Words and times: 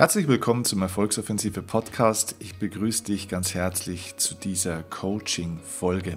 Herzlich 0.00 0.28
willkommen 0.28 0.64
zum 0.64 0.80
Erfolgsoffensive 0.80 1.60
Podcast. 1.60 2.34
Ich 2.38 2.54
begrüße 2.54 3.04
dich 3.04 3.28
ganz 3.28 3.52
herzlich 3.52 4.16
zu 4.16 4.34
dieser 4.34 4.82
Coaching-Folge. 4.82 6.16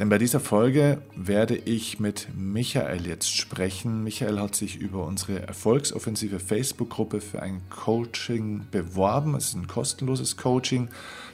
Denn 0.00 0.08
bei 0.08 0.18
dieser 0.18 0.40
Folge 0.40 1.00
werde 1.14 1.54
ich 1.54 2.00
mit 2.00 2.26
Michael 2.36 3.06
jetzt 3.06 3.32
sprechen. 3.32 4.02
Michael 4.02 4.40
hat 4.40 4.56
sich 4.56 4.74
über 4.74 5.06
unsere 5.06 5.46
Erfolgsoffensive 5.46 6.40
Facebook-Gruppe 6.40 7.20
für 7.20 7.42
ein 7.42 7.62
Coaching 7.70 8.66
beworben. 8.72 9.36
Es 9.36 9.50
ist 9.50 9.54
ein 9.54 9.68
kostenloses 9.68 10.36
Coaching, 10.36 10.88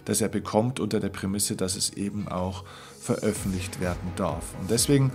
das 0.05 0.21
er 0.21 0.29
bekommt 0.29 0.79
unter 0.79 1.01
der 1.01 1.09
Prämisse, 1.09 1.57
dass 1.57 1.75
es 1.75 1.95
eben 1.95 2.29
auch 2.29 2.65
veröffentlicht 3.01 3.81
werden 3.81 4.13
darf. 4.17 4.45
Und 4.61 4.71
deswegen 4.71 5.11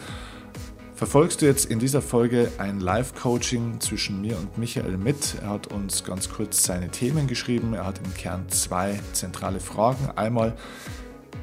verfolgst 0.97 1.43
du 1.43 1.45
jetzt 1.45 1.65
in 1.65 1.77
dieser 1.77 2.01
Folge 2.01 2.51
ein 2.57 2.79
Live-Coaching 2.79 3.79
zwischen 3.79 4.19
mir 4.19 4.35
und 4.35 4.57
Michael 4.57 4.97
mit. 4.97 5.35
Er 5.43 5.51
hat 5.51 5.67
uns 5.67 6.03
ganz 6.03 6.27
kurz 6.27 6.63
seine 6.63 6.89
Themen 6.89 7.27
geschrieben. 7.27 7.75
Er 7.75 7.85
hat 7.85 7.99
im 8.03 8.11
Kern 8.15 8.49
zwei 8.49 8.99
zentrale 9.13 9.59
Fragen. 9.59 10.09
Einmal 10.15 10.57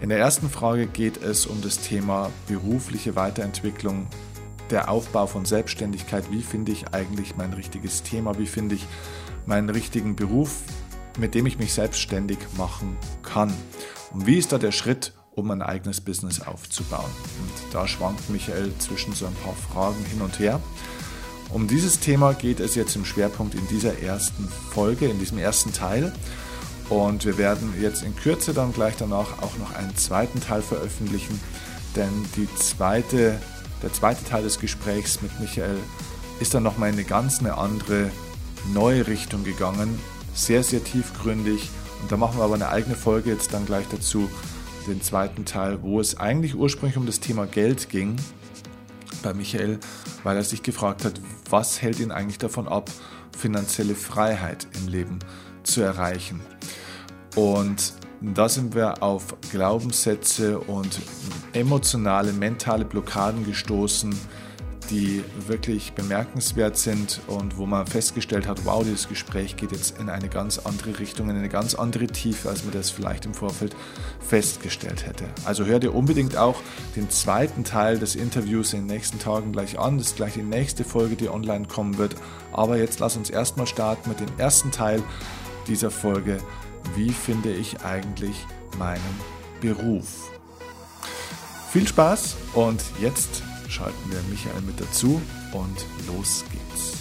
in 0.00 0.09
der 0.09 0.18
ersten 0.18 0.50
Frage 0.50 0.88
geht 0.88 1.22
es 1.22 1.46
um 1.46 1.62
das 1.62 1.78
Thema 1.78 2.32
berufliche 2.48 3.14
Weiterentwicklung, 3.14 4.09
der 4.70 4.90
Aufbau 4.90 5.28
von 5.28 5.45
Selbstständigkeit. 5.45 6.24
Wie 6.32 6.42
finde 6.42 6.73
ich 6.73 6.92
eigentlich 6.92 7.36
mein 7.36 7.52
richtiges 7.52 8.02
Thema? 8.02 8.36
Wie 8.36 8.46
finde 8.46 8.74
ich 8.74 8.84
meinen 9.46 9.70
richtigen 9.70 10.16
Beruf, 10.16 10.62
mit 11.16 11.36
dem 11.36 11.46
ich 11.46 11.59
mich 11.59 11.73
selbstständig 11.73 12.38
machen 12.59 12.96
kann? 13.23 13.52
Und 14.12 14.26
wie 14.26 14.36
ist 14.36 14.50
da 14.50 14.59
der 14.59 14.73
Schritt, 14.73 15.12
um 15.34 15.51
ein 15.51 15.62
eigenes 15.62 16.01
Business 16.01 16.41
aufzubauen. 16.41 17.11
Und 17.41 17.74
da 17.74 17.88
schwankt 17.88 18.29
Michael 18.30 18.73
zwischen 18.79 19.15
so 19.15 19.27
ein 19.27 19.34
paar 19.34 19.55
Fragen 19.55 20.05
hin 20.05 20.20
und 20.20 20.38
her. 20.38 20.60
Um 21.51 21.69
dieses 21.69 22.01
Thema 22.01 22.34
geht 22.34 22.60
es 22.60 22.74
jetzt 22.74 22.97
im 22.97 23.05
Schwerpunkt 23.05 23.55
in 23.55 23.66
dieser 23.69 24.01
ersten 24.01 24.48
Folge, 24.73 25.07
in 25.07 25.19
diesem 25.19 25.38
ersten 25.38 25.73
Teil. 25.73 26.12
Und 26.88 27.24
wir 27.24 27.38
werden 27.38 27.74
jetzt 27.80 28.02
in 28.02 28.15
Kürze 28.16 28.52
dann 28.52 28.73
gleich 28.73 28.95
danach 28.96 29.43
auch 29.43 29.57
noch 29.59 29.74
einen 29.74 29.96
zweiten 29.96 30.41
Teil 30.41 30.63
veröffentlichen, 30.63 31.41
denn 31.96 32.10
die 32.37 32.48
zweite, 32.57 33.38
der 33.82 33.93
zweite 33.93 34.24
Teil 34.24 34.43
des 34.43 34.59
Gesprächs 34.59 35.23
mit 35.23 35.38
Michael 35.41 35.79
ist 36.41 36.54
dann 36.54 36.63
nochmal 36.63 36.91
in 36.91 36.96
eine 36.96 37.04
ganz 37.04 37.38
eine 37.38 37.57
andere 37.57 38.10
neue 38.73 39.07
Richtung 39.07 39.45
gegangen, 39.45 39.98
sehr, 40.35 40.63
sehr 40.63 40.82
tiefgründig. 40.82 41.71
Und 42.02 42.13
da 42.13 42.16
machen 42.16 42.38
wir 42.38 42.45
aber 42.45 42.54
eine 42.54 42.69
eigene 42.69 42.96
Folge 42.96 43.30
jetzt 43.30 43.54
dann 43.54 43.65
gleich 43.65 43.87
dazu, 43.91 44.29
den 44.87 45.02
zweiten 45.02 45.45
Teil, 45.45 45.82
wo 45.82 46.01
es 46.01 46.18
eigentlich 46.18 46.54
ursprünglich 46.54 46.96
um 46.96 47.07
das 47.07 47.21
Thema 47.21 47.46
Geld 47.46 47.88
ging 47.88 48.16
bei 49.23 49.35
Michael, 49.35 49.79
weil 50.23 50.37
er 50.37 50.45
sich 50.45 50.63
gefragt 50.63 51.04
hat, 51.04 51.21
was 51.49 51.80
hält 51.82 52.01
ihn 52.01 52.10
eigentlich 52.10 52.38
davon 52.38 52.68
ab, 52.68 52.91
finanzielle 53.37 53.95
Freiheit 53.95 54.66
im 54.79 54.88
Leben 54.88 55.18
zu 55.63 55.80
erreichen. 55.80 56.41
Und 57.35 57.95
da 58.21 58.49
sind 58.49 58.74
wir 58.74 59.02
auf 59.02 59.37
Glaubenssätze 59.51 60.59
und 60.59 61.01
emotionale, 61.52 62.32
mentale 62.32 62.85
Blockaden 62.85 63.45
gestoßen, 63.45 64.15
die 64.91 65.25
wirklich 65.47 65.93
bemerkenswert 65.93 66.77
sind 66.77 67.21
und 67.27 67.56
wo 67.56 67.66
man 67.66 67.87
festgestellt 67.87 68.47
hat, 68.47 68.65
wow, 68.65 68.82
dieses 68.84 69.09
Gespräch 69.09 69.56
geht 69.56 69.72
jetzt 69.72 69.99
in 69.99 70.09
eine 70.09 70.28
ganz 70.28 70.59
andere 70.59 70.99
Richtung, 70.99 71.31
in 71.31 71.37
eine 71.37 71.49
ganz 71.49 71.75
andere 71.75 72.06
Tiefe, 72.06 72.49
als 72.49 72.65
man 72.65 72.72
das 72.72 72.91
vielleicht 72.91 73.25
im 73.26 73.34
Vorfeld 73.34 73.75
festgestellt 74.21 75.06
hätte. 75.06 75.26
Also 75.44 75.65
hör 75.65 75.78
dir 75.78 75.94
unbedingt 75.94 76.37
auch 76.37 76.60
den 76.97 77.10
zweiten 77.10 77.65
Teil 77.65 77.99
des 77.99 78.16
Interviews 78.16 78.72
in 78.72 78.81
den 78.81 78.87
nächsten 78.87 79.19
Tagen 79.19 79.53
gleich 79.53 79.78
an. 79.78 79.99
Das 79.99 80.09
ist 80.09 80.16
gleich 80.16 80.34
die 80.34 80.43
nächste 80.43 80.84
Folge, 80.84 81.16
die 81.16 81.28
online 81.28 81.66
kommen 81.66 81.98
wird. 81.98 82.16
Aber 82.53 82.76
jetzt 82.76 83.00
lass 83.00 83.16
uns 83.16 83.31
erstmal 83.31 83.66
starten 83.66 84.09
mit 84.09 84.21
dem 84.21 84.28
ersten 84.38 84.71
Teil 84.71 85.03
dieser 85.66 85.91
Folge. 85.91 86.38
Wie 86.94 87.10
finde 87.10 87.53
ich 87.53 87.81
eigentlich 87.82 88.47
meinen 88.78 89.03
Beruf? 89.60 90.31
Viel 91.71 91.88
Spaß 91.88 92.37
und 92.54 92.82
jetzt 93.00 93.42
schalten 93.74 94.08
wir 94.08 94.20
Michael 94.30 94.62
mit 94.62 94.80
dazu 94.80 95.20
und 95.52 95.84
los 96.06 96.44
geht's. 96.52 96.98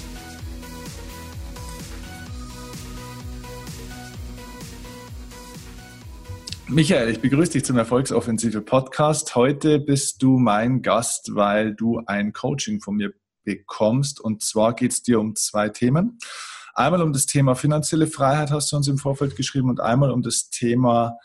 Michael, 6.67 7.09
ich 7.09 7.19
begrüße 7.19 7.51
dich 7.51 7.65
zum 7.65 7.77
Erfolgsoffensive 7.77 8.61
Podcast. 8.61 9.35
Heute 9.35 9.79
bist 9.79 10.23
du 10.23 10.39
mein 10.39 10.81
Gast, 10.81 11.35
weil 11.35 11.75
du 11.75 12.01
ein 12.07 12.33
Coaching 12.33 12.81
von 12.81 12.95
mir 12.95 13.13
bekommst. 13.43 14.19
Und 14.19 14.41
zwar 14.41 14.73
geht 14.73 14.93
es 14.93 15.03
dir 15.03 15.19
um 15.19 15.35
zwei 15.35 15.69
Themen. 15.69 16.17
Einmal 16.73 17.03
um 17.03 17.13
das 17.13 17.27
Thema 17.27 17.53
finanzielle 17.53 18.07
Freiheit, 18.07 18.49
hast 18.49 18.71
du 18.71 18.77
uns 18.77 18.87
im 18.87 18.97
Vorfeld 18.97 19.35
geschrieben, 19.35 19.69
und 19.69 19.79
einmal 19.79 20.09
um 20.09 20.23
das 20.23 20.49
Thema 20.49 21.19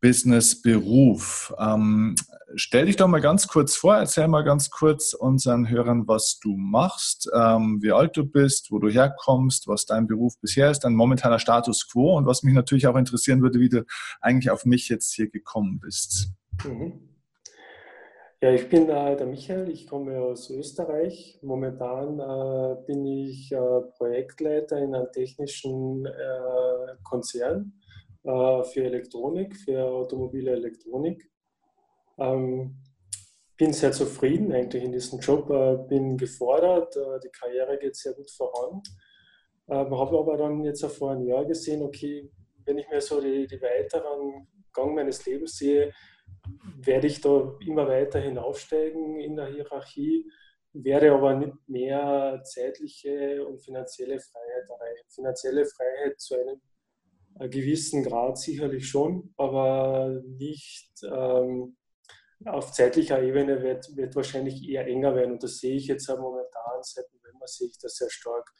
Business, 0.00 0.60
Beruf. 0.60 1.54
Ähm, 1.58 2.14
stell 2.54 2.86
dich 2.86 2.96
doch 2.96 3.08
mal 3.08 3.20
ganz 3.20 3.48
kurz 3.48 3.76
vor, 3.76 3.96
erzähl 3.96 4.28
mal 4.28 4.42
ganz 4.42 4.70
kurz 4.70 5.14
unseren 5.14 5.68
Hörern, 5.68 6.06
was 6.06 6.38
du 6.40 6.56
machst, 6.56 7.30
ähm, 7.34 7.78
wie 7.82 7.92
alt 7.92 8.16
du 8.16 8.24
bist, 8.24 8.70
wo 8.70 8.78
du 8.78 8.88
herkommst, 8.88 9.68
was 9.68 9.86
dein 9.86 10.06
Beruf 10.06 10.34
bisher 10.40 10.70
ist, 10.70 10.80
dein 10.80 10.94
momentaner 10.94 11.38
Status 11.38 11.88
quo 11.90 12.16
und 12.16 12.26
was 12.26 12.42
mich 12.42 12.54
natürlich 12.54 12.86
auch 12.86 12.96
interessieren 12.96 13.42
würde, 13.42 13.60
wie 13.60 13.68
du 13.68 13.84
eigentlich 14.20 14.50
auf 14.50 14.64
mich 14.64 14.88
jetzt 14.88 15.14
hier 15.14 15.28
gekommen 15.28 15.80
bist. 15.80 16.28
Mhm. 16.64 17.06
Ja, 18.42 18.52
ich 18.52 18.68
bin 18.68 18.88
äh, 18.90 19.16
der 19.16 19.26
Michael, 19.26 19.70
ich 19.70 19.86
komme 19.86 20.20
aus 20.20 20.50
Österreich. 20.50 21.38
Momentan 21.42 22.20
äh, 22.20 22.76
bin 22.86 23.06
ich 23.06 23.50
äh, 23.50 23.80
Projektleiter 23.96 24.76
in 24.76 24.94
einem 24.94 25.10
technischen 25.10 26.04
äh, 26.04 26.96
Konzern 27.02 27.72
äh, 28.26 28.64
für 28.64 28.84
Elektronik, 28.84 29.56
für 29.56 29.84
automobile 29.84 30.52
Elektronik. 30.52 31.30
Ähm, 32.18 32.76
bin 33.56 33.72
sehr 33.72 33.92
zufrieden 33.92 34.52
eigentlich 34.52 34.82
in 34.82 34.92
diesem 34.92 35.20
Job, 35.20 35.48
äh, 35.50 35.76
bin 35.88 36.16
gefordert, 36.16 36.96
äh, 36.96 37.20
die 37.22 37.30
Karriere 37.30 37.78
geht 37.78 37.96
sehr 37.96 38.14
gut 38.14 38.30
voran. 38.30 38.82
Ähm, 39.68 39.96
habe 39.96 40.18
aber 40.18 40.36
dann 40.36 40.64
jetzt 40.64 40.84
vor 40.86 41.12
einem 41.12 41.26
Jahr 41.26 41.44
gesehen, 41.44 41.82
okay, 41.82 42.30
wenn 42.64 42.78
ich 42.78 42.88
mir 42.88 43.00
so 43.00 43.20
die, 43.20 43.46
die 43.46 43.60
weiteren 43.62 44.48
Gang 44.72 44.94
meines 44.94 45.24
Lebens 45.24 45.56
sehe, 45.56 45.92
werde 46.78 47.06
ich 47.06 47.20
da 47.20 47.56
immer 47.64 47.88
weiter 47.88 48.20
hinaufsteigen 48.20 49.20
in 49.20 49.36
der 49.36 49.46
Hierarchie, 49.46 50.30
werde 50.72 51.12
aber 51.12 51.34
nicht 51.34 51.56
mehr 51.68 52.42
zeitliche 52.44 53.46
und 53.46 53.60
finanzielle 53.60 54.20
Freiheit 54.20 54.68
erreichen. 54.68 55.08
Finanzielle 55.08 55.64
Freiheit 55.64 56.20
zu 56.20 56.34
einem 56.34 56.60
gewissen 57.38 58.02
Grad 58.04 58.38
sicherlich 58.38 58.88
schon, 58.88 59.32
aber 59.36 60.22
nicht 60.38 60.90
ähm, 61.04 61.76
auf 62.44 62.72
zeitlicher 62.72 63.22
Ebene 63.22 63.62
wird, 63.62 63.96
wird 63.96 64.14
wahrscheinlich 64.14 64.68
eher 64.68 64.86
enger 64.86 65.14
werden. 65.14 65.32
Und 65.32 65.42
das 65.42 65.58
sehe 65.58 65.76
ich 65.76 65.86
jetzt 65.86 66.08
momentan, 66.08 66.82
seit 66.82 67.06
November 67.12 67.46
sehe 67.46 67.68
ich 67.68 67.78
das 67.78 67.96
sehr 67.96 68.10
stark. 68.10 68.52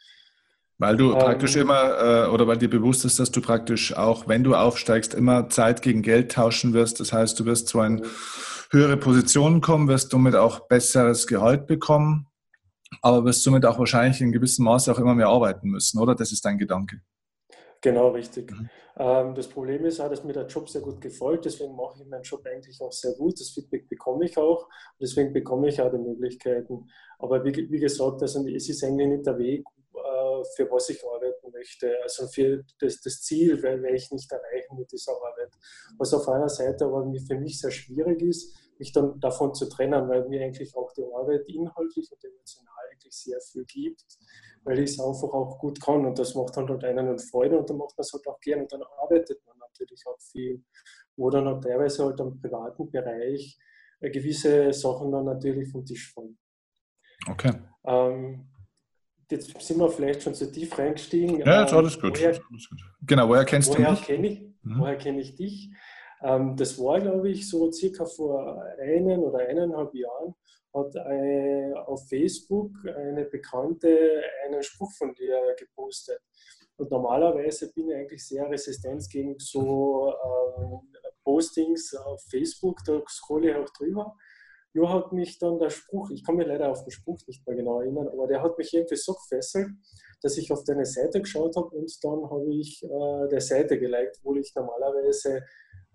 Weil 0.78 0.96
du 0.96 1.12
ähm, 1.12 1.18
praktisch 1.18 1.56
immer, 1.56 2.26
äh, 2.26 2.28
oder 2.28 2.46
weil 2.46 2.58
dir 2.58 2.68
bewusst 2.68 3.04
ist, 3.04 3.18
dass 3.18 3.30
du 3.30 3.40
praktisch 3.40 3.96
auch, 3.96 4.28
wenn 4.28 4.44
du 4.44 4.54
aufsteigst, 4.54 5.14
immer 5.14 5.48
Zeit 5.48 5.82
gegen 5.82 6.02
Geld 6.02 6.32
tauschen 6.32 6.74
wirst. 6.74 7.00
Das 7.00 7.12
heißt, 7.12 7.38
du 7.40 7.46
wirst 7.46 7.68
zwar 7.68 7.86
in 7.86 8.04
höhere 8.70 8.96
Positionen 8.96 9.60
kommen, 9.60 9.88
wirst 9.88 10.10
somit 10.10 10.34
auch 10.34 10.68
besseres 10.68 11.26
Gehalt 11.26 11.66
bekommen, 11.66 12.26
aber 13.00 13.24
wirst 13.24 13.42
somit 13.42 13.64
auch 13.64 13.78
wahrscheinlich 13.78 14.20
in 14.20 14.32
gewissem 14.32 14.64
Maße 14.64 14.92
auch 14.92 14.98
immer 14.98 15.14
mehr 15.14 15.28
arbeiten 15.28 15.68
müssen, 15.68 15.98
oder? 15.98 16.14
Das 16.14 16.32
ist 16.32 16.44
dein 16.44 16.58
Gedanke. 16.58 17.00
Genau, 17.80 18.08
richtig. 18.08 18.50
Mhm. 18.50 18.70
Ähm, 18.98 19.34
das 19.34 19.48
Problem 19.48 19.84
ist 19.84 20.00
auch, 20.00 20.08
dass 20.08 20.24
mir 20.24 20.32
der 20.32 20.46
Job 20.46 20.68
sehr 20.68 20.80
gut 20.80 21.00
gefällt, 21.00 21.44
deswegen 21.44 21.76
mache 21.76 22.00
ich 22.00 22.06
meinen 22.08 22.22
Job 22.22 22.44
eigentlich 22.46 22.80
auch 22.80 22.92
sehr 22.92 23.12
gut. 23.12 23.38
Das 23.38 23.50
Feedback 23.50 23.88
bekomme 23.88 24.24
ich 24.24 24.36
auch 24.38 24.62
und 24.64 25.00
deswegen 25.00 25.32
bekomme 25.32 25.68
ich 25.68 25.80
auch 25.80 25.90
die 25.90 25.98
Möglichkeiten. 25.98 26.88
Aber 27.18 27.44
wie, 27.44 27.54
wie 27.70 27.78
gesagt, 27.78 28.22
also 28.22 28.46
es 28.48 28.68
ist 28.68 28.82
eigentlich 28.84 29.08
nicht 29.08 29.26
der 29.26 29.38
Weg, 29.38 29.64
äh, 29.94 30.44
für 30.56 30.70
was 30.70 30.88
ich 30.88 31.02
arbeiten 31.04 31.50
möchte. 31.52 31.92
Also 32.02 32.26
für 32.28 32.64
das, 32.80 33.00
das 33.00 33.22
Ziel 33.22 33.62
werde 33.62 33.90
ich 33.90 34.10
nicht 34.10 34.30
erreichen 34.32 34.76
mit 34.78 34.90
dieser 34.90 35.12
Arbeit. 35.12 35.52
Was 35.98 36.14
auf 36.14 36.28
einer 36.28 36.48
Seite 36.48 36.86
aber 36.86 37.06
für 37.26 37.38
mich 37.38 37.60
sehr 37.60 37.70
schwierig 37.70 38.22
ist, 38.22 38.56
mich 38.78 38.92
dann 38.92 39.18
davon 39.20 39.54
zu 39.54 39.68
trennen, 39.68 40.08
weil 40.08 40.28
mir 40.28 40.42
eigentlich 40.42 40.74
auch 40.76 40.92
die 40.92 41.04
Arbeit 41.04 41.48
inhaltlich 41.48 42.10
und 42.10 42.24
emotional 42.24 42.84
eigentlich 42.92 43.12
sehr 43.14 43.40
viel 43.40 43.64
gibt 43.64 44.04
weil 44.66 44.80
ich 44.80 44.90
es 44.90 45.00
einfach 45.00 45.32
auch 45.32 45.58
gut 45.58 45.80
kann 45.80 46.04
und 46.04 46.18
das 46.18 46.34
macht 46.34 46.56
dann 46.56 46.68
halt 46.68 46.84
einen 46.84 47.08
und 47.08 47.22
Freude 47.22 47.56
und 47.58 47.70
dann 47.70 47.76
macht 47.78 47.96
man 47.96 48.02
es 48.02 48.12
halt 48.12 48.26
auch 48.26 48.40
gerne 48.40 48.62
und 48.62 48.72
dann 48.72 48.82
arbeitet 49.00 49.40
man 49.46 49.56
natürlich 49.58 50.04
auch 50.06 50.20
viel, 50.20 50.62
wo 51.16 51.30
dann 51.30 51.46
halt 51.46 51.62
teilweise 51.62 52.04
halt 52.04 52.18
im 52.18 52.40
privaten 52.40 52.90
Bereich 52.90 53.56
äh, 54.00 54.10
gewisse 54.10 54.72
Sachen 54.72 55.12
dann 55.12 55.24
natürlich 55.24 55.70
vom 55.70 55.84
Tisch 55.84 56.12
fallen. 56.12 56.36
Okay. 57.28 57.52
Ähm, 57.84 58.48
jetzt 59.30 59.60
sind 59.60 59.78
wir 59.78 59.88
vielleicht 59.88 60.22
schon 60.22 60.34
zu 60.34 60.50
tief 60.50 60.76
reingestiegen. 60.76 61.38
Ja, 61.38 61.62
jetzt 61.62 61.72
alles 61.72 62.00
gut. 62.00 62.18
Woher, 62.18 62.28
alles 62.28 62.68
gut. 62.68 62.80
Genau, 63.02 63.28
woher 63.28 63.44
kennst 63.44 63.70
woher 63.70 63.86
du 63.86 63.90
mich? 63.92 64.02
Kenn 64.02 64.24
ich, 64.24 64.40
mhm. 64.62 64.80
Woher 64.80 64.96
kenne 64.98 65.20
ich 65.20 65.36
dich? 65.36 65.70
Ähm, 66.22 66.56
das 66.56 66.78
war, 66.78 67.00
glaube 67.00 67.30
ich, 67.30 67.48
so 67.48 67.70
circa 67.70 68.04
vor 68.04 68.62
einem 68.78 69.20
oder 69.22 69.38
eineinhalb 69.38 69.94
Jahren, 69.94 70.34
hat 70.74 70.94
auf 71.86 72.06
Facebook 72.06 72.70
eine 72.84 73.24
Bekannte 73.24 74.20
einen 74.44 74.62
Spruch 74.62 74.92
von 74.92 75.14
dir 75.14 75.54
gepostet. 75.58 76.20
Und 76.76 76.90
normalerweise 76.90 77.72
bin 77.72 77.88
ich 77.88 77.96
eigentlich 77.96 78.26
sehr 78.26 78.48
resistent 78.50 79.08
gegen 79.10 79.36
so 79.38 80.12
ähm, 80.12 80.80
Postings 81.24 81.94
auf 81.94 82.22
Facebook, 82.30 82.80
da 82.84 83.00
scrolle 83.08 83.50
ich 83.50 83.56
auch 83.56 83.70
drüber. 83.70 84.14
Nur 84.74 84.92
hat 84.92 85.10
mich 85.12 85.38
dann 85.38 85.58
der 85.58 85.70
Spruch, 85.70 86.10
ich 86.10 86.22
kann 86.22 86.36
mir 86.36 86.44
leider 86.44 86.70
auf 86.70 86.84
den 86.84 86.90
Spruch 86.90 87.18
nicht 87.26 87.46
mehr 87.46 87.56
genau 87.56 87.80
erinnern, 87.80 88.08
aber 88.08 88.26
der 88.26 88.42
hat 88.42 88.58
mich 88.58 88.74
irgendwie 88.74 88.96
so 88.96 89.14
gefesselt, 89.14 89.68
dass 90.20 90.36
ich 90.36 90.52
auf 90.52 90.64
deine 90.64 90.84
Seite 90.84 91.22
geschaut 91.22 91.56
habe 91.56 91.68
und 91.68 91.90
dann 92.04 92.30
habe 92.30 92.54
ich 92.54 92.84
äh, 92.84 93.28
der 93.28 93.40
Seite 93.40 93.78
geliked, 93.78 94.20
wo 94.22 94.34
ich 94.34 94.54
normalerweise 94.54 95.42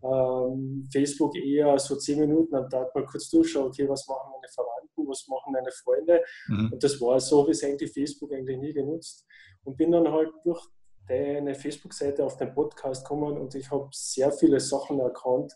ähm, 0.04 0.88
Facebook 0.92 1.36
eher 1.36 1.78
so 1.80 1.96
zehn 1.96 2.20
Minuten 2.20 2.56
am 2.56 2.70
Tag 2.70 2.94
mal 2.96 3.06
kurz 3.06 3.30
durchschaue, 3.30 3.66
okay, 3.66 3.88
was 3.88 4.08
machen 4.08 4.32
meine 4.32 4.52
Verwandten, 4.54 5.08
was 5.08 5.28
machen 5.28 5.54
meine 5.54 5.72
Freunde. 5.72 6.24
Mhm. 6.48 6.74
Und 6.74 6.84
das 6.84 7.00
war 7.02 7.20
so, 7.20 7.48
wie 7.48 7.52
es 7.52 7.64
eigentlich 7.64 7.92
Facebook 7.92 8.34
eigentlich 8.34 8.58
nie 8.58 8.74
genutzt. 8.74 9.26
Und 9.64 9.78
bin 9.78 9.92
dann 9.92 10.12
halt 10.12 10.32
durch 10.44 10.66
deine 11.08 11.54
Facebook-Seite 11.56 12.26
auf 12.26 12.38
den 12.38 12.54
Podcast 12.54 13.04
gekommen 13.04 13.38
und 13.38 13.54
ich 13.56 13.70
habe 13.70 13.90
sehr 13.92 14.32
viele 14.32 14.60
Sachen 14.60 15.00
erkannt, 15.00 15.54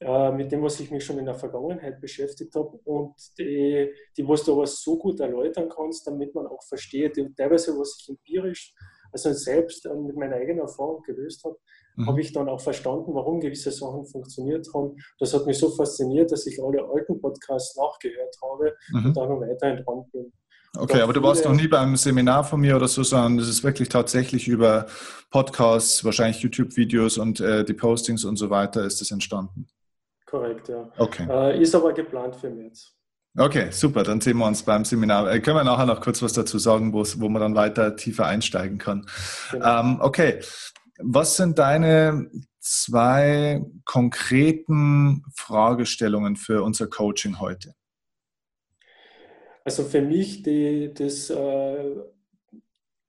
äh, 0.00 0.32
mit 0.32 0.50
dem, 0.50 0.62
was 0.62 0.80
ich 0.80 0.90
mich 0.90 1.04
schon 1.04 1.18
in 1.18 1.26
der 1.26 1.34
Vergangenheit 1.34 2.00
beschäftigt 2.00 2.54
habe 2.54 2.78
und 2.84 3.14
die, 3.38 3.92
die 4.16 4.26
was 4.26 4.44
du 4.44 4.54
aber 4.54 4.66
so 4.66 4.96
gut 4.98 5.20
erläutern 5.20 5.68
kannst, 5.68 6.06
damit 6.06 6.34
man 6.34 6.46
auch 6.46 6.62
versteht, 6.62 7.20
teilweise 7.36 7.78
was 7.78 7.98
ich 8.00 8.08
empirisch, 8.08 8.74
also 9.12 9.32
selbst 9.32 9.86
äh, 9.86 9.94
mit 9.94 10.16
meiner 10.16 10.36
eigenen 10.36 10.60
Erfahrung 10.60 11.02
gelöst 11.02 11.44
habe, 11.44 11.56
mhm. 11.96 12.06
habe 12.06 12.20
ich 12.20 12.32
dann 12.32 12.48
auch 12.48 12.60
verstanden, 12.60 13.14
warum 13.14 13.40
gewisse 13.40 13.70
Sachen 13.70 14.04
funktioniert 14.06 14.66
haben. 14.74 14.96
Das 15.18 15.34
hat 15.34 15.46
mich 15.46 15.58
so 15.58 15.70
fasziniert, 15.70 16.32
dass 16.32 16.46
ich 16.46 16.62
alle 16.62 16.84
alten 16.84 17.20
Podcasts 17.20 17.76
nachgehört 17.76 18.36
habe 18.42 18.74
mhm. 18.92 19.06
und 19.06 19.16
da 19.16 19.26
noch 19.26 19.40
weiterhin 19.40 19.84
dran 19.84 20.04
bin. 20.12 20.32
Okay, 20.76 21.00
aber 21.00 21.12
du 21.12 21.22
warst 21.22 21.44
noch 21.44 21.52
nie 21.52 21.66
beim 21.66 21.96
Seminar 21.96 22.44
von 22.44 22.60
mir 22.60 22.76
oder 22.76 22.86
so, 22.86 23.02
sondern 23.02 23.40
es 23.40 23.48
ist 23.48 23.64
wirklich 23.64 23.88
tatsächlich 23.88 24.46
über 24.46 24.86
Podcasts, 25.30 26.04
wahrscheinlich 26.04 26.40
YouTube-Videos 26.42 27.18
und 27.18 27.40
äh, 27.40 27.64
die 27.64 27.74
Postings 27.74 28.24
und 28.24 28.36
so 28.36 28.50
weiter 28.50 28.84
ist 28.84 29.02
es 29.02 29.10
entstanden. 29.10 29.66
Korrekt, 30.26 30.68
ja. 30.68 30.88
Okay. 30.96 31.26
Äh, 31.28 31.60
ist 31.60 31.74
aber 31.74 31.92
geplant 31.92 32.36
für 32.36 32.50
März. 32.50 32.94
Okay, 33.36 33.70
super. 33.70 34.02
Dann 34.02 34.20
sehen 34.20 34.38
wir 34.38 34.46
uns 34.46 34.62
beim 34.62 34.84
Seminar. 34.84 35.30
Äh, 35.32 35.40
können 35.40 35.56
wir 35.56 35.64
nachher 35.64 35.86
noch 35.86 36.00
kurz 36.00 36.20
was 36.22 36.32
dazu 36.32 36.58
sagen, 36.58 36.92
wo 36.92 37.28
man 37.28 37.40
dann 37.40 37.54
weiter 37.54 37.96
tiefer 37.96 38.26
einsteigen 38.26 38.78
kann. 38.78 39.06
Genau. 39.52 39.80
Ähm, 39.80 39.98
okay. 40.00 40.40
Was 40.98 41.36
sind 41.36 41.58
deine 41.58 42.30
zwei 42.58 43.64
konkreten 43.84 45.24
Fragestellungen 45.34 46.36
für 46.36 46.62
unser 46.62 46.88
Coaching 46.88 47.40
heute? 47.40 47.74
Also 49.64 49.84
für 49.84 50.02
mich 50.02 50.42
die, 50.42 50.92
das, 50.92 51.30
äh, 51.30 51.96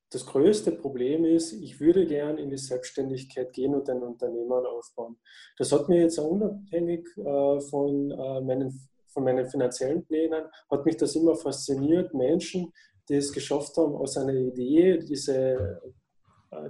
das 0.09 0.25
größte 0.25 0.71
Problem 0.73 1.25
ist, 1.25 1.53
ich 1.53 1.79
würde 1.79 2.05
gern 2.05 2.37
in 2.37 2.49
die 2.49 2.57
Selbstständigkeit 2.57 3.53
gehen 3.53 3.73
und 3.73 3.89
ein 3.89 4.03
Unternehmen 4.03 4.65
aufbauen. 4.65 5.17
Das 5.57 5.71
hat 5.71 5.89
mir 5.89 6.01
jetzt 6.01 6.19
unabhängig 6.19 7.07
äh, 7.17 7.59
von, 7.61 8.11
äh, 8.11 8.41
meinen, 8.41 8.89
von 9.11 9.23
meinen 9.23 9.47
finanziellen 9.47 10.03
Plänen, 10.05 10.45
hat 10.69 10.85
mich 10.85 10.97
das 10.97 11.15
immer 11.15 11.35
fasziniert, 11.35 12.13
Menschen, 12.13 12.71
die 13.09 13.15
es 13.15 13.31
geschafft 13.31 13.75
haben, 13.77 13.95
aus 13.95 14.17
einer 14.17 14.33
Idee 14.33 14.99
diese, 14.99 15.81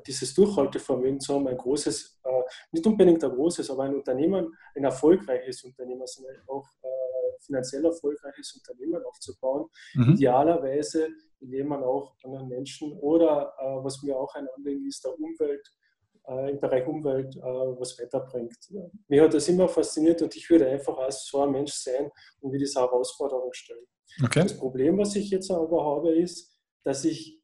dieses 0.07 0.33
Durchhaltevermögen 0.33 1.19
zu 1.19 1.35
haben, 1.35 1.47
ein 1.47 1.57
großes, 1.57 2.19
nicht 2.71 2.85
unbedingt 2.85 3.23
ein 3.23 3.31
großes, 3.31 3.69
aber 3.69 3.83
ein 3.83 3.95
Unternehmen, 3.95 4.53
ein 4.75 4.83
erfolgreiches 4.83 5.63
Unternehmen, 5.63 6.07
sondern 6.07 6.37
auch 6.47 6.67
finanziell 7.41 7.85
erfolgreiches 7.85 8.53
Unternehmen 8.55 9.03
aufzubauen. 9.03 9.69
Mhm. 9.93 10.13
Idealerweise, 10.13 11.09
indem 11.39 11.67
man 11.67 11.83
auch 11.83 12.15
anderen 12.23 12.47
Menschen 12.47 12.97
oder 12.99 13.53
äh, 13.59 13.83
was 13.83 14.01
mir 14.03 14.17
auch 14.17 14.33
ein 14.35 14.47
Anliegen 14.55 14.87
ist, 14.87 15.03
der 15.03 15.17
Umwelt, 15.19 15.67
äh, 15.67 15.80
im 16.27 16.59
Bereich 16.59 16.87
Umwelt 16.87 17.35
äh, 17.35 17.41
was 17.41 17.99
weiterbringt. 17.99 18.57
Mir 19.07 19.23
hat 19.23 19.33
das 19.33 19.47
immer 19.47 19.67
fasziniert 19.67 20.21
und 20.21 20.35
ich 20.35 20.49
würde 20.49 20.67
einfach 20.67 20.97
als 20.97 21.25
so 21.25 21.41
ein 21.41 21.51
Mensch 21.51 21.73
sein 21.73 22.11
und 22.39 22.51
mir 22.51 22.59
diese 22.59 22.79
Herausforderung 22.79 23.51
stellen. 23.53 23.85
Okay. 24.23 24.43
Das 24.43 24.57
Problem, 24.57 24.97
was 24.97 25.15
ich 25.15 25.29
jetzt 25.29 25.49
aber 25.51 25.83
habe, 25.83 26.15
ist, 26.15 26.57
dass 26.83 27.05
ich 27.05 27.41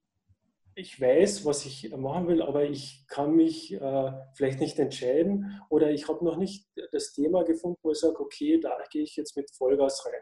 ich 0.78 1.02
weiß, 1.02 1.44
was 1.44 1.66
ich 1.66 1.92
machen 1.98 2.28
will, 2.28 2.40
aber 2.40 2.66
ich 2.66 3.04
kann 3.08 3.36
mich 3.36 3.74
äh, 3.74 4.12
vielleicht 4.36 4.60
nicht 4.60 4.78
entscheiden 4.78 5.60
oder 5.70 5.90
ich 5.90 6.08
habe 6.08 6.24
noch 6.24 6.38
nicht 6.38 6.68
das 6.92 7.14
Thema 7.14 7.44
gefunden, 7.44 7.80
wo 7.82 7.92
ich 7.92 7.98
sage, 7.98 8.20
okay, 8.20 8.60
da 8.62 8.78
gehe 8.92 9.02
ich 9.02 9.16
jetzt 9.16 9.36
mit 9.36 9.50
Vollgas 9.56 10.06
rein. 10.06 10.22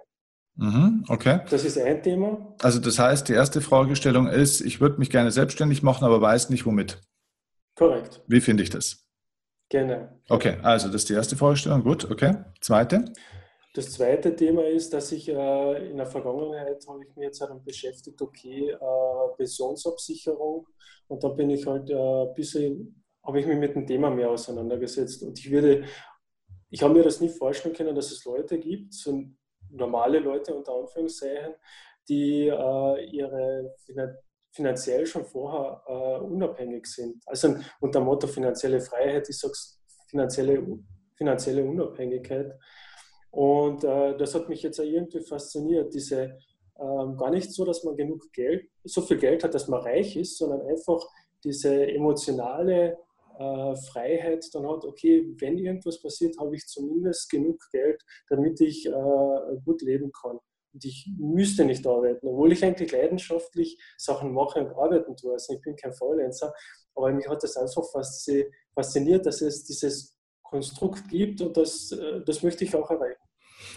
Mhm, 0.56 1.06
okay. 1.10 1.42
Das 1.50 1.66
ist 1.66 1.78
ein 1.78 2.02
Thema. 2.02 2.56
Also 2.62 2.80
das 2.80 2.98
heißt, 2.98 3.28
die 3.28 3.34
erste 3.34 3.60
Fragestellung 3.60 4.28
ist, 4.28 4.62
ich 4.62 4.80
würde 4.80 4.98
mich 4.98 5.10
gerne 5.10 5.32
selbstständig 5.32 5.84
machen, 5.84 6.06
aber 6.06 6.22
weiß 6.22 6.50
nicht 6.50 6.66
womit. 6.66 7.02
Korrekt. 7.76 8.22
Wie 8.28 8.42
finde 8.42 8.64
ich 8.64 8.70
das? 8.70 9.06
Gerne. 9.70 10.22
Okay, 10.30 10.58
also 10.64 10.88
das 10.88 11.02
ist 11.02 11.10
die 11.10 11.14
erste 11.14 11.36
Fragestellung. 11.36 11.84
Gut, 11.84 12.10
okay. 12.10 12.36
Zweite? 12.62 13.06
Das 13.74 13.92
zweite 13.92 14.34
Thema 14.34 14.66
ist, 14.66 14.94
dass 14.94 15.12
ich 15.12 15.28
äh, 15.28 15.90
in 15.90 15.98
der 15.98 16.06
Vergangenheit 16.06 16.82
habe 16.88 17.04
ich 17.04 17.14
mich 17.16 17.26
jetzt 17.26 17.42
daran 17.42 17.62
beschäftigt, 17.62 18.22
okay, 18.22 18.70
äh, 18.70 19.36
Pensionsabsicherung 19.36 20.66
und 21.08 21.24
da 21.24 21.28
bin 21.28 21.50
ich 21.50 21.68
halt 21.68 21.90
äh, 21.90 21.96
ein 21.96 22.34
bisschen, 22.36 23.04
habe 23.22 23.42
ich 23.42 23.46
mich 23.46 23.58
mit 23.58 23.76
dem 23.76 23.86
Thema 23.86 24.10
mehr 24.10 24.30
auseinandergesetzt 24.30 25.24
und 25.24 25.38
ich 25.38 25.52
würde, 25.52 25.84
ich 26.70 26.82
habe 26.82 26.94
mir 26.94 27.04
das 27.04 27.20
nie 27.20 27.28
vorstellen 27.28 27.76
können, 27.76 27.94
dass 27.94 28.12
es 28.12 28.24
Leute 28.24 28.58
gibt, 28.60 28.94
so 28.94 29.26
normale 29.70 30.20
Leute 30.20 30.56
unter 30.56 30.74
Anführungszeichen, 30.74 31.56
die 32.08 32.48
äh, 32.48 33.06
ihre 33.12 33.76
finanziell 34.56 35.06
schon 35.06 35.26
vorher 35.26 35.82
äh, 35.88 36.24
unabhängig 36.24 36.88
sind. 36.88 37.22
Also 37.26 37.56
unter 37.82 38.00
dem 38.00 38.06
Motto 38.06 38.28
finanzielle 38.28 38.80
Freiheit, 38.80 39.28
ich 39.30 39.38
sage 39.38 39.54
finanzielle, 40.08 40.66
finanzielle 41.16 41.64
Unabhängigkeit. 41.64 42.54
Und 43.32 43.84
äh, 43.84 44.18
das 44.18 44.34
hat 44.34 44.48
mich 44.48 44.64
jetzt 44.64 44.80
irgendwie 44.80 45.20
fasziniert, 45.20 45.94
diese 45.94 46.38
ähm, 46.80 47.18
gar 47.18 47.32
nicht 47.32 47.52
so, 47.52 47.66
dass 47.66 47.84
man 47.84 47.96
genug 47.96 48.32
Geld, 48.34 48.70
so 48.84 49.02
viel 49.02 49.18
Geld 49.18 49.44
hat, 49.44 49.54
dass 49.54 49.68
man 49.68 49.82
reich 49.82 50.16
ist, 50.16 50.38
sondern 50.38 50.62
einfach 50.62 51.06
diese 51.44 51.88
emotionale 51.88 52.98
äh, 53.38 53.76
Freiheit 53.76 54.46
dann 54.54 54.68
hat, 54.68 54.86
okay, 54.86 55.26
wenn 55.40 55.58
irgendwas 55.58 56.02
passiert, 56.02 56.38
habe 56.40 56.56
ich 56.56 56.66
zumindest 56.66 57.30
genug 57.30 57.60
Geld, 57.72 58.02
damit 58.30 58.62
ich 58.62 58.86
äh, 58.86 58.92
gut 59.66 59.82
leben 59.82 60.12
kann. 60.12 60.40
Und 60.76 60.84
ich 60.84 61.10
müsste 61.18 61.64
nicht 61.64 61.88
arbeiten, 61.88 62.28
obwohl 62.28 62.52
ich 62.52 62.64
eigentlich 62.66 62.92
leidenschaftlich 62.92 63.82
Sachen 63.98 64.34
mache 64.34 64.60
und 64.60 64.76
arbeiten 64.76 65.16
tue. 65.16 65.32
Also 65.32 65.54
ich 65.54 65.62
bin 65.62 65.78
kein 65.78 65.94
Faulenzer, 65.94 66.54
aber 66.96 67.14
mich 67.14 67.30
hat 67.30 67.42
das 67.42 67.56
einfach 67.56 67.84
fasziniert, 68.76 69.26
dass 69.26 69.40
es 69.40 69.64
dieses 69.64 70.18
Konstrukt 70.44 71.08
gibt 71.08 71.40
und 71.40 71.56
das, 71.56 71.94
äh, 71.94 72.20
das 72.26 72.44
möchte 72.44 72.66
ich 72.66 72.76
auch 72.76 72.92
erreichen. 72.92 73.22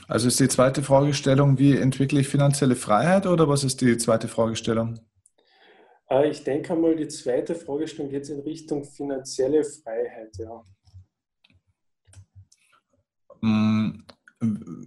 Also 0.09 0.27
ist 0.27 0.41
die 0.41 0.49
zweite 0.49 0.83
Fragestellung, 0.83 1.57
wie 1.59 1.77
entwickle 1.77 2.19
ich 2.19 2.27
finanzielle 2.27 2.75
Freiheit 2.75 3.27
oder 3.27 3.49
was 3.49 3.63
ist 3.63 3.81
die 3.81 3.97
zweite 3.97 4.27
Fragestellung? 4.27 4.99
Äh, 6.11 6.31
ich 6.31 6.43
denke 6.43 6.73
einmal, 6.73 6.97
die 6.97 7.07
zweite 7.07 7.55
Fragestellung 7.55 8.11
geht 8.11 8.29
in 8.29 8.41
Richtung 8.41 8.83
finanzielle 8.83 9.63
Freiheit, 9.63 10.37
ja. 10.37 10.65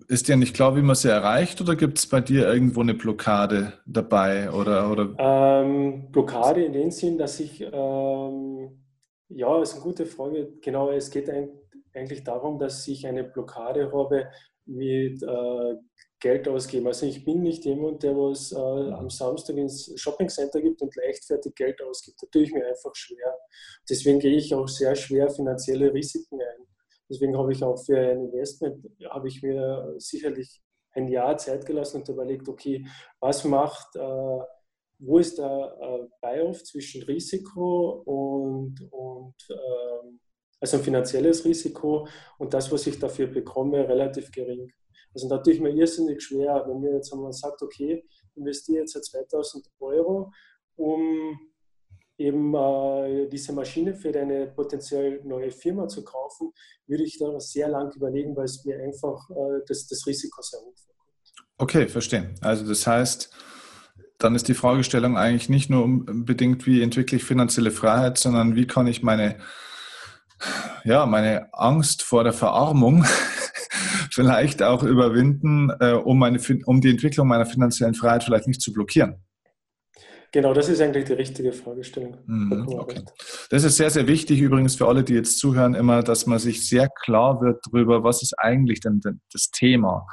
Ist 0.07 0.29
dir 0.29 0.37
nicht 0.37 0.55
klar, 0.55 0.75
wie 0.77 0.81
man 0.81 0.95
sie 0.95 1.09
erreicht 1.09 1.59
oder 1.59 1.75
gibt 1.75 1.97
es 1.97 2.07
bei 2.07 2.21
dir 2.21 2.47
irgendwo 2.47 2.81
eine 2.81 2.93
Blockade 2.93 3.73
dabei? 3.85 4.49
Oder, 4.51 4.89
oder? 4.89 5.13
Ähm, 5.17 6.09
Blockade 6.11 6.63
in 6.63 6.73
dem 6.73 6.91
Sinn, 6.91 7.17
dass 7.17 7.39
ich, 7.39 7.61
ähm, 7.61 8.85
ja, 9.27 9.61
ist 9.61 9.73
eine 9.73 9.83
gute 9.83 10.05
Frage. 10.05 10.53
Genau, 10.61 10.91
es 10.91 11.11
geht 11.11 11.29
eigentlich 11.93 12.23
darum, 12.23 12.59
dass 12.59 12.87
ich 12.87 13.05
eine 13.05 13.25
Blockade 13.25 13.91
habe, 13.91 14.29
mit 14.65 15.21
äh, 15.23 15.75
Geld 16.19 16.47
ausgeben. 16.47 16.87
Also 16.87 17.05
ich 17.05 17.25
bin 17.25 17.41
nicht 17.41 17.65
jemand, 17.65 18.03
der 18.03 18.15
was 18.15 18.51
äh, 18.51 18.55
am 18.57 19.09
Samstag 19.09 19.57
ins 19.57 19.91
Shoppingcenter 19.99 20.61
gibt 20.61 20.81
und 20.81 20.95
leichtfertig 20.95 21.55
Geld 21.55 21.81
ausgibt. 21.81 22.21
Da 22.21 22.27
tue 22.27 22.43
ich 22.43 22.53
mir 22.53 22.65
einfach 22.65 22.95
schwer. 22.95 23.37
Deswegen 23.89 24.19
gehe 24.19 24.37
ich 24.37 24.53
auch 24.53 24.67
sehr 24.67 24.95
schwer 24.95 25.29
finanzielle 25.29 25.93
Risiken 25.93 26.39
ein. 26.39 26.67
Deswegen 27.11 27.37
habe 27.37 27.51
ich 27.51 27.61
auch 27.61 27.75
für 27.75 27.99
ein 27.99 28.25
Investment, 28.27 28.89
habe 29.09 29.27
ich 29.27 29.43
mir 29.43 29.95
sicherlich 29.97 30.61
ein 30.93 31.09
Jahr 31.09 31.35
Zeit 31.37 31.65
gelassen 31.65 31.97
und 31.97 32.09
überlegt, 32.09 32.47
okay, 32.47 32.85
was 33.19 33.43
macht, 33.43 33.95
äh, 33.97 34.39
wo 34.99 35.17
ist 35.17 35.37
der 35.37 35.77
äh, 35.81 36.07
Buy-off 36.21 36.63
zwischen 36.63 37.03
Risiko 37.03 38.01
und, 38.05 38.75
und 38.91 39.35
ähm, 39.49 40.19
also 40.61 40.77
ein 40.77 40.83
finanzielles 40.83 41.43
Risiko 41.43 42.07
und 42.37 42.53
das, 42.53 42.71
was 42.71 42.87
ich 42.87 42.97
dafür 42.97 43.27
bekomme, 43.27 43.87
relativ 43.89 44.31
gering. 44.31 44.71
Also 45.13 45.27
natürlich 45.27 45.59
mir 45.59 45.71
irrsinnig 45.71 46.21
schwer, 46.21 46.63
wenn 46.65 46.79
mir 46.79 46.95
jetzt 46.95 47.11
einmal 47.11 47.33
sagt, 47.33 47.61
okay, 47.61 48.05
investiere 48.35 48.81
jetzt 48.81 48.93
2000 48.93 49.67
Euro, 49.81 50.31
um 50.77 51.37
eben 52.21 52.53
äh, 52.53 53.27
diese 53.29 53.53
Maschine 53.53 53.93
für 53.93 54.11
deine 54.11 54.47
potenziell 54.47 55.21
neue 55.23 55.51
Firma 55.51 55.87
zu 55.87 56.03
kaufen, 56.03 56.51
würde 56.87 57.03
ich 57.03 57.17
da 57.19 57.39
sehr 57.39 57.69
lang 57.69 57.91
überlegen, 57.95 58.35
weil 58.35 58.45
es 58.45 58.63
mir 58.65 58.79
einfach 58.81 59.29
äh, 59.29 59.61
das, 59.67 59.87
das 59.87 60.05
Risiko 60.05 60.41
sehr 60.41 60.59
hoch 60.59 60.75
vorkommt. 60.77 61.01
Okay, 61.57 61.87
verstehe. 61.87 62.33
Also 62.41 62.67
das 62.67 62.85
heißt, 62.85 63.31
dann 64.17 64.35
ist 64.35 64.47
die 64.47 64.53
Fragestellung 64.53 65.17
eigentlich 65.17 65.49
nicht 65.49 65.69
nur 65.69 65.83
unbedingt, 65.83 66.65
wie 66.65 66.81
entwickle 66.81 67.17
ich 67.17 67.23
finanzielle 67.23 67.71
Freiheit, 67.71 68.17
sondern 68.17 68.55
wie 68.55 68.67
kann 68.67 68.87
ich 68.87 69.03
meine, 69.03 69.37
ja, 70.83 71.05
meine 71.05 71.53
Angst 71.53 72.03
vor 72.03 72.23
der 72.23 72.33
Verarmung 72.33 73.05
vielleicht 74.11 74.63
auch 74.63 74.83
überwinden, 74.83 75.71
äh, 75.79 75.93
um, 75.93 76.19
meine, 76.19 76.39
um 76.65 76.81
die 76.81 76.91
Entwicklung 76.91 77.27
meiner 77.27 77.45
finanziellen 77.45 77.95
Freiheit 77.95 78.23
vielleicht 78.23 78.47
nicht 78.47 78.61
zu 78.61 78.73
blockieren. 78.73 79.23
Genau, 80.33 80.53
das 80.53 80.69
ist 80.69 80.79
eigentlich 80.79 81.05
die 81.05 81.13
richtige 81.13 81.51
Fragestellung. 81.51 82.15
Mhm, 82.25 82.65
okay. 82.69 83.01
Das 83.49 83.65
ist 83.65 83.75
sehr, 83.75 83.89
sehr 83.89 84.07
wichtig 84.07 84.39
übrigens 84.39 84.75
für 84.75 84.87
alle, 84.87 85.03
die 85.03 85.13
jetzt 85.13 85.39
zuhören, 85.39 85.73
immer, 85.73 86.03
dass 86.03 86.25
man 86.25 86.39
sich 86.39 86.67
sehr 86.67 86.87
klar 87.03 87.41
wird 87.41 87.59
darüber, 87.65 88.03
was 88.03 88.21
ist 88.21 88.39
eigentlich 88.39 88.79
denn 88.79 89.01
das 89.31 89.51
Thema. 89.51 90.07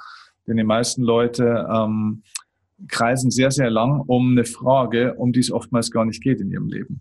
Denn 0.47 0.57
die 0.57 0.65
meisten 0.65 1.03
Leute 1.03 1.69
ähm, 1.73 2.23
kreisen 2.89 3.31
sehr, 3.31 3.53
sehr 3.53 3.71
lang 3.71 4.01
um 4.07 4.33
eine 4.33 4.45
Frage, 4.45 5.15
um 5.15 5.33
die 5.33 5.41
es 5.41 5.53
oftmals 5.53 5.91
gar 5.91 6.05
nicht 6.05 6.23
geht 6.23 6.41
in 6.41 6.51
ihrem 6.51 6.69
Leben. 6.69 7.01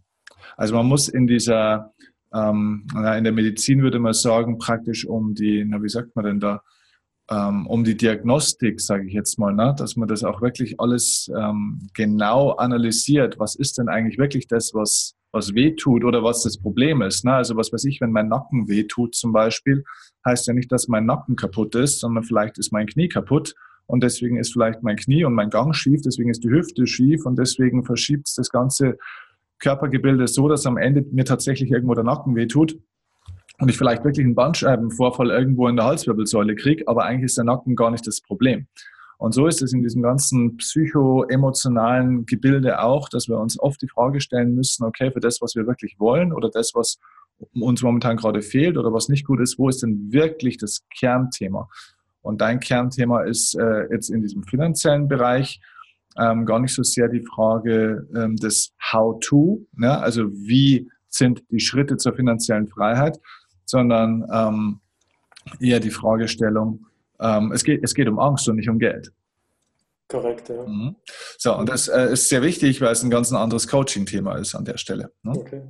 Also 0.56 0.76
man 0.76 0.86
muss 0.86 1.08
in 1.08 1.26
dieser, 1.26 1.94
ähm, 2.34 2.86
in 2.94 3.24
der 3.24 3.34
Medizin 3.34 3.82
würde 3.82 4.00
man 4.00 4.14
sagen, 4.14 4.60
praktisch 4.60 5.08
um 5.08 5.34
die, 5.34 5.66
na, 5.66 5.82
wie 5.82 5.90
sagt 5.90 6.16
man 6.16 6.26
denn 6.26 6.40
da, 6.40 6.62
ähm, 7.30 7.68
um 7.68 7.84
die 7.84 7.98
Diagnostik, 7.98 8.80
sage 8.80 9.08
ich 9.08 9.14
jetzt 9.14 9.38
mal, 9.38 9.54
ne? 9.54 9.76
dass 9.78 9.96
man 9.96 10.08
das 10.08 10.24
auch 10.24 10.42
wirklich 10.42 10.80
alles 10.80 11.30
ähm, 11.38 11.88
genau 11.94 12.52
analysiert. 12.52 13.38
Was 13.40 13.56
ist 13.56 13.78
denn 13.78 13.90
eigentlich 13.90 14.18
wirklich 14.18 14.48
das, 14.48 14.74
was, 14.74 15.16
was 15.32 15.54
weh 15.54 15.76
tut 15.76 16.06
oder 16.06 16.24
was 16.24 16.44
das 16.44 16.58
Problem 16.58 17.02
ist? 17.02 17.26
Ne? 17.26 17.34
Also 17.34 17.58
was 17.58 17.74
weiß 17.74 17.84
ich, 17.86 18.00
wenn 18.00 18.12
mein 18.12 18.30
Nacken 18.30 18.70
weh 18.70 18.84
tut 18.84 19.16
zum 19.16 19.34
Beispiel, 19.34 19.84
heißt 20.26 20.48
ja 20.48 20.54
nicht, 20.54 20.72
dass 20.72 20.88
mein 20.88 21.06
Nacken 21.06 21.36
kaputt 21.36 21.76
ist, 21.76 22.00
sondern 22.00 22.24
vielleicht 22.24 22.58
ist 22.58 22.72
mein 22.72 22.88
Knie 22.88 23.10
kaputt 23.10 23.54
und 23.88 24.04
deswegen 24.04 24.38
ist 24.38 24.54
vielleicht 24.54 24.84
mein 24.84 24.96
Knie 24.96 25.26
und 25.26 25.34
mein 25.34 25.50
Gang 25.50 25.76
schief, 25.76 26.02
deswegen 26.02 26.30
ist 26.30 26.44
die 26.44 26.50
Hüfte 26.50 26.88
schief 26.88 27.26
und 27.26 27.38
deswegen 27.38 27.84
verschiebt 27.84 28.32
das 28.38 28.50
ganze 28.50 28.98
Körpergebilde 29.60 30.28
so, 30.28 30.48
dass 30.48 30.66
am 30.66 30.78
Ende 30.78 31.06
mir 31.12 31.26
tatsächlich 31.26 31.72
irgendwo 31.72 31.94
der 31.94 32.04
Nacken 32.04 32.36
weh 32.36 32.48
tut 32.48 32.78
und 33.60 33.70
ich 33.70 33.78
vielleicht 33.78 34.04
wirklich 34.04 34.26
einen 34.26 34.36
Bandscheibenvorfall 34.36 35.30
irgendwo 35.30 35.68
in 35.68 35.76
der 35.76 35.86
Halswirbelsäule 35.86 36.56
kriege, 36.56 36.88
aber 36.88 37.06
eigentlich 37.06 37.26
ist 37.26 37.38
der 37.38 37.46
Nacken 37.46 37.76
gar 37.76 37.92
nicht 37.92 38.06
das 38.06 38.22
Problem. 38.22 38.68
Und 39.18 39.34
so 39.34 39.48
ist 39.48 39.64
es 39.64 39.74
in 39.74 39.82
diesem 39.82 40.04
ganzen 40.04 40.58
psycho-emotionalen 40.58 42.26
Gebilde 42.28 42.82
auch, 42.82 43.10
dass 43.10 43.28
wir 43.28 43.40
uns 43.40 43.60
oft 43.60 43.82
die 43.82 43.88
Frage 43.88 44.22
stellen 44.22 44.54
müssen, 44.54 44.84
okay, 44.84 45.12
für 45.12 45.20
das, 45.20 45.42
was 45.42 45.56
wir 45.56 45.66
wirklich 45.66 45.96
wollen 46.00 46.32
oder 46.32 46.50
das, 46.52 46.74
was 46.76 47.00
uns 47.54 47.82
momentan 47.82 48.18
gerade 48.18 48.42
fehlt 48.42 48.78
oder 48.78 48.94
was 48.94 49.10
nicht 49.10 49.26
gut 49.26 49.40
ist, 49.40 49.58
wo 49.58 49.70
ist 49.70 49.82
denn 49.82 50.12
wirklich 50.12 50.58
das 50.58 50.86
Kernthema? 50.96 51.68
Und 52.22 52.42
dein 52.42 52.60
Kernthema 52.60 53.24
ist 53.24 53.56
äh, 53.56 53.92
jetzt 53.92 54.10
in 54.10 54.22
diesem 54.22 54.44
finanziellen 54.44 55.08
Bereich 55.08 55.62
ähm, 56.18 56.46
gar 56.46 56.60
nicht 56.60 56.74
so 56.74 56.84
sehr 56.84 57.08
die 57.10 57.24
Frage 57.24 58.08
ähm, 58.16 58.36
des 58.36 58.74
How-to, 58.92 59.66
ne? 59.76 59.98
also 59.98 60.32
wie 60.32 60.90
sind 61.08 61.44
die 61.50 61.60
Schritte 61.60 61.98
zur 61.98 62.14
finanziellen 62.14 62.68
Freiheit, 62.68 63.20
sondern 63.68 64.26
ähm, 64.34 64.80
eher 65.60 65.80
die 65.80 65.92
Fragestellung, 65.92 66.88
ähm, 67.20 67.52
es, 67.52 67.64
geht, 67.64 67.84
es 67.84 67.94
geht 67.94 68.08
um 68.08 68.20
Angst 68.20 68.50
und 68.50 68.56
nicht 68.56 68.70
um 68.70 68.80
Geld. 68.80 69.12
Korrekt, 70.08 70.50
ja. 70.50 70.66
Mhm. 70.66 70.96
So, 71.38 71.56
und 71.56 71.68
das 71.68 71.88
äh, 71.90 72.14
ist 72.14 72.30
sehr 72.30 72.42
wichtig, 72.42 72.82
weil 72.82 72.94
es 72.94 73.04
ein 73.04 73.10
ganz 73.10 73.32
anderes 73.34 73.68
Coaching-Thema 73.68 74.36
ist 74.36 74.56
an 74.56 74.66
der 74.66 74.78
Stelle. 74.78 75.12
Ne? 75.24 75.34
Okay. 75.38 75.62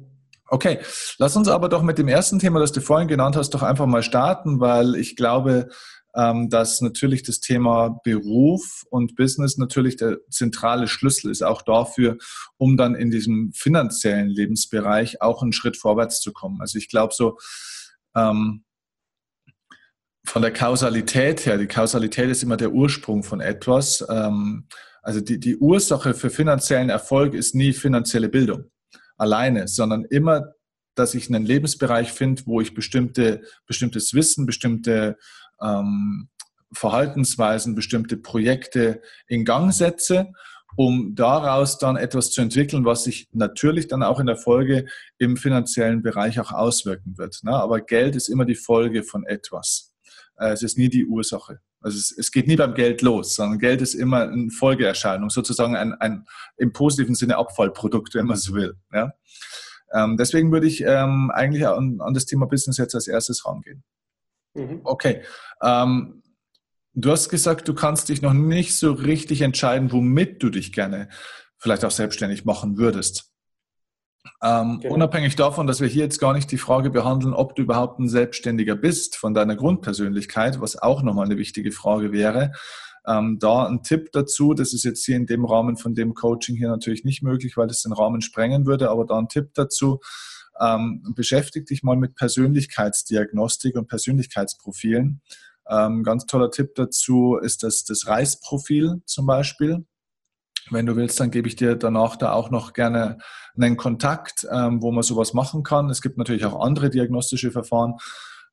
Okay, 0.50 0.80
lass 1.18 1.36
uns 1.36 1.50
aber 1.50 1.68
doch 1.68 1.82
mit 1.82 1.98
dem 1.98 2.08
ersten 2.08 2.40
Thema, 2.40 2.62
das 2.62 2.72
du 2.72 2.80
vorhin 2.80 3.10
genannt 3.10 3.36
hast, 3.36 3.50
doch 3.50 3.64
einfach 3.64 3.86
mal 3.86 4.04
starten, 4.04 4.62
weil 4.62 4.96
ich 4.96 5.18
glaube, 5.18 5.68
ähm, 6.16 6.50
dass 6.50 6.80
natürlich 6.80 7.24
das 7.24 7.42
Thema 7.42 8.00
Beruf 8.04 8.86
und 8.90 9.16
Business 9.16 9.58
natürlich 9.58 9.98
der 9.98 10.20
zentrale 10.30 10.88
Schlüssel 10.88 11.32
ist, 11.32 11.44
auch 11.44 11.62
dafür, 11.62 12.18
um 12.58 12.78
dann 12.78 12.96
in 12.96 13.12
diesem 13.12 13.52
finanziellen 13.54 14.30
Lebensbereich 14.30 15.22
auch 15.22 15.42
einen 15.42 15.52
Schritt 15.52 15.76
vorwärts 15.76 16.22
zu 16.22 16.32
kommen. 16.32 16.62
Also 16.62 16.78
ich 16.78 16.88
glaube 16.88 17.14
so, 17.14 17.38
ähm, 18.18 18.64
von 20.26 20.42
der 20.42 20.52
Kausalität 20.52 21.46
her, 21.46 21.58
die 21.58 21.68
Kausalität 21.68 22.30
ist 22.30 22.44
immer 22.44 22.58
der 22.58 22.74
Ursprung 22.74 23.24
von 23.24 23.40
etwas. 23.40 24.06
Ähm, 24.10 24.68
also 25.02 25.22
die, 25.22 25.40
die 25.40 25.56
Ursache 25.56 26.14
für 26.14 26.30
finanziellen 26.30 26.90
Erfolg 26.90 27.34
ist 27.34 27.56
nie 27.56 27.72
finanzielle 27.72 28.28
Bildung 28.28 28.66
alleine, 29.16 29.68
sondern 29.68 30.04
immer, 30.06 30.54
dass 30.96 31.16
ich 31.16 31.30
einen 31.30 31.46
Lebensbereich 31.46 32.12
finde, 32.12 32.44
wo 32.46 32.60
ich 32.60 32.74
bestimmte, 32.74 33.42
bestimmtes 33.68 34.14
Wissen, 34.14 34.46
bestimmte 34.46 35.18
ähm, 35.62 36.30
Verhaltensweisen, 36.74 37.76
bestimmte 37.76 38.18
Projekte 38.18 39.02
in 39.28 39.46
Gang 39.46 39.74
setze 39.74 40.34
um 40.76 41.16
daraus 41.16 41.78
dann 41.78 41.96
etwas 41.96 42.32
zu 42.32 42.42
entwickeln, 42.42 42.86
was 42.86 43.04
sich 43.04 43.28
natürlich 43.32 43.88
dann 43.88 44.04
auch 44.04 44.20
in 44.20 44.28
der 44.28 44.36
Folge 44.36 44.86
im 45.18 45.38
finanziellen 45.38 46.02
Bereich 46.02 46.40
auch 46.40 46.52
auswirken 46.52 47.18
wird. 47.18 47.40
Ne? 47.44 47.52
Aber 47.52 47.82
Geld 47.82 48.16
ist 48.16 48.28
immer 48.28 48.46
die 48.46 48.56
Folge 48.56 49.04
von 49.04 49.26
etwas. 49.26 49.94
Äh, 50.38 50.52
es 50.52 50.64
ist 50.64 50.78
nie 50.78 50.90
die 50.90 51.06
Ursache. 51.06 51.60
Also 51.82 51.98
es, 51.98 52.16
es, 52.18 52.32
geht 52.32 52.48
nie 52.48 52.56
beim 52.56 52.74
Geld 52.74 53.02
los, 53.02 53.36
sondern 53.36 53.60
Geld 53.60 53.82
ist 53.82 53.94
immer 53.94 54.24
eine 54.24 54.50
Folgeerscheinung, 54.50 55.30
sozusagen 55.30 55.76
ein, 55.76 55.94
ein 55.94 56.26
im 56.58 56.74
positiven 56.74 57.16
Sinne 57.16 57.38
Abfallprodukt, 57.38 58.14
wenn 58.16 58.26
man 58.26 58.38
so 58.38 58.54
will. 58.54 58.76
Ja? 58.92 59.14
Ähm, 59.94 60.18
deswegen 60.18 60.52
würde 60.52 60.68
ich 60.68 60.82
ähm, 60.82 61.32
eigentlich 61.34 61.66
an, 61.66 62.00
an, 62.02 62.14
das 62.14 62.26
Thema 62.26 62.46
Business 62.48 62.78
jetzt 62.78 62.96
als 62.96 63.08
erstes 63.08 63.46
rangehen. 63.46 63.84
Mhm. 64.54 64.82
Okay. 64.84 65.22
Ähm, 65.62 66.24
Du 67.00 67.12
hast 67.12 67.30
gesagt, 67.30 67.68
du 67.68 67.76
kannst 67.76 68.10
dich 68.10 68.24
noch 68.24 68.34
nicht 68.34 68.76
so 68.76 68.92
richtig 68.92 69.42
entscheiden, 69.42 69.92
womit 69.92 70.42
du 70.42 70.50
dich 70.50 70.74
gerne 70.74 71.10
vielleicht 71.60 71.86
auch 71.86 71.92
selbstständig 71.92 72.44
machen 72.44 72.80
würdest. 72.80 73.32
Ähm, 74.42 74.80
genau. 74.82 74.96
Unabhängig 74.96 75.36
davon, 75.36 75.68
dass 75.68 75.80
wir 75.80 75.88
hier 75.88 76.06
jetzt 76.06 76.20
gar 76.20 76.34
nicht 76.34 76.52
die 76.52 76.58
Frage 76.58 76.90
behandeln, 76.90 77.36
ob 77.36 77.56
du 77.56 77.62
überhaupt 77.62 78.00
ein 78.00 78.10
Selbstständiger 78.10 78.76
bist 78.76 79.16
von 79.16 79.36
deiner 79.36 79.56
Grundpersönlichkeit, 79.56 80.60
was 80.60 80.76
auch 80.76 81.04
nochmal 81.04 81.26
eine 81.26 81.38
wichtige 81.38 81.72
Frage 81.72 82.12
wäre. 82.12 82.54
Ähm, 83.06 83.38
da 83.40 83.68
ein 83.68 83.84
Tipp 83.84 84.12
dazu, 84.12 84.56
das 84.56 84.74
ist 84.74 84.84
jetzt 84.84 85.06
hier 85.06 85.18
in 85.18 85.28
dem 85.28 85.46
Rahmen 85.46 85.78
von 85.78 85.94
dem 85.94 86.16
Coaching 86.16 86.56
hier 86.56 86.70
natürlich 86.70 87.06
nicht 87.06 87.22
möglich, 87.22 87.58
weil 87.58 87.68
das 87.68 87.84
den 87.84 87.94
Rahmen 87.94 88.22
sprengen 88.22 88.66
würde, 88.66 88.90
aber 88.90 89.06
da 89.06 89.20
ein 89.20 89.30
Tipp 89.30 89.52
dazu, 89.54 90.00
ähm, 90.60 91.14
beschäftige 91.16 91.66
dich 91.66 91.84
mal 91.84 91.96
mit 91.96 92.16
Persönlichkeitsdiagnostik 92.16 93.76
und 93.76 93.88
Persönlichkeitsprofilen. 93.88 95.22
Ähm, 95.70 96.04
ganz 96.04 96.26
toller 96.26 96.52
Tipp 96.52 96.76
dazu 96.76 97.38
ist 97.42 97.64
das, 97.64 97.84
das 97.84 98.08
Reisprofil 98.08 99.02
zum 99.06 99.26
Beispiel. 99.26 99.86
Wenn 100.70 100.86
du 100.86 100.96
willst, 100.96 101.20
dann 101.20 101.32
gebe 101.32 101.48
ich 101.48 101.56
dir 101.56 101.76
danach 101.76 102.16
da 102.16 102.34
auch 102.34 102.50
noch 102.50 102.74
gerne 102.74 103.20
einen 103.56 103.78
Kontakt, 103.78 104.46
ähm, 104.52 104.82
wo 104.82 104.92
man 104.92 105.04
sowas 105.04 105.34
machen 105.34 105.64
kann. 105.64 105.90
Es 105.90 106.02
gibt 106.02 106.18
natürlich 106.18 106.46
auch 106.46 106.60
andere 106.62 106.90
diagnostische 106.90 107.52
Verfahren, 107.52 107.96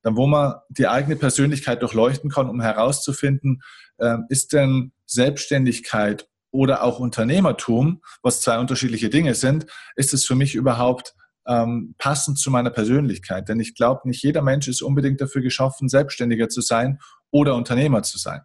dann 0.03 0.17
wo 0.17 0.27
man 0.27 0.55
die 0.69 0.87
eigene 0.87 1.17
Persönlichkeit 1.17 1.83
durchleuchten 1.83 2.31
kann, 2.31 2.49
um 2.49 2.61
herauszufinden, 2.61 3.63
ähm, 3.99 4.27
ist 4.29 4.53
denn 4.53 4.93
Selbstständigkeit 5.07 6.29
oder 6.51 6.85
auch 6.85 7.01
Unternehmertum, 7.01 8.01
was 8.23 8.41
zwei 8.41 8.59
unterschiedliche 8.59 9.11
Dinge 9.11 9.35
sind, 9.35 9.67
ist 9.97 10.15
es 10.15 10.25
für 10.25 10.37
mich 10.37 10.55
überhaupt 10.55 11.15
ähm, 11.47 11.95
passend 11.99 12.39
zu 12.39 12.51
meiner 12.51 12.71
Persönlichkeit. 12.71 13.49
Denn 13.49 13.61
ich 13.61 13.75
glaube, 13.75 14.09
nicht 14.09 14.23
jeder 14.23 14.43
Mensch 14.43 14.69
ist 14.69 14.83
unbedingt 14.83 15.21
dafür 15.21 15.43
geschaffen, 15.43 15.89
selbstständiger 15.89 16.49
zu 16.49 16.61
sein 16.61 16.99
oder 17.31 17.55
Unternehmer 17.55 18.03
zu 18.03 18.19
sein. 18.19 18.43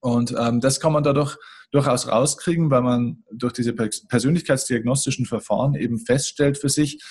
Und 0.00 0.34
ähm, 0.36 0.60
das 0.60 0.80
kann 0.80 0.92
man 0.92 1.04
dadurch 1.04 1.36
durchaus 1.70 2.08
rauskriegen, 2.08 2.70
weil 2.70 2.82
man 2.82 3.24
durch 3.32 3.52
diese 3.52 3.72
persönlichkeitsdiagnostischen 3.72 5.26
Verfahren 5.26 5.74
eben 5.74 5.98
feststellt 5.98 6.58
für 6.58 6.68
sich, 6.68 7.02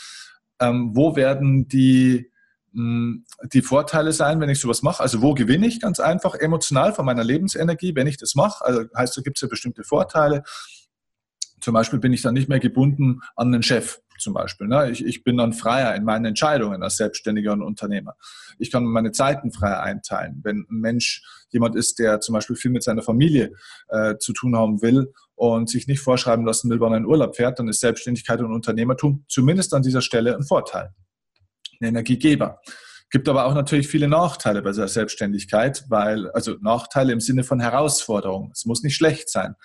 ähm, 0.59 0.91
wo 0.93 1.15
werden 1.15 1.67
die, 1.67 2.29
mh, 2.73 2.81
hm, 2.81 3.25
die 3.53 3.61
Vorteile 3.61 4.11
sein, 4.11 4.39
wenn 4.41 4.49
ich 4.49 4.59
sowas 4.59 4.83
mache. 4.83 5.01
Also 5.01 5.21
wo 5.21 5.33
gewinne 5.33 5.67
ich 5.67 5.79
ganz 5.79 5.99
einfach 5.99 6.35
emotional 6.35 6.93
von 6.93 7.05
meiner 7.05 7.23
Lebensenergie, 7.23 7.95
wenn 7.95 8.07
ich 8.07 8.17
das 8.17 8.35
mache. 8.35 8.63
Also 8.65 8.83
heißt, 8.95 9.17
da 9.17 9.21
gibt 9.21 9.37
es 9.37 9.41
ja 9.41 9.47
bestimmte 9.47 9.83
Vorteile. 9.83 10.43
Zum 11.61 11.73
Beispiel 11.73 11.99
bin 11.99 12.11
ich 12.11 12.21
dann 12.21 12.33
nicht 12.33 12.49
mehr 12.49 12.59
gebunden 12.59 13.21
an 13.35 13.53
einen 13.53 13.63
Chef 13.63 13.99
zum 14.21 14.33
Beispiel. 14.33 14.67
Ne? 14.67 14.91
Ich, 14.91 15.05
ich 15.05 15.23
bin 15.23 15.37
dann 15.37 15.53
freier 15.53 15.95
in 15.95 16.03
meinen 16.03 16.25
Entscheidungen 16.25 16.81
als 16.83 16.97
Selbstständiger 16.97 17.53
und 17.53 17.61
Unternehmer. 17.61 18.15
Ich 18.59 18.71
kann 18.71 18.85
meine 18.85 19.11
Zeiten 19.11 19.51
freier 19.51 19.81
einteilen. 19.81 20.39
Wenn 20.43 20.65
ein 20.69 20.79
Mensch 20.79 21.23
jemand 21.49 21.75
ist, 21.75 21.99
der 21.99 22.21
zum 22.21 22.33
Beispiel 22.33 22.55
viel 22.55 22.71
mit 22.71 22.83
seiner 22.83 23.01
Familie 23.01 23.51
äh, 23.89 24.17
zu 24.17 24.33
tun 24.33 24.55
haben 24.55 24.81
will 24.81 25.11
und 25.35 25.69
sich 25.69 25.87
nicht 25.87 25.99
vorschreiben 25.99 26.45
lassen 26.45 26.69
will, 26.69 26.79
wann 26.79 26.93
er 26.93 26.99
in 26.99 27.05
Urlaub 27.05 27.35
fährt, 27.35 27.59
dann 27.59 27.67
ist 27.67 27.79
Selbstständigkeit 27.79 28.39
und 28.39 28.53
Unternehmertum 28.53 29.25
zumindest 29.27 29.73
an 29.73 29.81
dieser 29.81 30.01
Stelle 30.01 30.35
ein 30.35 30.43
Vorteil. 30.43 30.93
Ein 31.79 31.89
Energiegeber. 31.89 32.61
Gibt 33.09 33.27
aber 33.27 33.45
auch 33.45 33.53
natürlich 33.53 33.89
viele 33.89 34.07
Nachteile 34.07 34.61
bei 34.61 34.71
der 34.71 34.87
Selbstständigkeit, 34.87 35.83
weil, 35.89 36.31
also 36.31 36.55
Nachteile 36.61 37.11
im 37.11 37.19
Sinne 37.19 37.43
von 37.43 37.59
Herausforderungen. 37.59 38.51
Es 38.53 38.65
muss 38.65 38.83
nicht 38.83 38.95
schlecht 38.95 39.29
sein. 39.29 39.55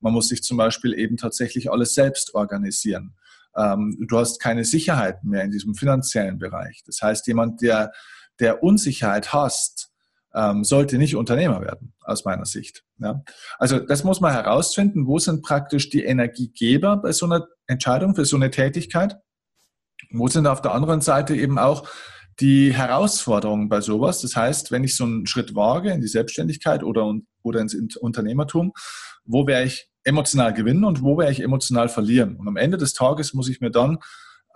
Man 0.00 0.12
muss 0.14 0.28
sich 0.28 0.42
zum 0.42 0.56
Beispiel 0.56 0.94
eben 0.94 1.16
tatsächlich 1.16 1.70
alles 1.70 1.94
selbst 1.94 2.34
organisieren. 2.34 3.14
Ähm, 3.56 3.96
du 4.08 4.18
hast 4.18 4.40
keine 4.40 4.64
Sicherheit 4.64 5.24
mehr 5.24 5.44
in 5.44 5.50
diesem 5.50 5.74
finanziellen 5.74 6.38
Bereich. 6.38 6.82
Das 6.86 7.00
heißt, 7.02 7.26
jemand, 7.26 7.62
der, 7.62 7.92
der 8.40 8.62
Unsicherheit 8.62 9.32
hasst, 9.32 9.90
ähm, 10.34 10.64
sollte 10.64 10.98
nicht 10.98 11.16
Unternehmer 11.16 11.60
werden, 11.60 11.94
aus 12.00 12.24
meiner 12.24 12.44
Sicht. 12.44 12.82
Ja. 12.98 13.22
Also 13.58 13.78
das 13.78 14.04
muss 14.04 14.20
man 14.20 14.32
herausfinden, 14.32 15.06
wo 15.06 15.18
sind 15.18 15.42
praktisch 15.42 15.90
die 15.90 16.02
Energiegeber 16.02 16.96
bei 16.96 17.12
so 17.12 17.26
einer 17.26 17.46
Entscheidung, 17.66 18.14
für 18.14 18.24
so 18.24 18.36
eine 18.36 18.50
Tätigkeit. 18.50 19.16
Wo 20.10 20.26
sind 20.28 20.46
auf 20.46 20.60
der 20.60 20.72
anderen 20.72 21.00
Seite 21.00 21.36
eben 21.36 21.58
auch 21.58 21.88
die 22.40 22.74
Herausforderungen 22.74 23.68
bei 23.68 23.80
sowas? 23.80 24.20
Das 24.22 24.34
heißt, 24.34 24.72
wenn 24.72 24.84
ich 24.84 24.96
so 24.96 25.04
einen 25.04 25.26
Schritt 25.26 25.54
wage 25.54 25.92
in 25.92 26.00
die 26.00 26.08
Selbstständigkeit 26.08 26.82
oder, 26.82 27.14
oder 27.42 27.60
ins 27.60 27.96
Unternehmertum, 27.96 28.72
wo 29.24 29.46
werde 29.46 29.66
ich 29.66 29.88
emotional 30.04 30.52
gewinnen 30.52 30.84
und 30.84 31.02
wo 31.02 31.18
werde 31.18 31.32
ich 31.32 31.40
emotional 31.40 31.88
verlieren? 31.88 32.36
Und 32.36 32.46
am 32.46 32.56
Ende 32.56 32.76
des 32.76 32.92
Tages 32.92 33.34
muss 33.34 33.48
ich 33.48 33.60
mir 33.60 33.70
dann 33.70 33.98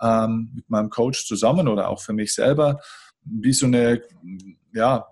ähm, 0.01 0.51
mit 0.55 0.69
meinem 0.69 0.89
Coach 0.89 1.25
zusammen 1.25 1.67
oder 1.67 1.89
auch 1.89 2.01
für 2.01 2.13
mich 2.13 2.33
selber 2.33 2.79
wie 3.23 3.53
so 3.53 3.65
eine, 3.65 4.01
ja, 4.73 5.05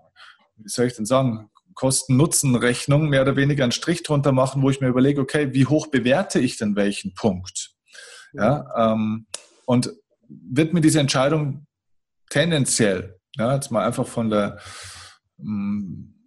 wie 0.56 0.68
soll 0.68 0.86
ich 0.86 0.94
denn 0.94 1.06
sagen, 1.06 1.50
Kosten-Nutzen-Rechnung 1.74 3.08
mehr 3.08 3.22
oder 3.22 3.36
weniger 3.36 3.62
einen 3.62 3.72
Strich 3.72 4.02
drunter 4.02 4.32
machen, 4.32 4.62
wo 4.62 4.70
ich 4.70 4.80
mir 4.80 4.88
überlege, 4.88 5.20
okay, 5.20 5.54
wie 5.54 5.66
hoch 5.66 5.86
bewerte 5.86 6.40
ich 6.40 6.56
denn 6.56 6.74
welchen 6.74 7.14
Punkt? 7.14 7.70
Ja, 8.32 8.92
ähm, 8.92 9.26
und 9.64 9.92
wird 10.28 10.72
mir 10.72 10.80
diese 10.80 11.00
Entscheidung 11.00 11.66
tendenziell, 12.30 13.18
ja, 13.36 13.54
jetzt 13.54 13.70
mal 13.70 13.86
einfach 13.86 14.06
von 14.06 14.28
der, 14.28 14.58
mm, 15.38 16.17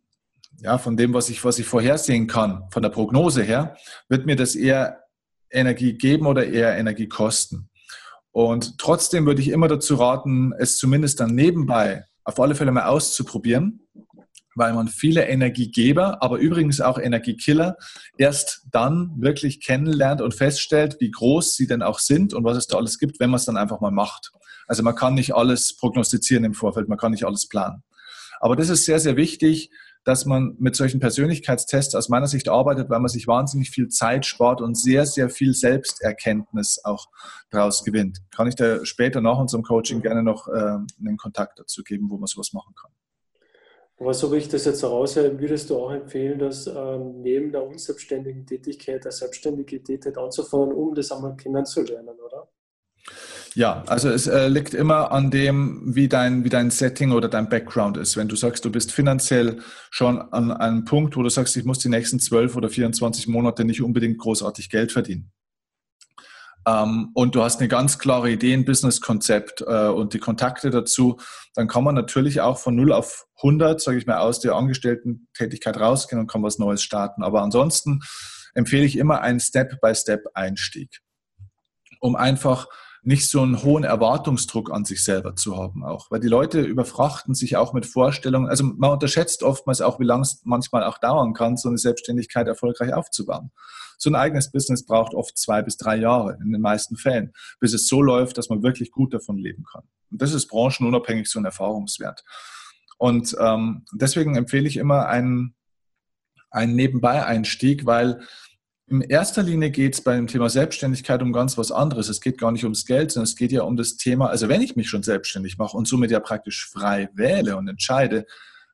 ja, 0.62 0.78
von 0.78 0.96
dem, 0.96 1.14
was 1.14 1.30
ich, 1.30 1.44
was 1.44 1.60
ich 1.60 1.66
vorhersehen 1.66 2.28
kann, 2.28 2.64
von 2.72 2.84
der 2.84 2.90
Prognose 2.90 3.44
her, 3.44 3.76
wird 4.10 4.26
mir 4.26 4.36
das 4.36 4.56
eher 4.56 5.00
Energie 5.50 5.94
geben 5.94 6.28
oder 6.28 6.46
eher 6.46 6.78
Energie 6.78 7.08
kosten? 7.08 7.70
Und 8.32 8.78
trotzdem 8.78 9.26
würde 9.26 9.42
ich 9.42 9.50
immer 9.50 9.68
dazu 9.68 9.96
raten, 9.96 10.54
es 10.58 10.78
zumindest 10.78 11.20
dann 11.20 11.36
nebenbei 11.36 12.06
auf 12.24 12.40
alle 12.40 12.56
Fälle 12.56 12.72
mal 12.72 12.86
auszuprobieren, 12.86 13.88
weil 14.56 14.74
man 14.74 14.88
viele 14.88 15.28
Energiegeber, 15.28 16.22
aber 16.22 16.38
übrigens 16.38 16.80
auch 16.80 16.98
Energiekiller 17.00 17.76
erst 18.18 18.68
dann 18.72 19.12
wirklich 19.18 19.62
kennenlernt 19.62 20.22
und 20.22 20.34
feststellt, 20.34 20.98
wie 21.00 21.12
groß 21.12 21.56
sie 21.56 21.68
denn 21.68 21.82
auch 21.82 22.00
sind 22.00 22.34
und 22.34 22.44
was 22.44 22.58
es 22.58 22.68
da 22.68 22.78
alles 22.78 23.00
gibt, 23.00 23.20
wenn 23.20 23.32
man 23.32 23.38
es 23.38 23.46
dann 23.46 23.58
einfach 23.58 23.82
mal 23.82 23.92
macht. 23.92 24.32
Also 24.68 24.84
man 24.84 24.96
kann 24.96 25.16
nicht 25.16 25.34
alles 25.34 25.76
prognostizieren 25.76 26.44
im 26.44 26.54
Vorfeld, 26.54 26.88
man 26.88 26.98
kann 26.98 27.12
nicht 27.12 27.26
alles 27.26 27.48
planen. 27.48 27.84
Aber 28.40 28.56
das 28.56 28.70
ist 28.70 28.86
sehr, 28.86 29.00
sehr 29.00 29.18
wichtig, 29.18 29.72
dass 30.04 30.26
man 30.26 30.56
mit 30.60 30.76
solchen 30.76 31.00
Persönlichkeitstests 31.00 31.96
aus 31.96 32.10
meiner 32.10 32.28
Sicht 32.28 32.50
arbeitet, 32.50 32.90
weil 32.90 33.00
man 33.00 33.10
sich 33.10 33.28
wahnsinnig 33.28 33.70
viel 33.70 33.88
Zeit 33.90 34.26
spart 34.26 34.62
und 34.62 34.76
sehr, 34.76 35.06
sehr 35.06 35.30
viel 35.30 35.54
Selbsterkenntnis 35.54 36.82
auch 36.84 37.08
daraus 37.50 37.84
gewinnt. 37.84 38.20
Kann 38.32 38.48
ich 38.48 38.56
da 38.56 38.84
später 38.86 39.22
nach 39.22 39.38
unserem 39.38 39.64
Coaching 39.64 40.02
gerne 40.02 40.24
noch 40.24 40.48
äh, 40.48 40.52
einen 40.52 41.18
Kontakt 41.18 41.60
dazu 41.60 41.84
geben, 41.84 42.10
wo 42.10 42.18
man 42.18 42.28
sowas 42.28 42.54
machen 42.54 42.74
kann. 42.76 42.92
Aber 44.00 44.16
so 44.16 44.32
wie 44.32 44.38
ich 44.38 44.50
das 44.50 44.66
jetzt 44.66 44.82
heraushöre, 44.82 45.40
würdest 45.40 45.70
du 45.70 45.78
auch 45.78 45.92
empfehlen, 45.92 46.40
dass 46.40 46.66
ähm, 46.66 47.22
neben 47.22 47.52
der 47.52 47.64
unselbstständigen 47.64 48.48
Tätigkeit 48.48 49.04
eine 49.04 49.12
selbstständige 49.12 49.84
Tätigkeit 49.84 50.18
anzufangen, 50.18 50.74
um 50.74 50.96
das 50.96 51.12
einmal 51.12 51.36
kennenzulernen, 51.36 52.18
oder? 52.20 52.50
Ja, 53.54 53.84
also 53.88 54.10
es 54.10 54.28
äh, 54.28 54.48
liegt 54.48 54.74
immer 54.74 55.12
an 55.12 55.30
dem, 55.30 55.82
wie 55.94 56.08
dein, 56.08 56.46
wie 56.46 56.50
dein 56.50 56.72
Setting 56.72 57.12
oder 57.12 57.28
dein 57.28 57.50
Background 57.50 57.98
ist. 57.98 58.16
Wenn 58.16 58.30
du 58.30 58.38
sagst, 58.38 58.64
du 58.64 58.72
bist 58.72 58.94
finanziell 58.94 59.60
schon 59.90 60.22
an 60.32 60.52
einem 60.52 60.86
Punkt, 60.86 61.18
wo 61.18 61.24
du 61.24 61.30
sagst, 61.30 61.58
ich 61.58 61.66
muss 61.66 61.80
die 61.80 61.90
nächsten 61.90 62.20
12 62.20 62.56
oder 62.56 62.70
24 62.70 63.28
Monate 63.28 63.66
nicht 63.66 63.82
unbedingt 63.82 64.20
großartig 64.20 64.70
Geld 64.70 64.94
verdienen. 64.94 65.34
Ähm, 66.66 67.10
und 67.14 67.36
du 67.36 67.44
hast 67.44 67.60
eine 67.60 67.68
ganz 67.68 68.00
klare 68.00 68.32
Idee, 68.32 68.54
ein 68.54 68.64
Businesskonzept 68.64 69.62
äh, 69.68 69.88
und 69.88 70.14
die 70.14 70.20
Kontakte 70.20 70.70
dazu, 70.70 71.20
dann 71.56 71.68
kann 71.68 71.84
man 71.84 71.96
natürlich 71.96 72.40
auch 72.40 72.58
von 72.58 72.76
0 72.76 72.94
auf 72.94 73.28
100, 73.38 73.82
sage 73.82 73.98
ich 73.98 74.06
mal, 74.06 74.20
aus 74.20 74.40
der 74.40 74.56
Angestellten-Tätigkeit 74.56 75.78
rausgehen 75.78 76.22
und 76.22 76.28
kann 76.28 76.44
was 76.44 76.60
Neues 76.60 76.84
starten. 76.84 77.24
Aber 77.24 77.42
ansonsten 77.42 78.02
empfehle 78.54 78.86
ich 78.86 78.98
immer 78.98 79.22
einen 79.22 79.40
Step-by-Step-Einstieg, 79.40 81.00
um 82.00 82.16
einfach 82.16 82.68
nicht 83.04 83.30
so 83.30 83.42
einen 83.42 83.64
hohen 83.64 83.84
Erwartungsdruck 83.84 84.72
an 84.72 84.86
sich 84.86 85.04
selber 85.04 85.36
zu 85.36 85.58
haben 85.58 85.84
auch. 85.84 86.12
Weil 86.12 86.20
die 86.20 86.28
Leute 86.28 86.62
überfrachten 86.62 87.34
sich 87.34 87.58
auch 87.58 87.74
mit 87.74 87.86
Vorstellungen. 87.86 88.48
Also 88.48 88.64
man 88.64 88.92
unterschätzt 88.92 89.42
oftmals 89.42 89.82
auch, 89.82 90.00
wie 90.00 90.06
lange 90.06 90.22
es 90.22 90.42
manchmal 90.44 90.84
auch 90.84 91.00
dauern 91.00 91.34
kann, 91.34 91.58
so 91.58 91.70
eine 91.70 91.80
Selbstständigkeit 91.80 92.48
erfolgreich 92.48 92.94
aufzubauen. 92.94 93.52
So 93.98 94.10
ein 94.10 94.16
eigenes 94.16 94.52
Business 94.52 94.86
braucht 94.86 95.14
oft 95.14 95.38
zwei 95.38 95.62
bis 95.62 95.78
drei 95.78 95.96
Jahre 95.96 96.38
in 96.44 96.52
den 96.52 96.62
meisten 96.62 96.96
Fällen, 96.96 97.34
bis 97.60 97.74
es 97.74 97.88
so 97.88 98.02
läuft, 98.02 98.38
dass 98.38 98.50
man 98.50 98.64
wirklich 98.64 98.92
gut 98.92 99.14
davon 99.14 99.38
leben 99.38 99.64
kann. 99.72 99.84
Und 100.12 100.22
das 100.22 100.34
ist 100.34 100.48
branchenunabhängig 100.48 101.30
so 101.30 101.40
ein 101.40 101.46
Erfahrungswert. 101.46 102.24
Und 102.98 103.36
ähm, 103.40 103.86
deswegen 103.94 104.36
empfehle 104.36 104.68
ich 104.68 104.78
immer 104.78 105.08
einen, 105.08 105.56
einen 106.52 106.76
Nebenbei-Einstieg, 106.76 107.86
weil 107.88 108.22
in 108.92 109.02
erster 109.02 109.42
Linie 109.42 109.72
geht 109.72 109.94
es 109.94 110.02
beim 110.02 110.28
Thema 110.28 110.50
Selbstständigkeit 110.50 111.22
um 111.22 111.32
ganz 111.32 111.58
was 111.58 111.72
anderes. 111.72 112.10
Es 112.10 112.20
geht 112.20 112.38
gar 112.38 112.52
nicht 112.52 112.66
ums 112.66 112.86
Geld, 112.86 113.12
sondern 113.12 113.24
es 113.24 113.38
geht 113.38 113.54
ja 113.54 113.64
um 113.64 113.78
das 113.78 113.96
Thema, 113.96 114.28
also 114.28 114.50
wenn 114.50 114.62
ich 114.62 114.76
mich 114.76 114.90
schon 114.90 115.02
selbstständig 115.02 115.58
mache 115.58 115.78
und 115.78 115.88
somit 115.88 116.12
ja 116.12 116.20
praktisch 116.20 116.68
frei 116.68 117.10
wähle 117.14 117.56
und 117.56 117.70
entscheide, 117.70 118.26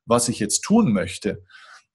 was 0.06 0.28
ich 0.28 0.40
jetzt 0.40 0.62
tun 0.62 0.92
möchte, 0.92 1.44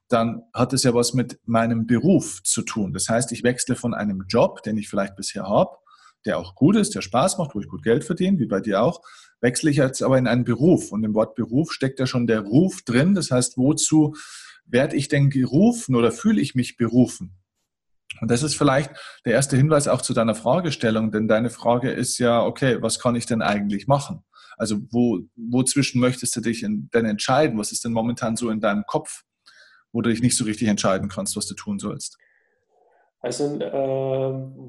dann 0.08 0.42
hat 0.54 0.72
es 0.72 0.85
ja 0.85 0.94
was 0.94 1.14
mit 1.14 1.40
meinem 1.46 1.87
Beruf 1.88 2.44
zu 2.44 2.62
tun. 2.62 2.92
Das 2.92 3.08
heißt, 3.08 3.32
ich 3.32 3.42
wechsle 3.42 3.74
von 3.74 3.92
einem 3.92 4.24
Job, 4.28 4.62
den 4.62 4.76
ich 4.76 4.88
vielleicht 4.88 5.16
bisher 5.16 5.48
habe, 5.48 5.76
der 6.24 6.38
auch 6.38 6.54
gut 6.54 6.76
ist, 6.76 6.94
der 6.94 7.00
Spaß 7.00 7.38
macht, 7.38 7.56
wo 7.56 7.61
ich 7.61 7.66
gut 7.66 7.82
Geld 7.82 8.04
verdiene, 8.04 8.38
wie 8.38 8.46
bei 8.46 8.61
dir 8.61 8.82
auch, 8.82 9.00
wechsle 9.40 9.68
ich 9.70 9.78
jetzt 9.78 10.00
aber 10.00 10.16
in 10.18 10.28
einen 10.28 10.44
Beruf. 10.44 10.92
Und 10.92 11.02
im 11.02 11.14
Wort 11.14 11.35
Beruf 11.35 11.72
steckt 11.72 11.98
ja 11.98 12.06
schon 12.06 12.28
der 12.28 12.42
Ruf 12.42 12.82
drin. 12.82 13.16
Das 13.16 13.32
heißt, 13.32 13.56
wozu 13.56 14.14
werde 14.64 14.94
ich 14.94 15.08
denn 15.08 15.28
gerufen 15.28 15.96
oder 15.96 16.12
fühle 16.12 16.40
ich 16.40 16.54
mich 16.54 16.76
berufen? 16.76 17.41
Und 18.20 18.31
das 18.31 18.42
ist 18.42 18.57
vielleicht 18.57 18.90
der 19.25 19.33
erste 19.33 19.57
Hinweis 19.57 19.88
auch 19.88 20.03
zu 20.03 20.14
deiner 20.14 20.35
Fragestellung, 20.35 21.11
denn 21.11 21.29
deine 21.29 21.51
Frage 21.51 21.90
ist 21.90 22.18
ja, 22.18 22.44
okay, 22.44 22.81
was 22.81 22.98
kann 22.98 23.16
ich 23.16 23.27
denn 23.27 23.42
eigentlich 23.42 23.87
machen? 23.87 24.25
Also 24.57 24.77
wo, 24.90 25.20
wozwischen 25.35 26.01
möchtest 26.01 26.37
du 26.37 26.40
dich 26.40 26.61
denn 26.61 27.05
entscheiden? 27.05 27.59
Was 27.59 27.72
ist 27.72 27.85
denn 27.85 27.92
momentan 27.92 28.37
so 28.37 28.51
in 28.51 28.61
deinem 28.61 28.85
Kopf, 28.87 29.22
wo 29.92 30.03
du 30.03 30.11
dich 30.11 30.22
nicht 30.22 30.37
so 30.37 30.44
richtig 30.44 30.68
entscheiden 30.68 31.09
kannst, 31.09 31.37
was 31.37 31.46
du 31.46 31.55
tun 31.55 31.79
sollst? 31.79 32.18
Also 33.20 33.59
äh, 33.61 33.72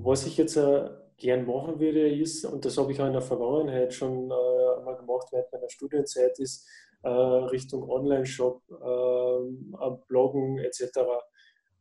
was 0.03 0.25
ich 0.25 0.37
jetzt 0.37 0.55
äh, 0.55 0.89
gern 1.17 1.45
machen 1.45 1.79
würde, 1.79 2.09
ist, 2.09 2.45
und 2.45 2.65
das 2.65 2.77
habe 2.77 2.91
ich 2.91 3.01
auch 3.01 3.07
in 3.07 3.13
der 3.13 3.21
Vergangenheit 3.21 3.93
schon 3.93 4.29
äh, 4.29 4.79
einmal 4.79 4.95
gemacht 4.97 5.27
während 5.31 5.51
meiner 5.51 5.69
Studienzeit, 5.69 6.37
ist 6.39 6.67
äh, 7.03 7.09
Richtung 7.09 7.89
Online-Shop, 7.89 8.61
ähm, 8.69 9.75
Bloggen 10.07 10.59
etc. 10.59 10.99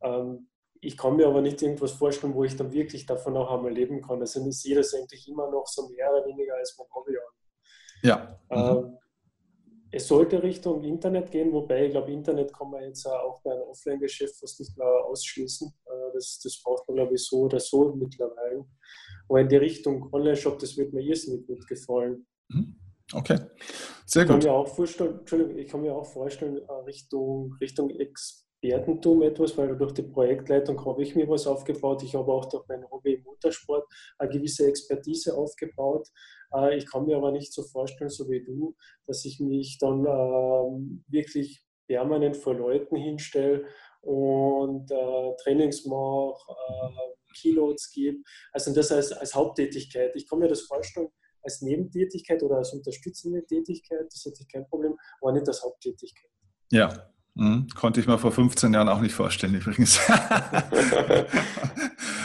Ähm, 0.01 0.47
ich 0.83 0.97
kann 0.97 1.15
mir 1.15 1.27
aber 1.27 1.41
nicht 1.41 1.61
irgendwas 1.61 1.91
vorstellen, 1.91 2.35
wo 2.35 2.43
ich 2.43 2.55
dann 2.55 2.71
wirklich 2.71 3.05
davon 3.05 3.37
auch 3.37 3.51
einmal 3.51 3.71
leben 3.73 4.01
kann. 4.01 4.19
Also 4.19 4.45
ich 4.45 4.59
sehe 4.59 4.75
das 4.75 4.93
eigentlich 4.93 5.27
immer 5.27 5.49
noch 5.49 5.65
so 5.67 5.89
mehr 5.89 6.11
oder 6.11 6.25
weniger 6.25 6.55
als 6.55 6.75
mein 6.77 6.87
Hobby 6.93 7.17
an. 7.17 7.33
Ja. 8.03 8.39
Mhm. 8.49 8.97
es 9.91 10.07
sollte 10.07 10.43
Richtung 10.43 10.83
Internet 10.83 11.31
gehen, 11.31 11.53
wobei 11.53 11.85
ich 11.85 11.91
glaube, 11.91 12.11
Internet 12.11 12.53
kann 12.53 12.69
man 12.69 12.83
jetzt 12.83 13.05
auch 13.07 13.41
bei 13.43 13.51
einem 13.51 13.61
Offline-Geschäft 13.63 14.37
fast 14.39 14.59
nicht 14.59 14.77
mehr 14.77 14.87
ausschließen. 14.87 15.73
Äh, 15.85 16.13
das, 16.13 16.39
das 16.43 16.61
braucht 16.61 16.87
man, 16.87 16.97
glaube 16.97 17.15
ich, 17.15 17.25
so 17.25 17.43
oder 17.43 17.59
so 17.59 17.93
mittlerweile. 17.95 18.65
Aber 19.29 19.39
in 19.39 19.47
die 19.47 19.55
Richtung 19.55 20.11
Online-Shop, 20.11 20.59
das 20.59 20.75
wird 20.75 20.91
mir 20.93 21.01
irrsinnig 21.01 21.47
gut 21.47 21.65
gefallen. 21.67 22.25
Mhm. 22.49 22.75
Okay, 23.13 23.39
sehr 24.05 24.25
gut. 24.25 24.37
Ich 24.37 24.43
kann 24.43 24.51
mir 24.51 24.57
auch 24.57 24.67
vorstellen, 24.67 25.19
Entschuldigung, 25.19 25.57
ich 25.57 25.67
kann 25.67 25.81
mir 25.81 25.95
auch 25.95 26.05
vorstellen, 26.05 26.57
äh, 26.57 26.71
Richtung, 26.85 27.55
Richtung 27.61 27.89
Ex 27.91 28.43
Expertentum 28.63 29.21
etwas, 29.23 29.57
weil 29.57 29.75
durch 29.77 29.93
die 29.93 30.03
Projektleitung 30.03 30.83
habe 30.85 31.03
ich 31.03 31.15
mir 31.15 31.27
was 31.27 31.47
aufgebaut. 31.47 32.01
Ich 32.03 32.15
habe 32.15 32.31
auch 32.31 32.45
durch 32.45 32.63
mein 32.67 32.89
Hobby 32.89 33.15
im 33.15 33.23
Motorsport 33.23 33.85
eine 34.17 34.31
gewisse 34.31 34.67
Expertise 34.67 35.35
aufgebaut. 35.35 36.07
Äh, 36.53 36.77
ich 36.77 36.89
kann 36.89 37.05
mir 37.05 37.17
aber 37.17 37.31
nicht 37.31 37.53
so 37.53 37.63
vorstellen, 37.63 38.09
so 38.09 38.29
wie 38.29 38.43
du, 38.43 38.75
dass 39.05 39.25
ich 39.25 39.39
mich 39.39 39.77
dann 39.79 40.05
ähm, 40.05 41.03
wirklich 41.07 41.63
permanent 41.87 42.37
vor 42.37 42.55
Leuten 42.55 42.95
hinstelle 42.95 43.65
und 44.01 44.89
äh, 44.91 45.35
Trainings 45.43 45.85
mache, 45.85 46.51
äh, 46.51 47.33
Keynotes 47.41 47.91
gebe. 47.91 48.19
Also 48.51 48.73
das 48.73 48.91
als, 48.91 49.11
als 49.11 49.35
Haupttätigkeit. 49.35 50.15
Ich 50.15 50.27
kann 50.29 50.39
mir 50.39 50.47
das 50.47 50.61
vorstellen 50.61 51.09
als 51.41 51.61
Nebentätigkeit 51.61 52.41
oder 52.41 52.57
als 52.57 52.71
unterstützende 52.71 53.45
Tätigkeit, 53.45 54.05
das 54.05 54.23
hätte 54.23 54.43
ich 54.43 54.47
kein 54.47 54.65
Problem, 54.69 54.97
aber 55.19 55.33
nicht 55.33 55.45
als 55.45 55.61
Haupttätigkeit. 55.61 56.31
Ja, 56.71 57.12
hm, 57.35 57.67
konnte 57.75 57.99
ich 57.99 58.07
mir 58.07 58.19
vor 58.19 58.31
15 58.31 58.73
Jahren 58.73 58.89
auch 58.89 59.01
nicht 59.01 59.15
vorstellen, 59.15 59.55
übrigens. 59.55 59.99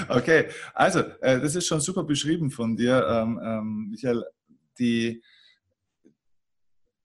okay, 0.09 0.49
also, 0.75 1.01
äh, 1.21 1.40
das 1.40 1.55
ist 1.55 1.66
schon 1.66 1.81
super 1.81 2.05
beschrieben 2.05 2.51
von 2.51 2.77
dir, 2.77 3.07
ähm, 3.09 3.40
ähm, 3.42 3.88
Michael. 3.90 4.25
Die, 4.79 5.23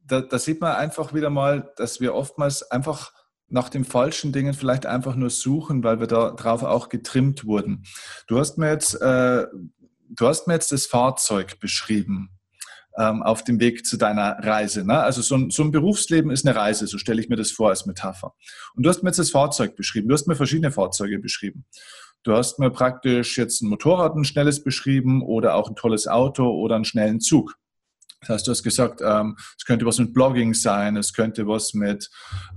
da, 0.06 0.22
da, 0.22 0.38
sieht 0.38 0.60
man 0.60 0.76
einfach 0.76 1.14
wieder 1.14 1.30
mal, 1.30 1.72
dass 1.78 2.02
wir 2.02 2.14
oftmals 2.14 2.70
einfach 2.72 3.14
nach 3.48 3.70
den 3.70 3.86
falschen 3.86 4.34
Dingen 4.34 4.54
vielleicht 4.54 4.86
einfach 4.86 5.16
nur 5.16 5.30
suchen, 5.30 5.84
weil 5.84 6.00
wir 6.00 6.08
darauf 6.08 6.64
auch 6.64 6.90
getrimmt 6.90 7.46
wurden. 7.46 7.86
Du 8.28 8.38
hast 8.38 8.58
mir 8.58 8.70
jetzt, 8.70 8.96
äh, 8.96 9.48
du 10.10 10.28
hast 10.28 10.48
mir 10.48 10.56
jetzt 10.56 10.74
das 10.74 10.88
Fahrzeug 10.88 11.60
beschrieben 11.60 12.33
ähm, 12.98 13.24
auf 13.24 13.44
dem 13.44 13.60
Weg 13.60 13.86
zu 13.86 13.98
deiner 13.98 14.38
Reise. 14.40 14.86
Ne? 14.86 15.00
Also 15.00 15.22
so 15.22 15.36
ein, 15.36 15.50
so 15.50 15.64
ein 15.64 15.72
Berufsleben 15.72 16.32
ist 16.32 16.46
eine 16.46 16.56
Reise, 16.56 16.88
so 16.88 16.98
stelle 16.98 17.22
ich 17.22 17.30
mir 17.30 17.36
das 17.36 17.52
vor 17.52 17.70
als 17.70 17.86
Metapher. 17.86 18.34
Und 18.76 18.84
du 18.84 18.90
hast 18.90 19.04
mir 19.04 19.10
jetzt 19.10 19.20
das 19.20 19.32
Fahrzeug 19.32 19.76
beschrieben, 19.76 20.08
du 20.08 20.14
hast 20.14 20.28
mir 20.28 20.36
verschiedene 20.36 20.72
Fahrzeuge 20.72 21.20
beschrieben. 21.20 21.66
Du 22.24 22.34
hast 22.34 22.58
mir 22.58 22.70
praktisch 22.70 23.38
jetzt 23.38 23.62
ein 23.62 23.68
Motorrad, 23.68 24.16
ein 24.16 24.24
schnelles 24.24 24.64
beschrieben 24.64 25.22
oder 25.22 25.56
auch 25.56 25.70
ein 25.70 25.76
tolles 25.76 26.08
Auto 26.08 26.50
oder 26.50 26.76
einen 26.76 26.86
schnellen 26.86 27.20
Zug. 27.20 27.56
Das 28.22 28.30
heißt, 28.30 28.48
du 28.48 28.52
hast 28.52 28.64
gesagt, 28.64 29.02
ähm, 29.04 29.36
es 29.58 29.66
könnte 29.66 29.86
was 29.86 30.00
mit 30.00 30.14
Blogging 30.14 30.54
sein, 30.54 30.96
es 30.96 31.12
könnte 31.12 31.46
was 31.48 31.74
mit 31.74 32.10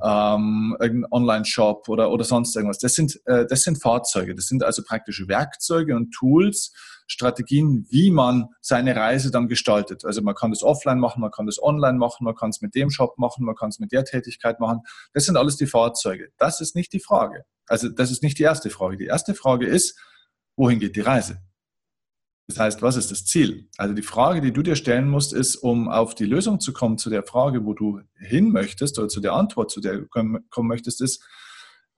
ähm, 0.05 0.77
irgendeinem 0.81 1.11
Online-Shop 1.11 1.89
oder, 1.89 2.13
oder 2.13 2.25
sonst 2.25 2.55
irgendwas. 2.55 2.79
Das 2.79 2.95
sind, 2.95 3.21
äh, 3.27 3.47
das 3.49 3.63
sind 3.63 3.83
Fahrzeuge, 3.83 4.37
das 4.37 4.47
sind 4.47 4.63
also 4.63 4.83
praktische 4.85 5.27
Werkzeuge 5.27 5.97
und 5.97 6.13
Tools, 6.13 6.73
Strategien, 7.07 7.87
wie 7.91 8.11
man 8.11 8.49
seine 8.61 8.97
Reise 8.97 9.31
dann 9.31 9.49
gestaltet. 9.49 10.05
Also 10.05 10.23
man 10.23 10.35
kann 10.35 10.51
das 10.51 10.63
offline 10.63 10.99
machen, 10.99 11.21
man 11.21 11.31
kann 11.31 11.47
das 11.47 11.63
online 11.63 11.99
machen, 11.99 12.25
man 12.25 12.35
kann 12.35 12.51
es 12.51 12.61
mit 12.61 12.75
dem 12.75 12.91
Shop 12.91 13.19
machen, 13.19 13.45
man 13.45 13.55
kann 13.55 13.69
es 13.69 13.79
mit 13.79 13.93
der 13.93 14.05
Tätigkeit 14.05 14.61
machen. 14.61 14.81
Das 15.13 15.25
sind 15.25 15.37
alles 15.37 15.57
die 15.57 15.67
Fahrzeuge. 15.67 16.29
Das 16.39 16.61
ist 16.61 16.75
nicht 16.75 16.93
die 16.93 17.01
Frage. 17.01 17.45
Also 17.69 17.89
das 17.89 18.11
ist 18.11 18.23
nicht 18.23 18.39
die 18.39 18.43
erste 18.43 18.71
Frage. 18.71 18.97
Die 18.97 19.07
erste 19.07 19.35
Frage 19.35 19.67
ist, 19.67 19.99
wohin 20.57 20.81
geht 20.81 20.97
die 20.97 21.01
Reise? 21.01 21.43
Das 22.49 22.61
heißt, 22.61 22.83
was 22.83 22.97
ist 22.97 23.11
das 23.11 23.25
Ziel? 23.25 23.69
Also 23.77 23.93
die 23.93 24.03
Frage, 24.03 24.41
die 24.41 24.53
du 24.53 24.63
dir 24.63 24.77
stellen 24.77 25.09
musst, 25.09 25.33
ist, 25.33 25.57
um 25.57 25.89
auf 25.89 26.15
die 26.15 26.27
Lösung 26.27 26.61
zu 26.61 26.73
kommen, 26.73 26.97
zu 26.97 27.11
der 27.11 27.25
Frage, 27.25 27.65
wo 27.65 27.75
du 27.75 28.01
hin 28.15 28.53
möchtest 28.53 28.99
oder 28.99 29.09
zu 29.09 29.21
der 29.21 29.33
Antwort, 29.33 29.71
zu 29.71 29.81
der 29.81 29.99
du 29.99 30.07
kommen 30.07 30.69
möchtest, 30.69 31.01
ist 31.01 31.25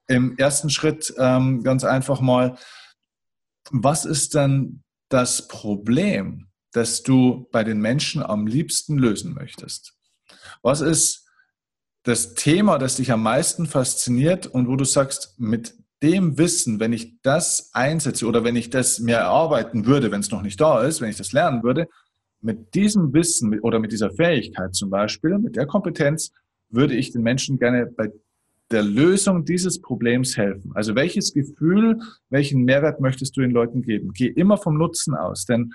im 0.07 0.37
ersten 0.37 0.71
Schritt 0.71 1.13
ähm, 1.19 1.63
ganz 1.63 1.83
einfach 1.83 2.19
mal, 2.19 2.57
was 3.69 4.05
ist 4.05 4.33
denn 4.33 4.83
das 5.09 5.47
Problem, 5.47 6.47
das 6.71 7.03
du 7.03 7.47
bei 7.51 7.63
den 7.63 7.79
Menschen 7.79 8.23
am 8.23 8.47
liebsten 8.47 8.97
lösen 8.97 9.33
möchtest? 9.33 9.93
Was 10.61 10.81
ist 10.81 11.27
das 12.03 12.33
Thema, 12.33 12.77
das 12.77 12.95
dich 12.95 13.11
am 13.11 13.23
meisten 13.23 13.65
fasziniert 13.65 14.47
und 14.47 14.67
wo 14.67 14.75
du 14.75 14.85
sagst, 14.85 15.35
mit 15.37 15.75
dem 16.01 16.37
Wissen, 16.37 16.79
wenn 16.79 16.93
ich 16.93 17.19
das 17.21 17.71
einsetze 17.73 18.25
oder 18.25 18.43
wenn 18.43 18.55
ich 18.55 18.69
das 18.69 18.99
mehr 18.99 19.19
erarbeiten 19.19 19.85
würde, 19.85 20.11
wenn 20.11 20.21
es 20.21 20.31
noch 20.31 20.41
nicht 20.41 20.61
da 20.61 20.81
ist, 20.81 21.01
wenn 21.01 21.09
ich 21.09 21.17
das 21.17 21.33
lernen 21.33 21.61
würde, 21.63 21.87
mit 22.41 22.73
diesem 22.73 23.13
Wissen 23.13 23.59
oder 23.59 23.79
mit 23.79 23.91
dieser 23.91 24.11
Fähigkeit 24.11 24.73
zum 24.73 24.89
Beispiel, 24.89 25.37
mit 25.39 25.57
der 25.57 25.65
Kompetenz, 25.65 26.31
würde 26.69 26.95
ich 26.95 27.11
den 27.11 27.21
Menschen 27.21 27.59
gerne 27.59 27.85
bei 27.85 28.11
der 28.71 28.83
Lösung 28.83 29.45
dieses 29.45 29.81
Problems 29.81 30.37
helfen. 30.37 30.71
Also 30.75 30.95
welches 30.95 31.33
Gefühl, 31.33 31.99
welchen 32.29 32.63
Mehrwert 32.63 33.01
möchtest 33.01 33.35
du 33.35 33.41
den 33.41 33.51
Leuten 33.51 33.81
geben? 33.81 34.11
Geh 34.13 34.27
immer 34.27 34.57
vom 34.57 34.77
Nutzen 34.77 35.15
aus, 35.15 35.45
denn 35.45 35.73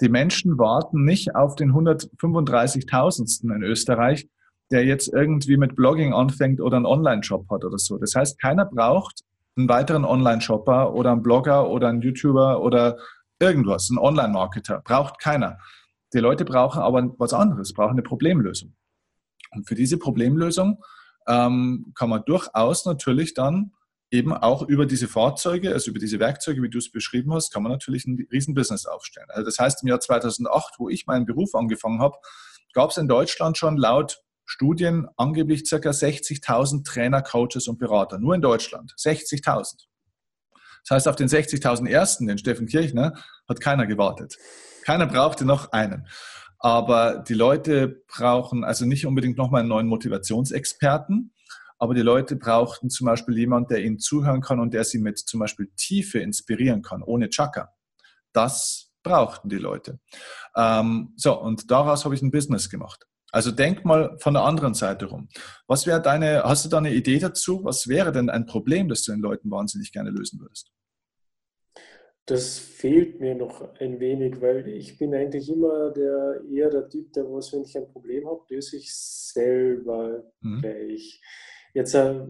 die 0.00 0.08
Menschen 0.08 0.58
warten 0.58 1.04
nicht 1.04 1.36
auf 1.36 1.54
den 1.54 1.72
135.000. 1.72 3.54
in 3.54 3.62
Österreich, 3.62 4.28
der 4.72 4.84
jetzt 4.84 5.12
irgendwie 5.12 5.56
mit 5.56 5.76
Blogging 5.76 6.12
anfängt 6.12 6.60
oder 6.60 6.76
einen 6.76 6.86
Online-Shop 6.86 7.48
hat 7.50 7.64
oder 7.64 7.78
so. 7.78 7.98
Das 7.98 8.14
heißt, 8.14 8.40
keiner 8.40 8.64
braucht 8.64 9.22
einen 9.56 9.68
weiteren 9.68 10.04
Online-Shopper 10.04 10.94
oder 10.94 11.12
einen 11.12 11.22
Blogger 11.22 11.68
oder 11.68 11.88
einen 11.88 12.00
YouTuber 12.00 12.60
oder 12.62 12.96
irgendwas, 13.38 13.90
einen 13.90 13.98
Online-Marketer. 13.98 14.80
Braucht 14.80 15.20
keiner. 15.20 15.58
Die 16.14 16.18
Leute 16.18 16.44
brauchen 16.44 16.80
aber 16.80 17.14
was 17.18 17.32
anderes, 17.32 17.72
brauchen 17.72 17.92
eine 17.92 18.02
Problemlösung. 18.02 18.74
Und 19.52 19.68
für 19.68 19.74
diese 19.74 19.98
Problemlösung 19.98 20.82
ähm, 21.26 21.92
kann 21.94 22.10
man 22.10 22.24
durchaus 22.24 22.84
natürlich 22.84 23.34
dann 23.34 23.72
eben 24.10 24.34
auch 24.34 24.62
über 24.62 24.84
diese 24.84 25.08
Fahrzeuge, 25.08 25.72
also 25.72 25.90
über 25.90 25.98
diese 25.98 26.20
Werkzeuge, 26.20 26.62
wie 26.62 26.68
du 26.68 26.78
es 26.78 26.92
beschrieben 26.92 27.32
hast, 27.32 27.52
kann 27.52 27.62
man 27.62 27.72
natürlich 27.72 28.04
ein 28.06 28.26
Riesenbusiness 28.30 28.84
aufstellen. 28.86 29.28
Also 29.30 29.46
das 29.46 29.58
heißt, 29.58 29.82
im 29.82 29.88
Jahr 29.88 30.00
2008, 30.00 30.74
wo 30.78 30.88
ich 30.90 31.06
meinen 31.06 31.24
Beruf 31.24 31.54
angefangen 31.54 32.00
habe, 32.00 32.16
gab 32.74 32.90
es 32.90 32.98
in 32.98 33.08
Deutschland 33.08 33.56
schon 33.56 33.76
laut 33.76 34.22
Studien 34.44 35.08
angeblich 35.16 35.68
ca. 35.68 35.76
60.000 35.76 36.84
Trainer, 36.84 37.22
Coaches 37.22 37.68
und 37.68 37.78
Berater. 37.78 38.18
Nur 38.18 38.34
in 38.34 38.42
Deutschland. 38.42 38.92
60.000. 38.98 39.86
Das 40.84 40.90
heißt, 40.90 41.08
auf 41.08 41.16
den 41.16 41.28
60.000 41.28 41.88
ersten, 41.88 42.26
den 42.26 42.38
Steffen 42.38 42.66
Kirchner, 42.66 43.14
hat 43.48 43.60
keiner 43.60 43.86
gewartet. 43.86 44.36
Keiner 44.84 45.06
brauchte 45.06 45.44
noch 45.44 45.72
einen. 45.72 46.06
Aber 46.64 47.18
die 47.18 47.34
Leute 47.34 48.02
brauchen 48.06 48.62
also 48.62 48.86
nicht 48.86 49.04
unbedingt 49.04 49.36
nochmal 49.36 49.60
einen 49.60 49.68
neuen 49.68 49.88
Motivationsexperten, 49.88 51.34
aber 51.76 51.94
die 51.94 52.02
Leute 52.02 52.36
brauchten 52.36 52.88
zum 52.88 53.06
Beispiel 53.06 53.36
jemanden, 53.36 53.70
der 53.70 53.84
ihnen 53.84 53.98
zuhören 53.98 54.40
kann 54.40 54.60
und 54.60 54.72
der 54.72 54.84
sie 54.84 54.98
mit 54.98 55.18
zum 55.18 55.40
Beispiel 55.40 55.72
Tiefe 55.76 56.20
inspirieren 56.20 56.82
kann, 56.82 57.02
ohne 57.02 57.30
Chaka. 57.30 57.72
Das 58.32 58.92
brauchten 59.02 59.48
die 59.48 59.58
Leute. 59.58 59.98
Ähm, 60.56 61.12
so, 61.16 61.36
und 61.40 61.72
daraus 61.72 62.04
habe 62.04 62.14
ich 62.14 62.22
ein 62.22 62.30
Business 62.30 62.70
gemacht. 62.70 63.06
Also 63.32 63.50
denk 63.50 63.84
mal 63.84 64.16
von 64.20 64.34
der 64.34 64.44
anderen 64.44 64.74
Seite 64.74 65.06
rum. 65.06 65.28
Was 65.66 65.84
wäre 65.86 66.00
deine, 66.00 66.44
hast 66.44 66.64
du 66.64 66.68
da 66.68 66.78
eine 66.78 66.94
Idee 66.94 67.18
dazu? 67.18 67.64
Was 67.64 67.88
wäre 67.88 68.12
denn 68.12 68.30
ein 68.30 68.46
Problem, 68.46 68.88
das 68.88 69.02
du 69.02 69.10
den 69.10 69.20
Leuten 69.20 69.50
wahnsinnig 69.50 69.90
gerne 69.90 70.10
lösen 70.10 70.38
würdest? 70.38 70.70
Das 72.26 72.58
fehlt 72.58 73.20
mir 73.20 73.34
noch 73.34 73.74
ein 73.80 73.98
wenig, 73.98 74.40
weil 74.40 74.68
ich 74.68 74.96
bin 74.96 75.14
eigentlich 75.14 75.48
immer 75.48 75.90
der, 75.90 76.40
eher 76.48 76.70
der 76.70 76.88
Typ, 76.88 77.12
der 77.12 77.24
was, 77.24 77.52
wenn 77.52 77.62
ich 77.62 77.76
ein 77.76 77.88
Problem 77.88 78.26
habe, 78.26 78.42
löse 78.48 78.76
ich 78.76 78.94
selber 78.94 80.24
mhm. 80.40 80.60
gleich. 80.60 81.20
Jetzt, 81.74 81.94
äh, 81.94 82.24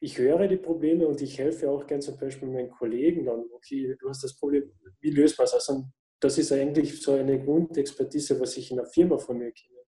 ich 0.00 0.18
höre 0.18 0.46
die 0.46 0.56
Probleme 0.56 1.06
und 1.06 1.20
ich 1.22 1.38
helfe 1.38 1.70
auch 1.70 1.86
gerne 1.86 2.02
zum 2.02 2.18
Beispiel 2.18 2.48
meinen 2.48 2.70
Kollegen 2.70 3.24
dann, 3.24 3.44
okay, 3.52 3.96
du 3.98 4.08
hast 4.08 4.24
das 4.24 4.36
Problem, 4.36 4.70
wie 5.00 5.10
löst 5.10 5.38
man 5.38 5.46
es? 5.46 5.54
Also 5.54 5.84
das 6.20 6.36
ist 6.36 6.52
eigentlich 6.52 7.00
so 7.00 7.12
eine 7.12 7.42
Grundexpertise, 7.42 8.38
was 8.40 8.56
ich 8.56 8.70
in 8.70 8.76
der 8.76 8.86
Firma 8.86 9.16
von 9.18 9.38
mir 9.38 9.52
kenne. 9.52 9.78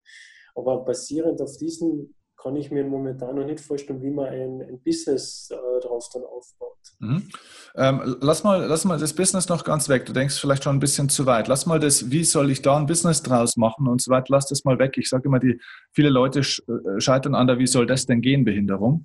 Aber 0.54 0.84
basierend 0.84 1.40
auf 1.40 1.56
diesen 1.58 2.14
kann 2.42 2.56
ich 2.56 2.70
mir 2.70 2.84
momentan 2.84 3.36
noch 3.36 3.44
nicht 3.44 3.60
vorstellen, 3.60 4.02
wie 4.02 4.10
man 4.10 4.26
ein, 4.26 4.62
ein 4.62 4.80
Business 4.82 5.48
äh, 5.50 5.80
darauf 5.80 6.08
dann 6.12 6.22
aufbaut. 6.24 6.76
Mhm. 6.98 7.28
Ähm, 7.76 8.16
lass, 8.20 8.42
mal, 8.42 8.66
lass 8.66 8.84
mal 8.84 8.98
das 8.98 9.14
Business 9.14 9.48
noch 9.48 9.64
ganz 9.64 9.88
weg. 9.88 10.06
Du 10.06 10.12
denkst 10.12 10.38
vielleicht 10.40 10.64
schon 10.64 10.76
ein 10.76 10.80
bisschen 10.80 11.08
zu 11.08 11.24
weit. 11.26 11.46
Lass 11.48 11.66
mal 11.66 11.78
das, 11.78 12.10
wie 12.10 12.24
soll 12.24 12.50
ich 12.50 12.60
da 12.60 12.76
ein 12.76 12.86
Business 12.86 13.22
draus 13.22 13.56
machen 13.56 13.86
und 13.86 14.02
so 14.02 14.10
weiter, 14.10 14.26
lass 14.30 14.46
das 14.46 14.64
mal 14.64 14.78
weg. 14.78 14.94
Ich 14.96 15.08
sage 15.08 15.28
immer, 15.28 15.38
die, 15.38 15.60
viele 15.92 16.10
Leute 16.10 16.40
äh, 16.40 17.00
scheitern 17.00 17.34
an 17.34 17.46
der, 17.46 17.58
wie 17.58 17.66
soll 17.66 17.86
das 17.86 18.06
denn 18.06 18.20
gehen, 18.20 18.44
Behinderung. 18.44 19.04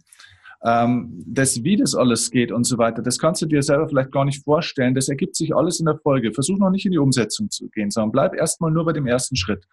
Ähm, 0.64 1.24
das, 1.28 1.64
wie 1.64 1.76
das 1.76 1.94
alles 1.94 2.32
geht 2.32 2.52
und 2.52 2.64
so 2.64 2.80
weiter, 2.80 3.04
das 3.04 3.20
kannst 3.20 3.44
du 3.44 3.46
dir 3.46 3.62
selber 3.62 3.88
vielleicht 3.88 4.12
gar 4.12 4.26
nicht 4.26 4.44
vorstellen. 4.44 4.96
Das 4.96 5.08
ergibt 5.10 5.36
sich 5.36 5.56
alles 5.56 5.80
in 5.80 5.86
der 5.86 5.98
Folge. 5.98 6.34
Versuch 6.34 6.58
noch 6.58 6.72
nicht 6.72 6.86
in 6.86 6.92
die 6.92 6.98
Umsetzung 6.98 7.52
zu 7.52 7.70
gehen, 7.70 7.92
sondern 7.92 8.12
bleib 8.12 8.34
erstmal 8.34 8.72
nur 8.72 8.86
bei 8.86 8.94
dem 8.94 9.06
ersten 9.06 9.36
Schritt. 9.36 9.68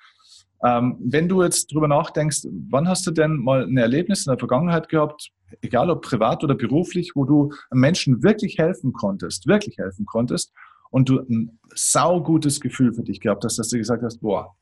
Ähm, 0.62 0.96
wenn 1.00 1.28
du 1.28 1.42
jetzt 1.42 1.72
drüber 1.72 1.88
nachdenkst, 1.88 2.46
wann 2.70 2.88
hast 2.88 3.06
du 3.06 3.10
denn 3.10 3.36
mal 3.36 3.64
ein 3.64 3.76
Erlebnis 3.76 4.26
in 4.26 4.30
der 4.30 4.38
Vergangenheit 4.38 4.88
gehabt, 4.88 5.30
egal 5.62 5.90
ob 5.90 6.02
privat 6.02 6.42
oder 6.44 6.54
beruflich, 6.54 7.12
wo 7.14 7.24
du 7.24 7.52
Menschen 7.72 8.22
wirklich 8.22 8.58
helfen 8.58 8.92
konntest, 8.92 9.46
wirklich 9.46 9.78
helfen 9.78 10.06
konntest 10.06 10.52
und 10.90 11.08
du 11.08 11.20
ein 11.20 11.58
saugutes 11.74 12.60
Gefühl 12.60 12.94
für 12.94 13.02
dich 13.02 13.20
gehabt 13.20 13.44
hast, 13.44 13.58
dass 13.58 13.68
du 13.68 13.78
gesagt 13.78 14.02
hast, 14.02 14.18
boah, 14.18 14.54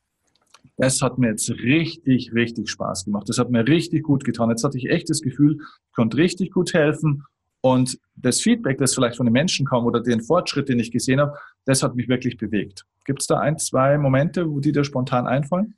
das 0.77 1.01
hat 1.01 1.17
mir 1.17 1.29
jetzt 1.29 1.49
richtig, 1.51 2.33
richtig 2.33 2.69
Spaß 2.69 3.05
gemacht. 3.05 3.29
Das 3.29 3.37
hat 3.37 3.51
mir 3.51 3.67
richtig 3.67 4.03
gut 4.03 4.23
getan. 4.23 4.49
Jetzt 4.49 4.63
hatte 4.63 4.77
ich 4.77 4.89
echt 4.89 5.09
das 5.09 5.21
Gefühl, 5.21 5.59
ich 5.59 5.95
konnte 5.95 6.17
richtig 6.17 6.51
gut 6.51 6.73
helfen. 6.73 7.23
Und 7.61 7.97
das 8.15 8.41
Feedback, 8.41 8.77
das 8.77 8.93
vielleicht 8.93 9.15
von 9.15 9.25
den 9.25 9.33
Menschen 9.33 9.65
kam 9.65 9.85
oder 9.85 10.01
den 10.01 10.21
Fortschritt, 10.21 10.67
den 10.67 10.79
ich 10.79 10.91
gesehen 10.91 11.21
habe, 11.21 11.37
das 11.65 11.81
hat 11.81 11.95
mich 11.95 12.09
wirklich 12.09 12.37
bewegt. 12.37 12.85
Gibt 13.05 13.21
es 13.21 13.27
da 13.27 13.39
ein, 13.39 13.57
zwei 13.57 13.97
Momente, 13.97 14.49
wo 14.49 14.59
die 14.59 14.71
dir 14.71 14.83
spontan 14.83 15.27
einfallen? 15.27 15.75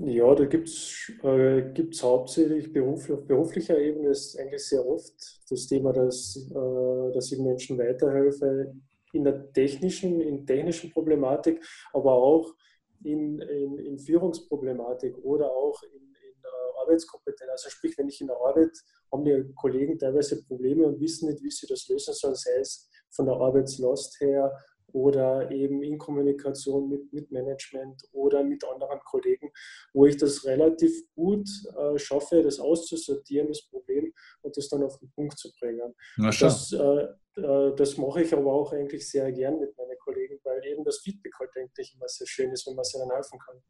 Ja, 0.00 0.32
da 0.32 0.44
gibt 0.44 0.68
es 0.68 1.10
äh, 1.24 1.74
hauptsächlich 2.00 2.72
beruf, 2.72 3.10
auf 3.10 3.26
beruflicher 3.26 3.76
Ebene 3.76 4.10
ist 4.10 4.38
eigentlich 4.38 4.64
sehr 4.64 4.86
oft 4.86 5.12
das 5.50 5.66
Thema, 5.66 5.92
dass, 5.92 6.36
äh, 6.36 7.12
dass 7.12 7.32
ich 7.32 7.38
Menschen 7.40 7.76
weiterhelfe 7.78 8.76
in 9.12 9.24
der 9.24 9.52
technischen, 9.52 10.20
in 10.20 10.46
technischen 10.46 10.92
Problematik, 10.92 11.60
aber 11.92 12.12
auch 12.12 12.54
in, 13.02 13.40
in, 13.40 13.78
in 13.78 13.98
Führungsproblematik 13.98 15.18
oder 15.18 15.50
auch 15.50 15.82
in, 15.82 15.98
in 15.98 16.44
Arbeitskompetenz. 16.80 17.50
Also 17.50 17.70
sprich, 17.70 17.98
wenn 17.98 18.08
ich 18.08 18.20
in 18.20 18.28
der 18.28 18.36
Arbeit 18.36 18.78
haben 19.10 19.24
die 19.24 19.52
Kollegen 19.56 19.98
teilweise 19.98 20.44
Probleme 20.44 20.86
und 20.86 21.00
wissen 21.00 21.28
nicht, 21.28 21.42
wie 21.42 21.50
sie 21.50 21.66
das 21.66 21.88
lösen 21.88 22.14
sollen, 22.14 22.36
sei 22.36 22.60
es 22.60 22.88
von 23.10 23.26
der 23.26 23.34
Arbeitslast 23.34 24.20
her 24.20 24.52
oder 24.92 25.50
eben 25.50 25.82
in 25.82 25.98
Kommunikation 25.98 26.88
mit, 26.88 27.12
mit 27.12 27.30
Management 27.30 28.02
oder 28.12 28.42
mit 28.42 28.64
anderen 28.64 29.00
Kollegen, 29.00 29.50
wo 29.92 30.06
ich 30.06 30.16
das 30.16 30.44
relativ 30.44 30.92
gut 31.14 31.48
äh, 31.76 31.98
schaffe, 31.98 32.42
das 32.42 32.58
auszusortieren, 32.58 33.48
das 33.48 33.62
Problem, 33.68 34.12
und 34.42 34.56
das 34.56 34.68
dann 34.68 34.82
auf 34.82 34.98
den 34.98 35.10
Punkt 35.10 35.38
zu 35.38 35.52
bringen. 35.58 35.94
Das, 36.16 36.72
äh, 36.72 37.40
äh, 37.40 37.74
das 37.76 37.96
mache 37.96 38.22
ich 38.22 38.32
aber 38.32 38.52
auch 38.52 38.72
eigentlich 38.72 39.08
sehr 39.08 39.30
gern 39.32 39.58
mit 39.60 39.76
meinen 39.76 39.98
Kollegen, 39.98 40.38
weil 40.44 40.64
eben 40.64 40.84
das 40.84 40.98
Feedback 40.98 41.32
halt 41.38 41.50
eigentlich 41.56 41.94
immer 41.94 42.08
sehr 42.08 42.26
schön 42.26 42.50
ist, 42.52 42.66
wenn 42.66 42.74
man 42.74 42.84
sie 42.84 42.98
dann 42.98 43.10
helfen 43.10 43.38
kann. 43.38 43.62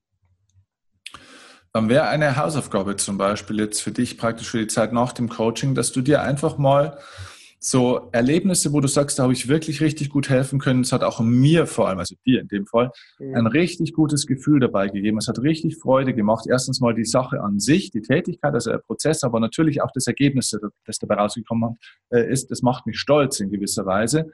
Dann 1.72 1.88
wäre 1.88 2.08
eine 2.08 2.36
Hausaufgabe 2.36 2.96
zum 2.96 3.18
Beispiel 3.18 3.60
jetzt 3.60 3.82
für 3.82 3.92
dich 3.92 4.16
praktisch 4.16 4.50
für 4.50 4.58
die 4.58 4.66
Zeit 4.66 4.92
nach 4.92 5.12
dem 5.12 5.28
Coaching, 5.28 5.74
dass 5.74 5.92
du 5.92 6.00
dir 6.00 6.22
einfach 6.22 6.56
mal 6.56 6.98
so 7.60 8.08
Erlebnisse, 8.12 8.72
wo 8.72 8.80
du 8.80 8.88
sagst, 8.88 9.18
da 9.18 9.24
habe 9.24 9.32
ich 9.32 9.48
wirklich 9.48 9.80
richtig 9.80 10.10
gut 10.10 10.28
helfen 10.28 10.60
können. 10.60 10.82
Es 10.82 10.92
hat 10.92 11.02
auch 11.02 11.20
mir 11.20 11.66
vor 11.66 11.88
allem, 11.88 11.98
also 11.98 12.14
dir 12.24 12.40
in 12.40 12.48
dem 12.48 12.66
Fall, 12.66 12.90
mhm. 13.18 13.34
ein 13.34 13.46
richtig 13.46 13.92
gutes 13.92 14.26
Gefühl 14.26 14.60
dabei 14.60 14.88
gegeben. 14.88 15.18
Es 15.18 15.28
hat 15.28 15.40
richtig 15.40 15.76
Freude 15.76 16.14
gemacht. 16.14 16.46
Erstens 16.48 16.80
mal 16.80 16.94
die 16.94 17.04
Sache 17.04 17.40
an 17.40 17.58
sich, 17.58 17.90
die 17.90 18.02
Tätigkeit, 18.02 18.54
also 18.54 18.70
der 18.70 18.78
Prozess, 18.78 19.24
aber 19.24 19.40
natürlich 19.40 19.82
auch 19.82 19.90
das 19.92 20.06
Ergebnis, 20.06 20.56
das 20.86 20.98
dabei 20.98 21.16
rausgekommen 21.16 21.78
äh, 22.10 22.30
ist. 22.30 22.50
Das 22.50 22.62
macht 22.62 22.86
mich 22.86 22.98
stolz 22.98 23.40
in 23.40 23.50
gewisser 23.50 23.86
Weise. 23.86 24.30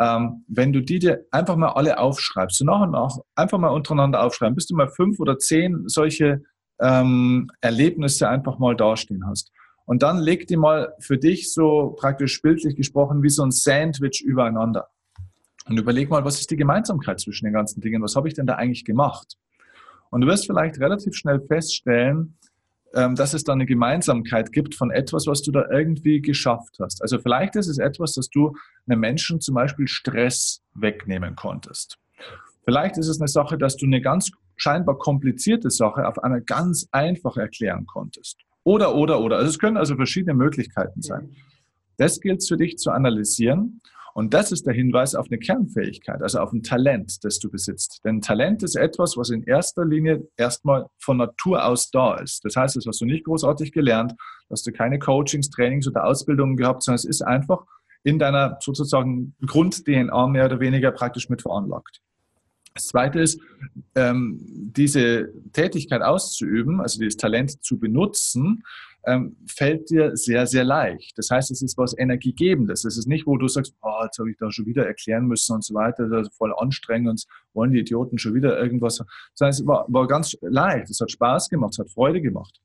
Ähm, 0.00 0.44
wenn 0.48 0.72
du 0.72 0.80
die 0.80 0.98
dir 0.98 1.26
einfach 1.30 1.56
mal 1.56 1.72
alle 1.72 1.98
aufschreibst, 1.98 2.56
so 2.56 2.64
nach 2.64 2.80
und 2.80 2.92
nach 2.92 3.18
einfach 3.34 3.58
mal 3.58 3.68
untereinander 3.68 4.24
aufschreiben, 4.24 4.54
bis 4.54 4.66
du 4.66 4.74
mal 4.74 4.88
fünf 4.88 5.20
oder 5.20 5.38
zehn 5.38 5.86
solche 5.86 6.42
ähm, 6.80 7.50
Erlebnisse 7.60 8.28
einfach 8.28 8.58
mal 8.58 8.74
dastehen 8.74 9.26
hast. 9.26 9.52
Und 9.84 10.02
dann 10.02 10.18
leg 10.18 10.46
die 10.46 10.56
mal 10.56 10.94
für 10.98 11.18
dich 11.18 11.52
so 11.52 11.96
praktisch 11.98 12.40
bildlich 12.40 12.76
gesprochen 12.76 13.22
wie 13.22 13.30
so 13.30 13.42
ein 13.42 13.50
Sandwich 13.50 14.22
übereinander. 14.22 14.88
Und 15.66 15.78
überleg 15.78 16.10
mal, 16.10 16.24
was 16.24 16.40
ist 16.40 16.50
die 16.50 16.56
Gemeinsamkeit 16.56 17.20
zwischen 17.20 17.44
den 17.44 17.54
ganzen 17.54 17.80
Dingen? 17.80 18.02
Was 18.02 18.16
habe 18.16 18.28
ich 18.28 18.34
denn 18.34 18.46
da 18.46 18.54
eigentlich 18.54 18.84
gemacht? 18.84 19.36
Und 20.10 20.20
du 20.20 20.26
wirst 20.26 20.46
vielleicht 20.46 20.78
relativ 20.78 21.14
schnell 21.14 21.40
feststellen, 21.40 22.36
ähm, 22.94 23.14
dass 23.14 23.32
es 23.32 23.44
da 23.44 23.52
eine 23.52 23.66
Gemeinsamkeit 23.66 24.52
gibt 24.52 24.74
von 24.74 24.90
etwas, 24.90 25.26
was 25.26 25.42
du 25.42 25.50
da 25.50 25.64
irgendwie 25.70 26.20
geschafft 26.20 26.76
hast. 26.80 27.00
Also 27.00 27.18
vielleicht 27.18 27.56
ist 27.56 27.68
es 27.68 27.78
etwas, 27.78 28.12
dass 28.12 28.28
du 28.28 28.54
einem 28.86 29.00
Menschen 29.00 29.40
zum 29.40 29.54
Beispiel 29.54 29.88
Stress 29.88 30.62
wegnehmen 30.74 31.34
konntest. 31.34 31.98
Vielleicht 32.64 32.98
ist 32.98 33.08
es 33.08 33.20
eine 33.20 33.28
Sache, 33.28 33.56
dass 33.56 33.76
du 33.76 33.86
eine 33.86 34.00
ganz 34.00 34.30
scheinbar 34.56 34.98
komplizierte 34.98 35.70
Sache 35.70 36.06
auf 36.06 36.22
einmal 36.22 36.42
ganz 36.42 36.86
einfach 36.92 37.36
erklären 37.36 37.86
konntest. 37.86 38.38
Oder, 38.64 38.94
oder, 38.94 39.20
oder. 39.20 39.36
Also 39.36 39.50
es 39.50 39.58
können 39.58 39.76
also 39.76 39.96
verschiedene 39.96 40.34
Möglichkeiten 40.34 41.02
sein. 41.02 41.34
Das 41.96 42.20
gilt 42.20 42.38
es 42.38 42.48
für 42.48 42.56
dich 42.56 42.78
zu 42.78 42.90
analysieren. 42.90 43.80
Und 44.14 44.34
das 44.34 44.52
ist 44.52 44.66
der 44.66 44.74
Hinweis 44.74 45.14
auf 45.14 45.28
eine 45.30 45.38
Kernfähigkeit, 45.38 46.20
also 46.22 46.40
auf 46.40 46.52
ein 46.52 46.62
Talent, 46.62 47.24
das 47.24 47.38
du 47.38 47.50
besitzt. 47.50 48.00
Denn 48.04 48.20
Talent 48.20 48.62
ist 48.62 48.76
etwas, 48.76 49.16
was 49.16 49.30
in 49.30 49.42
erster 49.44 49.86
Linie 49.86 50.28
erstmal 50.36 50.86
von 50.98 51.16
Natur 51.16 51.64
aus 51.64 51.90
da 51.90 52.16
ist. 52.16 52.44
Das 52.44 52.56
heißt, 52.56 52.76
das 52.76 52.84
hast 52.86 53.00
du 53.00 53.06
nicht 53.06 53.24
großartig 53.24 53.72
gelernt, 53.72 54.14
hast 54.50 54.66
du 54.66 54.72
keine 54.72 54.98
Coachings, 54.98 55.48
Trainings 55.48 55.88
oder 55.88 56.04
Ausbildungen 56.04 56.56
gehabt, 56.56 56.82
sondern 56.82 56.96
es 56.96 57.06
ist 57.06 57.22
einfach 57.22 57.64
in 58.04 58.18
deiner 58.18 58.58
sozusagen 58.60 59.34
Grund-DNA 59.46 60.26
mehr 60.26 60.44
oder 60.44 60.60
weniger 60.60 60.90
praktisch 60.90 61.30
mit 61.30 61.40
veranlagt. 61.40 62.00
Das 62.74 62.86
Zweite 62.86 63.20
ist, 63.20 63.40
ähm, 63.94 64.38
diese 64.74 65.28
Tätigkeit 65.52 66.02
auszuüben, 66.02 66.80
also 66.80 66.98
dieses 66.98 67.16
Talent 67.16 67.62
zu 67.62 67.78
benutzen, 67.78 68.62
ähm, 69.04 69.36
fällt 69.46 69.90
dir 69.90 70.16
sehr, 70.16 70.46
sehr 70.46 70.64
leicht. 70.64 71.18
Das 71.18 71.30
heißt, 71.30 71.50
es 71.50 71.60
ist 71.60 71.76
was 71.76 71.96
Energiegebendes. 71.98 72.84
Es 72.84 72.96
ist 72.96 73.08
nicht, 73.08 73.26
wo 73.26 73.36
du 73.36 73.48
sagst, 73.48 73.74
oh, 73.82 74.04
jetzt 74.04 74.18
habe 74.18 74.30
ich 74.30 74.36
da 74.38 74.50
schon 74.50 74.66
wieder 74.66 74.86
erklären 74.86 75.26
müssen 75.26 75.54
und 75.54 75.64
so 75.64 75.74
weiter, 75.74 76.08
das 76.08 76.28
ist 76.28 76.36
voll 76.36 76.54
anstrengend 76.56 77.26
wollen 77.54 77.72
die 77.72 77.80
Idioten 77.80 78.18
schon 78.18 78.34
wieder 78.34 78.58
irgendwas. 78.58 79.02
Sondern 79.34 79.50
es 79.50 79.66
war, 79.66 79.84
war 79.88 80.06
ganz 80.06 80.36
leicht, 80.40 80.88
es 80.88 81.00
hat 81.00 81.10
Spaß 81.10 81.48
gemacht, 81.48 81.72
es 81.72 81.78
hat 81.78 81.90
Freude 81.90 82.22
gemacht. 82.22 82.60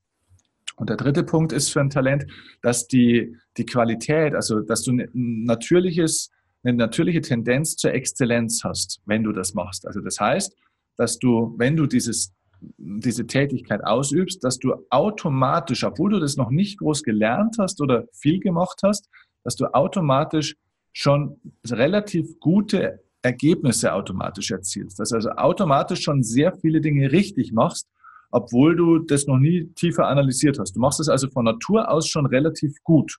Und 0.76 0.90
der 0.90 0.98
dritte 0.98 1.24
Punkt 1.24 1.52
ist 1.52 1.70
für 1.70 1.82
ein 1.82 1.90
Talent, 1.90 2.26
dass 2.62 2.88
die, 2.88 3.36
die 3.58 3.66
Qualität, 3.66 4.36
also 4.36 4.62
dass 4.62 4.84
du 4.84 4.92
ein 4.92 5.10
natürliches 5.44 6.30
eine 6.64 6.78
natürliche 6.78 7.22
Tendenz 7.22 7.76
zur 7.76 7.94
Exzellenz 7.94 8.64
hast, 8.64 9.02
wenn 9.06 9.24
du 9.24 9.32
das 9.32 9.54
machst. 9.54 9.88
Also 9.88 10.02
das 10.02 10.20
heißt, 10.20 10.56
dass 10.98 11.20
du, 11.20 11.56
wenn 11.58 11.76
du 11.76 11.86
dieses, 11.86 12.34
diese 12.78 13.28
Tätigkeit 13.28 13.84
ausübst, 13.84 14.44
dass 14.44 14.58
du 14.58 14.74
automatisch, 14.90 15.84
obwohl 15.84 16.12
du 16.12 16.20
das 16.20 16.38
noch 16.38 16.50
nicht 16.50 16.80
groß 16.80 17.04
gelernt 17.04 17.58
hast 17.60 17.82
oder 17.82 18.06
viel 18.12 18.40
gemacht 18.40 18.80
hast, 18.84 19.10
dass 19.44 19.56
du 19.56 19.66
automatisch 19.74 20.56
schon 20.92 21.40
relativ 21.70 22.40
gute 22.40 23.00
Ergebnisse 23.22 23.94
automatisch 23.94 24.52
erzielst. 24.52 25.00
Dass 25.00 25.14
also 25.14 25.30
automatisch 25.32 26.02
schon 26.02 26.24
sehr 26.24 26.54
viele 26.54 26.82
Dinge 26.82 27.12
richtig 27.12 27.54
machst, 27.54 27.88
obwohl 28.32 28.76
du 28.76 29.00
das 29.00 29.28
noch 29.28 29.38
nie 29.38 29.66
tiefer 29.76 30.08
analysiert 30.08 30.60
hast. 30.60 30.76
Du 30.76 30.80
machst 30.80 31.00
es 31.00 31.10
also 31.10 31.30
von 31.30 31.46
Natur 31.46 31.90
aus 31.92 32.08
schon 32.08 32.26
relativ 32.26 32.76
gut 32.84 33.18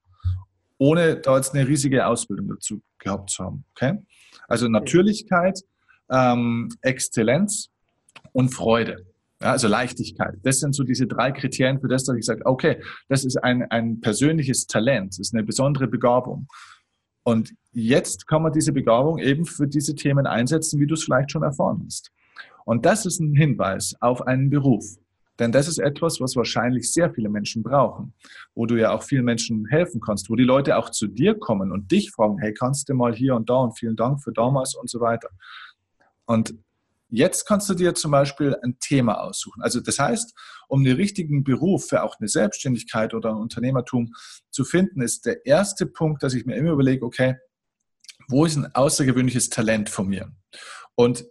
ohne 0.78 1.16
da 1.16 1.36
jetzt 1.36 1.54
eine 1.54 1.66
riesige 1.66 2.06
Ausbildung 2.06 2.48
dazu 2.48 2.80
gehabt 2.98 3.30
zu 3.30 3.44
haben. 3.44 3.64
Okay? 3.72 3.98
Also 4.46 4.68
Natürlichkeit, 4.68 5.60
ähm, 6.10 6.68
Exzellenz 6.82 7.70
und 8.32 8.50
Freude. 8.50 9.04
Ja, 9.40 9.52
also 9.52 9.68
Leichtigkeit. 9.68 10.34
Das 10.42 10.58
sind 10.58 10.74
so 10.74 10.82
diese 10.82 11.06
drei 11.06 11.30
Kriterien 11.30 11.80
für 11.80 11.86
das, 11.86 12.04
dass 12.04 12.16
ich 12.16 12.24
sage, 12.24 12.44
okay, 12.44 12.82
das 13.08 13.24
ist 13.24 13.36
ein, 13.36 13.62
ein 13.70 14.00
persönliches 14.00 14.66
Talent, 14.66 15.12
das 15.12 15.18
ist 15.20 15.34
eine 15.34 15.44
besondere 15.44 15.86
Begabung. 15.86 16.48
Und 17.22 17.54
jetzt 17.72 18.26
kann 18.26 18.42
man 18.42 18.52
diese 18.52 18.72
Begabung 18.72 19.18
eben 19.18 19.44
für 19.44 19.68
diese 19.68 19.94
Themen 19.94 20.26
einsetzen, 20.26 20.80
wie 20.80 20.86
du 20.86 20.94
es 20.94 21.04
vielleicht 21.04 21.30
schon 21.30 21.42
erfahren 21.42 21.82
hast. 21.84 22.10
Und 22.64 22.84
das 22.84 23.06
ist 23.06 23.20
ein 23.20 23.34
Hinweis 23.34 23.94
auf 24.00 24.26
einen 24.26 24.50
Beruf. 24.50 24.96
Denn 25.38 25.52
das 25.52 25.68
ist 25.68 25.78
etwas, 25.78 26.20
was 26.20 26.36
wahrscheinlich 26.36 26.92
sehr 26.92 27.12
viele 27.12 27.28
Menschen 27.28 27.62
brauchen, 27.62 28.14
wo 28.54 28.66
du 28.66 28.76
ja 28.76 28.92
auch 28.92 29.02
vielen 29.02 29.24
Menschen 29.24 29.66
helfen 29.66 30.00
kannst, 30.00 30.30
wo 30.30 30.36
die 30.36 30.44
Leute 30.44 30.76
auch 30.76 30.90
zu 30.90 31.06
dir 31.06 31.38
kommen 31.38 31.72
und 31.72 31.90
dich 31.92 32.10
fragen, 32.10 32.38
hey, 32.38 32.52
kannst 32.52 32.88
du 32.88 32.94
mal 32.94 33.14
hier 33.14 33.34
und 33.34 33.48
da 33.48 33.56
und 33.56 33.78
vielen 33.78 33.96
Dank 33.96 34.22
für 34.22 34.32
damals 34.32 34.74
und 34.74 34.90
so 34.90 35.00
weiter. 35.00 35.28
Und 36.26 36.54
jetzt 37.08 37.46
kannst 37.46 37.70
du 37.70 37.74
dir 37.74 37.94
zum 37.94 38.10
Beispiel 38.10 38.56
ein 38.62 38.78
Thema 38.80 39.20
aussuchen. 39.22 39.62
Also 39.62 39.80
das 39.80 39.98
heißt, 39.98 40.34
um 40.68 40.84
den 40.84 40.96
richtigen 40.96 41.44
Beruf 41.44 41.88
für 41.88 42.02
auch 42.02 42.16
eine 42.18 42.28
Selbstständigkeit 42.28 43.14
oder 43.14 43.30
ein 43.30 43.36
Unternehmertum 43.36 44.12
zu 44.50 44.64
finden, 44.64 45.00
ist 45.00 45.24
der 45.24 45.46
erste 45.46 45.86
Punkt, 45.86 46.22
dass 46.22 46.34
ich 46.34 46.46
mir 46.46 46.56
immer 46.56 46.72
überlege, 46.72 47.04
okay, 47.04 47.36
wo 48.28 48.44
ist 48.44 48.56
ein 48.56 48.74
außergewöhnliches 48.74 49.48
Talent 49.48 49.88
von 49.88 50.08
mir? 50.08 50.30
Und 50.94 51.24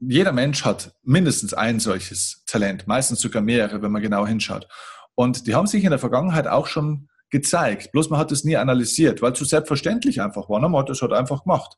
jeder 0.00 0.32
Mensch 0.32 0.64
hat 0.64 0.94
mindestens 1.02 1.54
ein 1.54 1.80
solches 1.80 2.44
Talent, 2.46 2.86
meistens 2.86 3.20
sogar 3.20 3.42
mehrere, 3.42 3.82
wenn 3.82 3.92
man 3.92 4.02
genau 4.02 4.26
hinschaut. 4.26 4.68
Und 5.14 5.46
die 5.46 5.54
haben 5.54 5.66
sich 5.66 5.84
in 5.84 5.90
der 5.90 5.98
Vergangenheit 5.98 6.46
auch 6.46 6.66
schon 6.66 7.08
gezeigt. 7.30 7.92
Bloß 7.92 8.10
man 8.10 8.18
hat 8.18 8.32
es 8.32 8.44
nie 8.44 8.56
analysiert, 8.56 9.20
weil 9.20 9.32
es 9.32 9.38
so 9.38 9.44
selbstverständlich 9.44 10.22
einfach 10.22 10.48
war. 10.48 10.60
Ne? 10.60 10.68
Man 10.68 10.82
hat 10.82 10.90
es 10.90 11.02
halt 11.02 11.12
einfach 11.12 11.42
gemacht. 11.42 11.76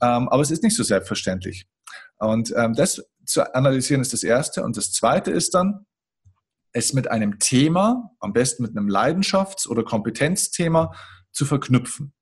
Ähm, 0.00 0.28
aber 0.28 0.42
es 0.42 0.50
ist 0.50 0.62
nicht 0.62 0.76
so 0.76 0.82
selbstverständlich. 0.82 1.66
Und 2.18 2.54
ähm, 2.56 2.74
das 2.74 3.02
zu 3.26 3.54
analysieren 3.54 4.00
ist 4.00 4.12
das 4.12 4.22
Erste. 4.22 4.62
Und 4.62 4.76
das 4.76 4.92
Zweite 4.92 5.30
ist 5.30 5.54
dann, 5.54 5.86
es 6.72 6.92
mit 6.92 7.10
einem 7.10 7.38
Thema, 7.38 8.12
am 8.20 8.32
besten 8.32 8.62
mit 8.62 8.76
einem 8.76 8.88
Leidenschafts- 8.88 9.66
oder 9.66 9.82
Kompetenzthema 9.82 10.94
zu 11.32 11.44
verknüpfen. 11.44 12.14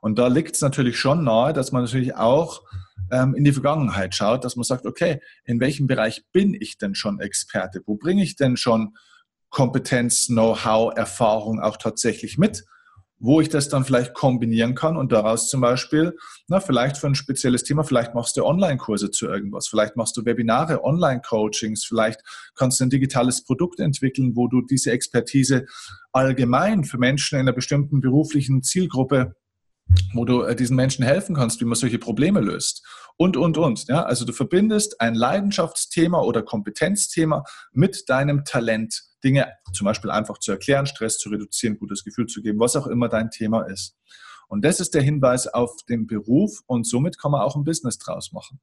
Und 0.00 0.18
da 0.18 0.28
liegt 0.28 0.54
es 0.54 0.62
natürlich 0.62 0.98
schon 0.98 1.24
nahe, 1.24 1.52
dass 1.52 1.72
man 1.72 1.82
natürlich 1.84 2.14
auch 2.14 2.62
ähm, 3.10 3.34
in 3.34 3.44
die 3.44 3.52
Vergangenheit 3.52 4.14
schaut, 4.14 4.44
dass 4.44 4.56
man 4.56 4.64
sagt, 4.64 4.86
okay, 4.86 5.20
in 5.44 5.60
welchem 5.60 5.86
Bereich 5.86 6.24
bin 6.32 6.54
ich 6.54 6.78
denn 6.78 6.94
schon 6.94 7.20
Experte? 7.20 7.80
Wo 7.86 7.96
bringe 7.96 8.22
ich 8.22 8.36
denn 8.36 8.56
schon 8.56 8.94
Kompetenz, 9.50 10.26
Know-how, 10.26 10.96
Erfahrung 10.96 11.60
auch 11.60 11.76
tatsächlich 11.76 12.38
mit? 12.38 12.64
wo 13.20 13.40
ich 13.42 13.50
das 13.50 13.68
dann 13.68 13.84
vielleicht 13.84 14.14
kombinieren 14.14 14.74
kann 14.74 14.96
und 14.96 15.12
daraus 15.12 15.48
zum 15.50 15.60
Beispiel, 15.60 16.16
na, 16.48 16.58
vielleicht 16.58 16.96
für 16.96 17.06
ein 17.06 17.14
spezielles 17.14 17.64
Thema, 17.64 17.84
vielleicht 17.84 18.14
machst 18.14 18.36
du 18.36 18.44
Online-Kurse 18.44 19.10
zu 19.10 19.26
irgendwas, 19.26 19.68
vielleicht 19.68 19.94
machst 19.94 20.16
du 20.16 20.24
Webinare, 20.24 20.82
Online-Coachings, 20.82 21.84
vielleicht 21.84 22.22
kannst 22.54 22.80
du 22.80 22.84
ein 22.84 22.90
digitales 22.90 23.44
Produkt 23.44 23.78
entwickeln, 23.78 24.32
wo 24.36 24.48
du 24.48 24.62
diese 24.62 24.90
Expertise 24.90 25.66
allgemein 26.12 26.84
für 26.84 26.96
Menschen 26.96 27.36
in 27.36 27.42
einer 27.42 27.52
bestimmten 27.52 28.00
beruflichen 28.00 28.62
Zielgruppe 28.62 29.34
wo 30.14 30.24
du 30.24 30.42
äh, 30.42 30.54
diesen 30.54 30.76
Menschen 30.76 31.04
helfen 31.04 31.34
kannst, 31.34 31.60
wie 31.60 31.64
man 31.64 31.74
solche 31.74 31.98
Probleme 31.98 32.40
löst. 32.40 32.86
Und, 33.20 33.36
und, 33.36 33.58
und. 33.58 33.86
Ja? 33.86 34.04
Also 34.04 34.24
du 34.24 34.32
verbindest 34.32 34.98
ein 34.98 35.14
Leidenschaftsthema 35.14 36.22
oder 36.22 36.42
Kompetenzthema 36.42 37.44
mit 37.70 38.08
deinem 38.08 38.46
Talent, 38.46 39.02
Dinge 39.22 39.46
zum 39.74 39.84
Beispiel 39.84 40.10
einfach 40.10 40.38
zu 40.38 40.52
erklären, 40.52 40.86
Stress 40.86 41.18
zu 41.18 41.28
reduzieren, 41.28 41.78
gutes 41.78 42.02
Gefühl 42.02 42.28
zu 42.28 42.40
geben, 42.40 42.58
was 42.60 42.76
auch 42.76 42.86
immer 42.86 43.10
dein 43.10 43.30
Thema 43.30 43.64
ist. 43.64 43.98
Und 44.48 44.64
das 44.64 44.80
ist 44.80 44.94
der 44.94 45.02
Hinweis 45.02 45.46
auf 45.48 45.76
den 45.86 46.06
Beruf 46.06 46.62
und 46.64 46.86
somit 46.86 47.18
kann 47.18 47.32
man 47.32 47.42
auch 47.42 47.56
ein 47.56 47.64
Business 47.64 47.98
draus 47.98 48.32
machen. 48.32 48.58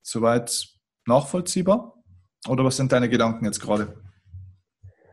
Soweit 0.00 0.66
nachvollziehbar? 1.04 2.02
Oder 2.48 2.64
was 2.64 2.78
sind 2.78 2.92
deine 2.92 3.10
Gedanken 3.10 3.44
jetzt 3.44 3.60
gerade? 3.60 3.94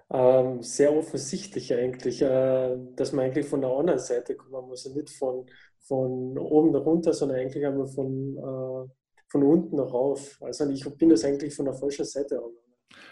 ähm, 0.10 0.62
sehr 0.62 0.96
offensichtlich 0.96 1.74
eigentlich, 1.74 2.22
äh, 2.22 2.78
dass 2.96 3.12
man 3.12 3.26
eigentlich 3.26 3.48
von 3.48 3.62
der 3.62 3.72
anderen 3.72 4.00
Seite 4.00 4.36
kommen 4.36 4.68
muss, 4.68 4.86
nicht 4.86 5.10
von, 5.10 5.48
von 5.88 6.38
oben 6.38 6.72
nach 6.72 6.86
runter, 6.86 7.14
sondern 7.14 7.40
eigentlich 7.40 7.66
einmal 7.66 7.88
von, 7.88 8.38
äh, 8.38 8.90
von 9.28 9.44
unten 9.44 9.80
rauf. 9.80 10.38
Also 10.42 10.70
ich 10.70 10.84
bin 10.98 11.10
das 11.10 11.24
eigentlich 11.24 11.56
von 11.56 11.66
der 11.66 11.76
falschen 11.76 12.06
Seite 12.06 12.42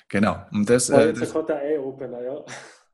Genau. 0.09 0.35
Und 0.51 0.69
das, 0.69 0.89
äh, 0.89 1.07
jetzt 1.07 1.21
das, 1.21 1.45
der 1.45 1.61
Eye-Opener, 1.63 2.23
ja. 2.23 2.45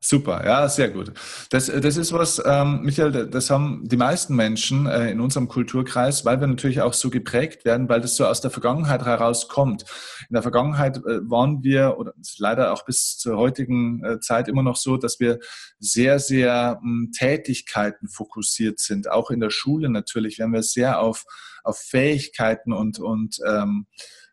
Super, 0.02 0.46
ja, 0.46 0.66
sehr 0.66 0.88
gut. 0.88 1.12
Das, 1.50 1.66
das 1.66 1.98
ist 1.98 2.10
was, 2.14 2.42
ähm, 2.46 2.80
Michael, 2.84 3.28
das 3.28 3.50
haben 3.50 3.86
die 3.86 3.98
meisten 3.98 4.34
Menschen 4.34 4.86
äh, 4.86 5.10
in 5.10 5.20
unserem 5.20 5.46
Kulturkreis, 5.46 6.24
weil 6.24 6.40
wir 6.40 6.46
natürlich 6.46 6.80
auch 6.80 6.94
so 6.94 7.10
geprägt 7.10 7.66
werden, 7.66 7.86
weil 7.90 8.00
das 8.00 8.16
so 8.16 8.24
aus 8.24 8.40
der 8.40 8.50
Vergangenheit 8.50 9.04
herauskommt. 9.04 9.84
In 10.30 10.32
der 10.32 10.42
Vergangenheit 10.42 10.96
äh, 10.96 11.20
waren 11.28 11.62
wir, 11.62 11.98
oder 11.98 12.14
leider 12.38 12.72
auch 12.72 12.86
bis 12.86 13.18
zur 13.18 13.36
heutigen 13.36 14.02
äh, 14.02 14.20
Zeit 14.20 14.48
immer 14.48 14.62
noch 14.62 14.76
so, 14.76 14.96
dass 14.96 15.20
wir 15.20 15.38
sehr, 15.78 16.18
sehr 16.18 16.78
mh, 16.80 16.82
hm, 16.82 17.12
Tätigkeiten 17.12 18.08
fokussiert 18.08 18.80
sind. 18.80 19.10
Auch 19.10 19.30
in 19.30 19.40
der 19.40 19.50
Schule 19.50 19.90
natürlich 19.90 20.38
werden 20.38 20.54
wir 20.54 20.62
sehr 20.62 20.98
auf, 21.00 21.26
auf 21.62 21.78
Fähigkeiten 21.78 22.72
und, 22.72 22.98
und 23.00 23.36
ähm, 23.46 23.86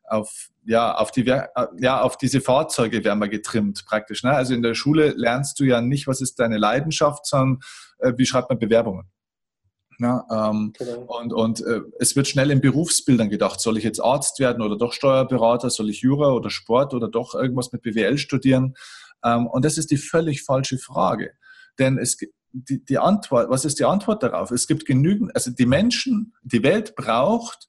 auf 0.08 0.50
ja, 0.68 0.96
auf 0.96 1.12
die, 1.12 1.24
ja, 1.24 2.02
auf 2.02 2.18
diese 2.18 2.42
Fahrzeuge 2.42 3.04
werden 3.06 3.20
wir 3.20 3.30
getrimmt 3.30 3.86
praktisch. 3.86 4.24
Ne? 4.24 4.34
Also 4.34 4.54
in 4.54 4.62
der 4.62 4.76
Schule 4.76 5.14
lernst 5.16 5.60
du 5.60 5.64
ja 5.64 5.82
nicht, 5.82 6.08
was 6.08 6.20
ist 6.20 6.40
deine 6.40 6.58
Leidenschaft, 6.58 7.26
sondern 7.26 7.60
äh, 8.00 8.14
wie 8.18 8.26
schreibt 8.26 8.50
man 8.50 8.60
Bewerbungen. 8.60 9.10
Ja, 10.00 10.26
ähm, 10.30 10.74
genau. 10.78 11.06
Und, 11.20 11.34
und 11.34 11.66
äh, 11.66 11.82
es 12.00 12.16
wird 12.16 12.28
schnell 12.28 12.52
in 12.52 12.60
Berufsbildern 12.60 13.30
gedacht. 13.30 13.62
Soll 13.62 13.78
ich 13.78 13.84
jetzt 13.84 14.00
Arzt 14.00 14.40
werden 14.40 14.62
oder 14.62 14.78
doch 14.78 14.92
Steuerberater? 14.92 15.70
Soll 15.70 15.90
ich 15.90 16.02
Jura 16.02 16.32
oder 16.32 16.50
Sport 16.50 16.94
oder 16.94 17.08
doch 17.08 17.34
irgendwas 17.34 17.72
mit 17.72 17.82
BWL 17.82 18.18
studieren? 18.18 18.76
Ähm, 19.24 19.48
und 19.48 19.64
das 19.64 19.78
ist 19.78 19.90
die 19.90 19.98
völlig 19.98 20.44
falsche 20.44 20.78
Frage. 20.78 21.32
Denn 21.80 21.98
es, 21.98 22.18
die, 22.52 22.84
die 22.84 22.98
Antwort, 22.98 23.50
was 23.50 23.64
ist 23.64 23.80
die 23.80 23.86
Antwort 23.86 24.22
darauf? 24.22 24.52
Es 24.52 24.68
gibt 24.68 24.86
genügend, 24.86 25.34
also 25.34 25.50
die 25.50 25.66
Menschen, 25.66 26.34
die 26.44 26.62
Welt 26.62 26.96
braucht 26.96 27.68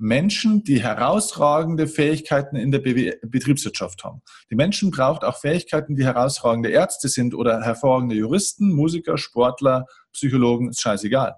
Menschen, 0.00 0.64
die 0.64 0.82
herausragende 0.82 1.86
Fähigkeiten 1.86 2.56
in 2.56 2.70
der 2.70 2.78
Betriebswirtschaft 2.78 4.02
haben. 4.02 4.22
Die 4.50 4.54
Menschen 4.54 4.90
braucht 4.90 5.24
auch 5.24 5.38
Fähigkeiten, 5.38 5.94
die 5.94 6.04
herausragende 6.04 6.70
Ärzte 6.70 7.08
sind 7.08 7.34
oder 7.34 7.62
hervorragende 7.62 8.14
Juristen, 8.14 8.72
Musiker, 8.72 9.18
Sportler, 9.18 9.86
Psychologen, 10.12 10.70
ist 10.70 10.80
scheißegal. 10.80 11.36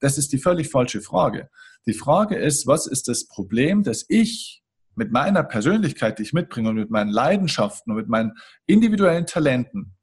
Das 0.00 0.18
ist 0.18 0.32
die 0.32 0.38
völlig 0.38 0.68
falsche 0.70 1.00
Frage. 1.00 1.50
Die 1.86 1.94
Frage 1.94 2.36
ist, 2.36 2.66
was 2.66 2.86
ist 2.86 3.08
das 3.08 3.26
Problem, 3.26 3.84
dass 3.84 4.04
ich 4.08 4.62
mit 4.96 5.12
meiner 5.12 5.44
Persönlichkeit, 5.44 6.18
die 6.18 6.24
ich 6.24 6.32
mitbringe 6.32 6.70
und 6.70 6.76
mit 6.76 6.90
meinen 6.90 7.10
Leidenschaften 7.10 7.92
und 7.92 7.96
mit 7.96 8.08
meinen 8.08 8.32
individuellen 8.66 9.26
Talenten, 9.26 9.96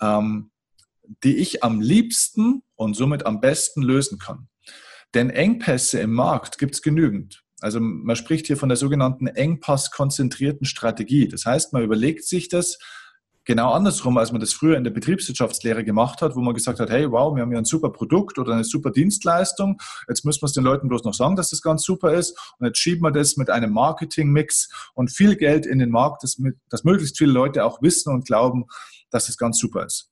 ähm, 0.00 0.50
die 1.22 1.36
ich 1.36 1.64
am 1.64 1.80
liebsten 1.80 2.62
und 2.76 2.94
somit 2.94 3.26
am 3.26 3.40
besten 3.40 3.82
lösen 3.82 4.18
kann. 4.18 4.48
Denn 5.14 5.30
Engpässe 5.30 6.00
im 6.00 6.12
Markt 6.12 6.58
gibt 6.58 6.74
es 6.74 6.82
genügend. 6.82 7.43
Also 7.64 7.80
man 7.80 8.14
spricht 8.14 8.46
hier 8.46 8.58
von 8.58 8.68
der 8.68 8.76
sogenannten 8.76 9.26
engpasskonzentrierten 9.26 10.66
Strategie. 10.66 11.28
Das 11.28 11.46
heißt, 11.46 11.72
man 11.72 11.82
überlegt 11.82 12.26
sich 12.26 12.50
das 12.50 12.78
genau 13.46 13.72
andersrum, 13.72 14.18
als 14.18 14.32
man 14.32 14.40
das 14.42 14.52
früher 14.52 14.76
in 14.76 14.84
der 14.84 14.90
Betriebswirtschaftslehre 14.90 15.82
gemacht 15.82 16.20
hat, 16.20 16.36
wo 16.36 16.40
man 16.40 16.52
gesagt 16.52 16.78
hat, 16.78 16.90
hey, 16.90 17.10
wow, 17.10 17.34
wir 17.34 17.40
haben 17.40 17.48
hier 17.48 17.56
ein 17.56 17.64
super 17.64 17.88
Produkt 17.88 18.38
oder 18.38 18.52
eine 18.52 18.64
super 18.64 18.90
Dienstleistung. 18.90 19.78
Jetzt 20.08 20.26
müssen 20.26 20.42
wir 20.42 20.46
es 20.46 20.52
den 20.52 20.62
Leuten 20.62 20.88
bloß 20.88 21.04
noch 21.04 21.14
sagen, 21.14 21.36
dass 21.36 21.48
das 21.50 21.62
ganz 21.62 21.84
super 21.84 22.12
ist. 22.12 22.38
Und 22.58 22.66
jetzt 22.66 22.78
schieben 22.80 23.00
wir 23.00 23.12
das 23.12 23.38
mit 23.38 23.48
einem 23.48 23.72
Marketingmix 23.72 24.68
und 24.92 25.10
viel 25.10 25.34
Geld 25.34 25.64
in 25.64 25.78
den 25.78 25.88
Markt, 25.88 26.22
dass, 26.22 26.36
möglichst 26.84 27.16
viele 27.16 27.32
Leute 27.32 27.64
auch 27.64 27.80
wissen 27.80 28.12
und 28.12 28.26
glauben, 28.26 28.66
dass 29.08 29.30
es 29.30 29.38
ganz 29.38 29.58
super 29.58 29.86
ist. 29.86 30.10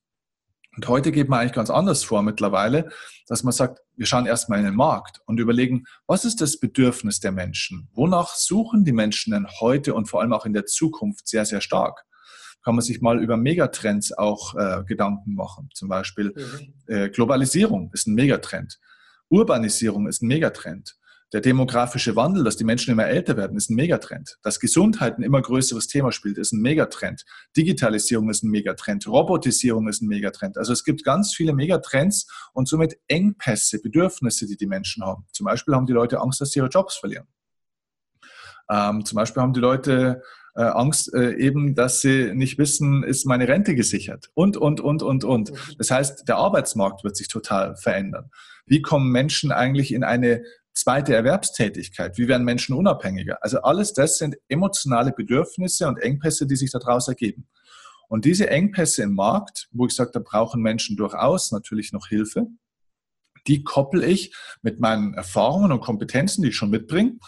Und 0.75 0.89
heute 0.89 1.13
geht 1.13 1.29
man 1.29 1.41
eigentlich 1.41 1.53
ganz 1.53 1.69
anders 1.69 2.03
vor 2.03 2.23
mittlerweile, 2.23 2.89
dass 3.27 3.43
man 3.43 3.53
sagt, 3.53 3.81
wir 3.97 4.07
schauen 4.07 4.25
erstmal 4.25 4.59
in 4.59 4.65
den 4.65 4.75
Markt 4.75 5.21
und 5.27 5.39
überlegen, 5.39 5.85
was 6.07 6.25
ist 6.25 6.41
das 6.41 6.59
Bedürfnis 6.59 7.21
der 7.21 7.33
Menschen? 7.33 7.89
Wonach 7.93 8.35
suchen 8.35 8.85
die 8.85 8.93
Menschen 8.93 9.33
denn 9.33 9.47
heute 9.61 9.95
und 9.95 10.07
vor 10.07 10.23
allem 10.23 10.33
auch 10.33 10.47
in 10.47 10.55
der 10.55 10.65
Zukunft 10.65 11.29
sehr, 11.29 11.45
sehr 11.45 11.61
stark? 11.61 12.05
Kann 12.65 12.75
man 12.75 12.83
sich 12.83 13.03
mal 13.03 13.23
über 13.23 13.37
Megatrends 13.37 14.17
auch 14.17 14.55
äh, 14.55 14.85
Gedanken 14.85 15.35
machen. 15.35 15.69
Zum 15.75 15.89
Beispiel 15.89 16.33
mhm. 16.35 16.75
äh, 16.87 17.09
Globalisierung 17.11 17.91
ist 17.93 18.07
ein 18.07 18.15
Megatrend. 18.15 18.79
Urbanisierung 19.29 20.07
ist 20.09 20.23
ein 20.23 20.29
Megatrend. 20.29 20.97
Der 21.33 21.41
demografische 21.41 22.15
Wandel, 22.15 22.45
dass 22.45 22.57
die 22.57 22.65
Menschen 22.65 22.91
immer 22.93 23.07
älter 23.07 23.37
werden, 23.39 23.57
ist 23.57 23.71
ein 23.71 23.75
Megatrend. 23.75 24.39
Dass 24.43 24.61
Gesundheit 24.61 25.17
ein 25.17 25.23
immer 25.23 25.41
größeres 25.41 25.87
Thema 25.87 26.13
spielt, 26.13 26.37
ist 26.37 26.53
ein 26.53 26.61
Megatrend. 26.61 27.25
Digitalisierung 27.57 28.29
ist 28.29 28.43
ein 28.43 28.51
Megatrend. 28.51 29.07
Robotisierung 29.07 29.89
ist 29.89 30.03
ein 30.03 30.09
Megatrend. 30.09 30.59
Also 30.59 30.75
es 30.75 30.85
gibt 30.85 31.05
ganz 31.05 31.35
viele 31.35 31.55
Megatrends 31.55 32.27
und 32.53 32.69
somit 32.69 32.99
Engpässe, 33.09 33.81
Bedürfnisse, 33.81 34.47
die 34.47 34.57
die 34.57 34.67
Menschen 34.67 35.05
haben. 35.05 35.25
Zum 35.33 35.47
Beispiel 35.47 35.75
haben 35.75 35.87
die 35.87 35.95
Leute 35.95 36.21
Angst, 36.21 36.41
dass 36.43 36.51
sie 36.51 36.59
ihre 36.59 36.69
Jobs 36.69 36.97
verlieren. 36.97 37.27
Ähm, 38.71 39.05
zum 39.05 39.17
Beispiel 39.17 39.43
haben 39.43 39.55
die 39.55 39.61
Leute 39.61 40.23
äh, 40.55 40.63
Angst 40.63 41.13
äh, 41.15 41.35
eben, 41.37 41.75
dass 41.75 42.01
sie 42.03 42.35
nicht 42.35 42.59
wissen, 42.59 43.03
ist 43.03 43.25
meine 43.25 43.49
Rente 43.49 43.75
gesichert 43.75 44.31
und, 44.35 44.57
und, 44.57 44.81
und, 44.81 45.03
und, 45.03 45.25
und. 45.25 45.53
Das 45.79 45.91
heißt, 45.91 46.29
der 46.29 46.37
Arbeitsmarkt 46.37 47.05
wird 47.05 47.17
sich 47.17 47.29
total 47.29 47.77
verändern. 47.77 48.31
Wie 48.67 48.83
kommen 48.83 49.11
Menschen 49.11 49.51
eigentlich 49.51 49.93
in 49.93 50.05
eine 50.05 50.43
zweite 50.75 51.15
Erwerbstätigkeit? 51.15 52.19
Wie 52.19 52.29
werden 52.29 52.45
Menschen 52.45 52.75
unabhängiger? 52.75 53.43
Also 53.43 53.63
alles 53.63 53.93
das 53.93 54.19
sind 54.19 54.37
emotionale 54.49 55.13
Bedürfnisse 55.13 55.87
und 55.87 55.99
Engpässe, 55.99 56.47
die 56.47 56.57
sich 56.57 56.71
daraus 56.71 57.09
ergeben. 57.09 57.49
Und 58.09 58.25
diese 58.25 58.51
Engpässe 58.51 59.03
im 59.03 59.15
Markt, 59.15 59.69
wo 59.73 59.87
ich 59.87 59.95
sage, 59.95 60.11
da 60.13 60.21
brauchen 60.21 60.61
Menschen 60.61 60.97
durchaus 60.97 61.51
natürlich 61.51 61.93
noch 61.93 62.09
Hilfe, 62.09 62.47
die 63.47 63.65
koppel 63.65 64.05
ich 64.05 64.35
mit 64.63 64.81
meinen 64.81 65.15
Erfahrungen 65.15 65.73
und 65.73 65.81
Kompetenzen, 65.81 66.43
die 66.43 66.51
ich 66.51 66.57
schon 66.57 66.71
mitbringe 66.71 67.19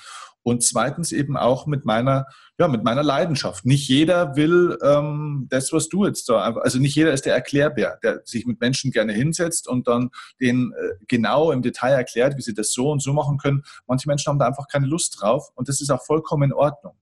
und 0.44 0.62
zweitens 0.62 1.10
eben 1.10 1.36
auch 1.36 1.66
mit 1.66 1.84
meiner, 1.84 2.26
ja, 2.58 2.68
mit 2.68 2.84
meiner 2.84 3.02
Leidenschaft. 3.02 3.64
Nicht 3.64 3.88
jeder 3.88 4.36
will 4.36 4.78
ähm, 4.82 5.46
das, 5.50 5.72
was 5.72 5.88
du 5.88 6.04
jetzt 6.06 6.28
da, 6.28 6.36
also 6.36 6.78
nicht 6.78 6.94
jeder 6.94 7.12
ist 7.12 7.24
der 7.24 7.34
Erklärbär, 7.34 7.98
der 8.02 8.20
sich 8.24 8.46
mit 8.46 8.60
Menschen 8.60 8.92
gerne 8.92 9.14
hinsetzt 9.14 9.66
und 9.66 9.88
dann 9.88 10.10
den 10.40 10.72
äh, 10.76 11.04
genau 11.08 11.50
im 11.50 11.62
Detail 11.62 11.94
erklärt, 11.94 12.36
wie 12.36 12.42
sie 12.42 12.54
das 12.54 12.72
so 12.72 12.90
und 12.90 13.02
so 13.02 13.14
machen 13.14 13.38
können. 13.38 13.62
Manche 13.86 14.06
Menschen 14.06 14.28
haben 14.28 14.38
da 14.38 14.46
einfach 14.46 14.68
keine 14.68 14.86
Lust 14.86 15.20
drauf 15.20 15.50
und 15.54 15.68
das 15.68 15.80
ist 15.80 15.90
auch 15.90 16.04
vollkommen 16.04 16.50
in 16.50 16.52
Ordnung. 16.52 16.94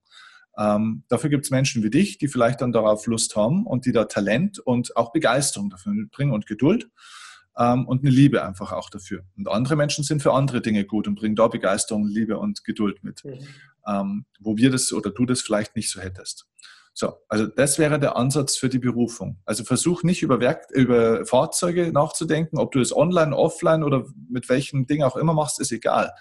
Ähm, 0.57 1.03
dafür 1.09 1.29
gibt 1.29 1.43
es 1.43 1.51
Menschen 1.51 1.83
wie 1.83 1.89
dich, 1.89 2.17
die 2.19 2.29
vielleicht 2.29 2.61
dann 2.61 2.71
darauf 2.71 3.07
Lust 3.07 3.35
haben 3.35 3.65
und 3.65 3.85
die 3.85 3.91
da 3.91 4.05
Talent 4.05 4.59
und 4.59 4.95
auch 4.95 5.11
Begeisterung 5.11 5.69
dafür 5.69 5.93
mitbringen 5.93 6.31
und 6.31 6.47
Geduld 6.47 6.89
ähm, 7.57 7.87
und 7.87 8.01
eine 8.01 8.11
Liebe 8.11 8.43
einfach 8.43 8.71
auch 8.71 8.89
dafür. 8.89 9.23
Und 9.37 9.47
andere 9.47 9.75
Menschen 9.75 10.03
sind 10.03 10.21
für 10.21 10.33
andere 10.33 10.61
Dinge 10.61 10.85
gut 10.85 11.07
und 11.07 11.15
bringen 11.15 11.35
da 11.35 11.47
Begeisterung, 11.47 12.07
Liebe 12.07 12.37
und 12.37 12.63
Geduld 12.63 13.03
mit, 13.03 13.23
mhm. 13.23 13.47
ähm, 13.87 14.25
wo 14.39 14.57
wir 14.57 14.71
das 14.71 14.91
oder 14.93 15.09
du 15.09 15.25
das 15.25 15.41
vielleicht 15.41 15.75
nicht 15.75 15.91
so 15.91 16.01
hättest. 16.01 16.47
So, 16.95 17.13
also 17.27 17.47
das 17.47 17.79
wäre 17.79 17.99
der 17.99 18.15
Ansatz 18.17 18.55
für 18.55 18.69
die 18.69 18.77
Berufung. 18.77 19.39
Also 19.45 19.63
versuch 19.63 20.03
nicht 20.03 20.21
über, 20.21 20.39
Werk, 20.39 20.69
über 20.71 21.25
Fahrzeuge 21.25 21.91
nachzudenken, 21.91 22.59
ob 22.59 22.71
du 22.71 22.79
es 22.79 22.95
online, 22.95 23.35
offline 23.35 23.83
oder 23.83 24.05
mit 24.29 24.47
welchem 24.47 24.85
Ding 24.85 25.01
auch 25.01 25.17
immer 25.17 25.33
machst, 25.33 25.59
ist 25.59 25.71
egal. 25.71 26.13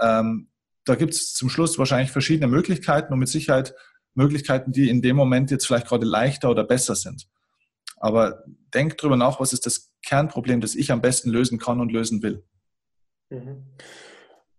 Ähm, 0.00 0.48
da 0.86 0.94
gibt 0.94 1.12
es 1.12 1.34
zum 1.34 1.50
Schluss 1.50 1.78
wahrscheinlich 1.78 2.10
verschiedene 2.10 2.46
Möglichkeiten 2.46 3.12
und 3.12 3.18
mit 3.18 3.28
Sicherheit 3.28 3.74
Möglichkeiten, 4.14 4.72
die 4.72 4.88
in 4.88 5.02
dem 5.02 5.16
Moment 5.16 5.50
jetzt 5.50 5.66
vielleicht 5.66 5.88
gerade 5.88 6.06
leichter 6.06 6.48
oder 6.48 6.64
besser 6.64 6.94
sind. 6.94 7.26
Aber 7.98 8.44
denk 8.72 8.96
drüber 8.96 9.16
nach, 9.16 9.40
was 9.40 9.52
ist 9.52 9.66
das 9.66 9.93
Kernproblem, 10.04 10.60
das 10.60 10.74
ich 10.74 10.90
am 10.92 11.00
besten 11.00 11.30
lösen 11.30 11.58
kann 11.58 11.80
und 11.80 11.92
lösen 11.92 12.22
will. 12.22 12.44
Mhm. 13.30 13.64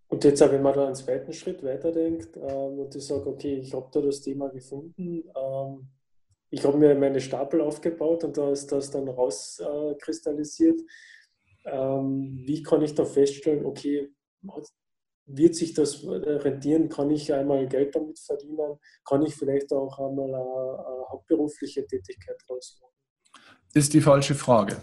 Und 0.07 0.23
jetzt, 0.23 0.41
wenn 0.41 0.61
man 0.61 0.73
da 0.73 0.85
einen 0.85 0.95
zweiten 0.95 1.33
Schritt 1.33 1.63
weiterdenkt 1.63 2.37
ähm, 2.37 2.79
und 2.79 2.95
ich 2.95 3.05
sage, 3.05 3.27
okay, 3.27 3.55
ich 3.55 3.73
habe 3.73 3.89
da 3.91 4.01
das 4.01 4.21
Thema 4.21 4.49
gefunden, 4.49 5.23
ähm, 5.35 5.89
ich 6.49 6.63
habe 6.63 6.77
mir 6.77 6.95
meine 6.95 7.19
Stapel 7.19 7.59
aufgebaut 7.61 8.23
und 8.23 8.37
da 8.37 8.51
ist 8.51 8.71
das 8.71 8.91
dann 8.91 9.09
rauskristallisiert. 9.09 10.79
Äh, 11.63 11.71
ähm, 11.71 12.43
wie 12.45 12.61
kann 12.61 12.81
ich 12.83 12.93
da 12.93 13.03
feststellen, 13.03 13.65
okay, 13.65 14.09
wird 15.25 15.55
sich 15.55 15.73
das 15.73 16.05
rentieren? 16.05 16.87
Kann 16.87 17.09
ich 17.09 17.33
einmal 17.33 17.67
Geld 17.67 17.95
damit 17.95 18.19
verdienen? 18.19 18.77
Kann 19.03 19.23
ich 19.23 19.35
vielleicht 19.35 19.73
auch 19.73 19.97
einmal 19.97 20.25
eine, 20.25 20.37
eine 20.37 21.09
hauptberufliche 21.09 21.85
Tätigkeit 21.87 22.37
rausmachen? 22.47 22.95
ist 23.75 23.93
die 23.93 24.01
falsche 24.01 24.35
Frage, 24.35 24.77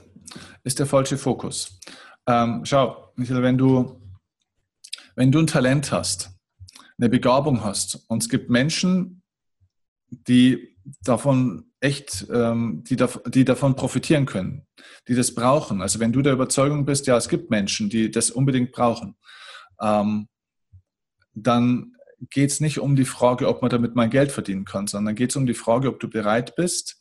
ist 0.65 0.79
der 0.79 0.87
falsche 0.87 1.19
Fokus. 1.19 1.81
Ähm, 2.27 2.65
schau, 2.65 3.13
Michael, 3.17 3.43
wenn 3.43 3.59
du, 3.59 4.01
wenn 5.17 5.33
du 5.33 5.41
ein 5.41 5.47
Talent 5.47 5.93
hast, 5.93 6.31
eine 6.99 7.09
Begabung 7.09 7.65
hast 7.65 8.05
und 8.09 8.23
es 8.23 8.29
gibt 8.29 8.51
Menschen, 8.51 9.23
die 10.11 10.77
davon 11.03 11.73
echt, 11.81 12.27
ähm, 12.33 12.85
die, 12.87 12.97
da, 12.97 13.09
die 13.27 13.45
davon 13.45 13.75
profitieren 13.75 14.27
können, 14.27 14.67
die 15.09 15.15
das 15.15 15.35
brauchen. 15.35 15.83
Also 15.83 15.99
wenn 15.99 16.13
du 16.13 16.23
der 16.23 16.35
Überzeugung 16.35 16.85
bist, 16.85 17.07
ja, 17.07 17.17
es 17.17 17.29
gibt 17.29 17.51
Menschen, 17.51 17.89
die 17.91 18.11
das 18.11 18.31
unbedingt 18.31 18.73
brauchen, 18.73 19.17
ähm, 19.81 20.29
dann 21.35 21.93
geht 22.31 22.51
es 22.51 22.61
nicht 22.61 22.79
um 22.79 22.95
die 22.95 23.05
Frage, 23.05 23.49
ob 23.49 23.63
man 23.63 23.71
damit 23.71 23.97
mein 23.97 24.11
Geld 24.11 24.31
verdienen 24.31 24.65
kann, 24.65 24.87
sondern 24.87 25.15
geht 25.15 25.31
es 25.31 25.37
um 25.37 25.47
die 25.47 25.55
Frage, 25.55 25.89
ob 25.89 25.99
du 25.99 26.09
bereit 26.09 26.55
bist, 26.55 27.01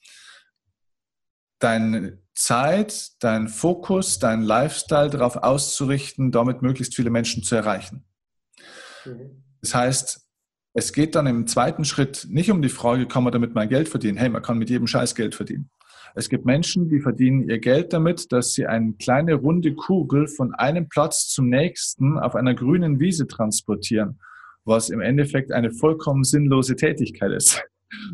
deine 1.63 2.19
Zeit, 2.33 3.23
deinen 3.23 3.47
Fokus, 3.47 4.19
deinen 4.19 4.43
Lifestyle 4.43 5.09
darauf 5.09 5.37
auszurichten, 5.37 6.31
damit 6.31 6.61
möglichst 6.61 6.95
viele 6.95 7.09
Menschen 7.09 7.43
zu 7.43 7.55
erreichen. 7.55 8.03
Mhm. 9.05 9.43
Das 9.61 9.75
heißt, 9.75 10.27
es 10.73 10.93
geht 10.93 11.15
dann 11.15 11.27
im 11.27 11.47
zweiten 11.47 11.85
Schritt 11.85 12.27
nicht 12.29 12.49
um 12.49 12.61
die 12.61 12.69
Frage, 12.69 13.05
kann 13.07 13.23
man 13.23 13.33
damit 13.33 13.53
mein 13.53 13.69
Geld 13.69 13.89
verdienen? 13.89 14.17
Hey, 14.17 14.29
man 14.29 14.41
kann 14.41 14.57
mit 14.57 14.69
jedem 14.69 14.87
Scheiß 14.87 15.15
Geld 15.15 15.35
verdienen. 15.35 15.69
Es 16.15 16.29
gibt 16.29 16.45
Menschen, 16.45 16.89
die 16.89 16.99
verdienen 16.99 17.47
ihr 17.47 17.59
Geld 17.59 17.93
damit, 17.93 18.31
dass 18.31 18.53
sie 18.53 18.65
eine 18.65 18.93
kleine 18.93 19.35
runde 19.35 19.75
Kugel 19.75 20.27
von 20.27 20.53
einem 20.53 20.89
Platz 20.89 21.29
zum 21.29 21.47
nächsten 21.47 22.17
auf 22.19 22.35
einer 22.35 22.53
grünen 22.53 22.99
Wiese 22.99 23.27
transportieren, 23.27 24.19
was 24.65 24.89
im 24.89 24.99
Endeffekt 24.99 25.51
eine 25.51 25.71
vollkommen 25.71 26.23
sinnlose 26.23 26.75
Tätigkeit 26.75 27.31
ist. 27.31 27.63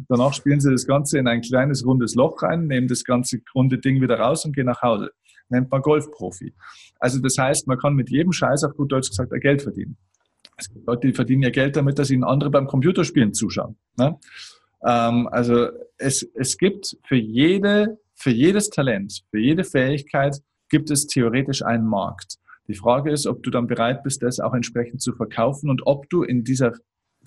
Danach 0.08 0.34
spielen 0.34 0.60
sie 0.60 0.72
das 0.72 0.86
Ganze 0.86 1.20
in 1.20 1.28
ein 1.28 1.42
kleines 1.42 1.86
rundes 1.86 2.16
Loch 2.16 2.42
rein, 2.42 2.68
nehmen 2.68 2.88
das 2.88 3.04
ganze 3.04 3.40
runde 3.54 3.78
Ding 3.78 4.02
wieder 4.02 4.20
raus 4.20 4.46
und 4.46 4.56
gehen 4.56 4.66
nach 4.66 4.82
Hause. 4.82 5.12
Nennt 5.50 5.72
man 5.72 5.82
Golfprofi. 5.82 6.54
Also 7.00 7.20
das 7.20 7.38
heißt, 7.38 7.68
man 7.68 7.78
kann 7.78 7.94
mit 7.94 8.10
jedem 8.10 8.32
Scheiß, 8.32 8.64
auf 8.64 8.76
gut 8.76 8.92
Deutsch 8.92 9.10
gesagt, 9.10 9.32
Geld 9.42 9.62
verdienen. 9.62 9.98
Es 10.58 10.70
gibt 10.70 10.88
Leute, 10.88 11.08
die 11.08 11.14
verdienen 11.14 11.44
ja 11.44 11.52
Geld 11.52 11.76
damit, 11.76 12.00
dass 12.00 12.10
ihnen 12.10 12.24
andere 12.24 12.50
beim 12.50 12.68
Computerspielen 12.68 13.34
zuschauen. 13.34 13.78
Ne? 13.98 14.18
Ähm, 14.84 15.28
also 15.32 15.68
es, 15.98 16.24
es 16.34 16.58
gibt 16.58 16.98
für 17.06 17.16
jede, 17.16 18.00
für 18.16 18.32
jedes 18.32 18.70
Talent, 18.70 19.24
für 19.30 19.40
jede 19.40 19.64
Fähigkeit 19.64 20.42
gibt 20.70 20.90
es 20.90 21.08
theoretisch 21.08 21.64
einen 21.64 21.86
Markt. 21.86 22.38
Die 22.68 22.76
Frage 22.76 23.12
ist, 23.12 23.28
ob 23.28 23.44
du 23.44 23.50
dann 23.50 23.68
bereit 23.68 24.04
bist, 24.04 24.24
das 24.24 24.40
auch 24.40 24.54
entsprechend 24.54 25.02
zu 25.02 25.14
verkaufen 25.14 25.70
und 25.70 25.86
ob 25.86 26.10
du 26.10 26.24
in 26.24 26.44
dieser 26.44 26.74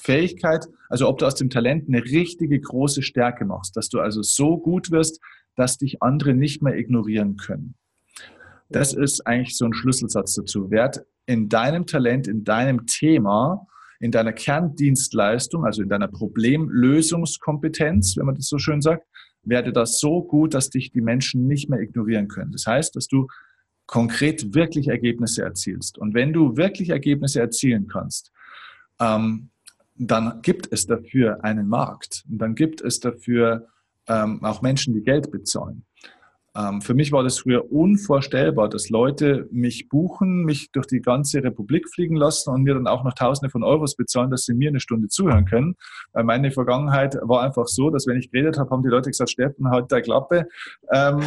Fähigkeit, 0.01 0.66
also 0.88 1.09
ob 1.09 1.18
du 1.18 1.26
aus 1.26 1.34
dem 1.34 1.51
Talent 1.51 1.88
eine 1.88 2.05
richtige 2.05 2.59
große 2.59 3.03
Stärke 3.03 3.44
machst, 3.44 3.76
dass 3.76 3.88
du 3.88 4.01
also 4.01 4.22
so 4.22 4.59
gut 4.59 4.90
wirst, 4.90 5.20
dass 5.57 5.78
dich 5.78 6.03
andere 6.03 6.34
nicht 6.34 6.62
mehr 6.62 6.76
ignorieren 6.76 7.36
können. 7.36 7.74
Das 8.68 8.92
ist 8.92 9.26
eigentlich 9.26 9.57
so 9.57 9.64
ein 9.64 9.74
Schlüsselsatz 9.74 10.34
dazu. 10.34 10.70
Werd 10.70 11.05
in 11.26 11.48
deinem 11.48 11.86
Talent, 11.86 12.28
in 12.28 12.44
deinem 12.44 12.86
Thema, 12.86 13.66
in 13.98 14.11
deiner 14.11 14.32
Kerndienstleistung, 14.32 15.64
also 15.64 15.82
in 15.82 15.88
deiner 15.88 16.09
Problemlösungskompetenz, 16.09 18.16
wenn 18.16 18.26
man 18.26 18.36
das 18.36 18.46
so 18.46 18.59
schön 18.59 18.80
sagt, 18.80 19.07
werde 19.42 19.72
das 19.72 20.01
so 20.01 20.22
gut, 20.22 20.55
dass 20.55 20.70
dich 20.70 20.92
die 20.92 21.01
Menschen 21.01 21.46
nicht 21.46 21.68
mehr 21.68 21.80
ignorieren 21.80 22.28
können. 22.28 22.53
Das 22.53 22.66
heißt, 22.66 22.94
dass 22.96 23.09
du 23.09 23.26
konkret 23.86 24.55
wirklich 24.55 24.88
Ergebnisse 24.88 25.42
erzielst. 25.42 25.98
Und 25.98 26.14
wenn 26.14 26.32
du 26.32 26.57
wirklich 26.57 26.90
Ergebnisse 26.90 27.40
erzielen 27.40 27.88
kannst, 27.88 28.30
ähm, 29.01 29.51
dann 30.01 30.40
gibt 30.40 30.72
es 30.72 30.86
dafür 30.86 31.44
einen 31.44 31.68
Markt 31.68 32.24
und 32.30 32.38
dann 32.38 32.55
gibt 32.55 32.80
es 32.80 33.01
dafür 33.01 33.66
ähm, 34.09 34.42
auch 34.42 34.62
Menschen, 34.62 34.94
die 34.94 35.03
Geld 35.03 35.30
bezahlen. 35.30 35.84
Ähm, 36.57 36.80
für 36.80 36.94
mich 36.94 37.12
war 37.12 37.22
das 37.22 37.40
früher 37.40 37.70
unvorstellbar, 37.70 38.70
dass 38.70 38.88
Leute 38.88 39.46
mich 39.53 39.90
buchen, 39.90 40.44
mich 40.44 40.72
durch 40.72 40.86
die 40.86 41.03
ganze 41.03 41.44
Republik 41.44 41.86
fliegen 41.90 42.16
lassen 42.16 42.48
und 42.48 42.62
mir 42.62 42.72
dann 42.72 42.86
auch 42.86 43.05
noch 43.05 43.12
Tausende 43.12 43.51
von 43.51 43.62
Euros 43.62 43.94
bezahlen, 43.94 44.30
dass 44.30 44.46
sie 44.46 44.55
mir 44.55 44.70
eine 44.70 44.80
Stunde 44.80 45.09
zuhören 45.09 45.44
können. 45.44 45.76
Weil 46.12 46.24
meine 46.24 46.51
Vergangenheit 46.51 47.18
war 47.20 47.42
einfach 47.42 47.66
so, 47.66 47.90
dass 47.90 48.07
wenn 48.07 48.16
ich 48.16 48.30
geredet 48.30 48.59
habe, 48.59 48.70
haben 48.70 48.82
die 48.82 48.88
Leute 48.88 49.11
gesagt, 49.11 49.30
Steffen, 49.30 49.68
halt 49.68 49.92
der 49.92 50.01
Klappe. 50.01 50.48
Ähm, 50.90 51.20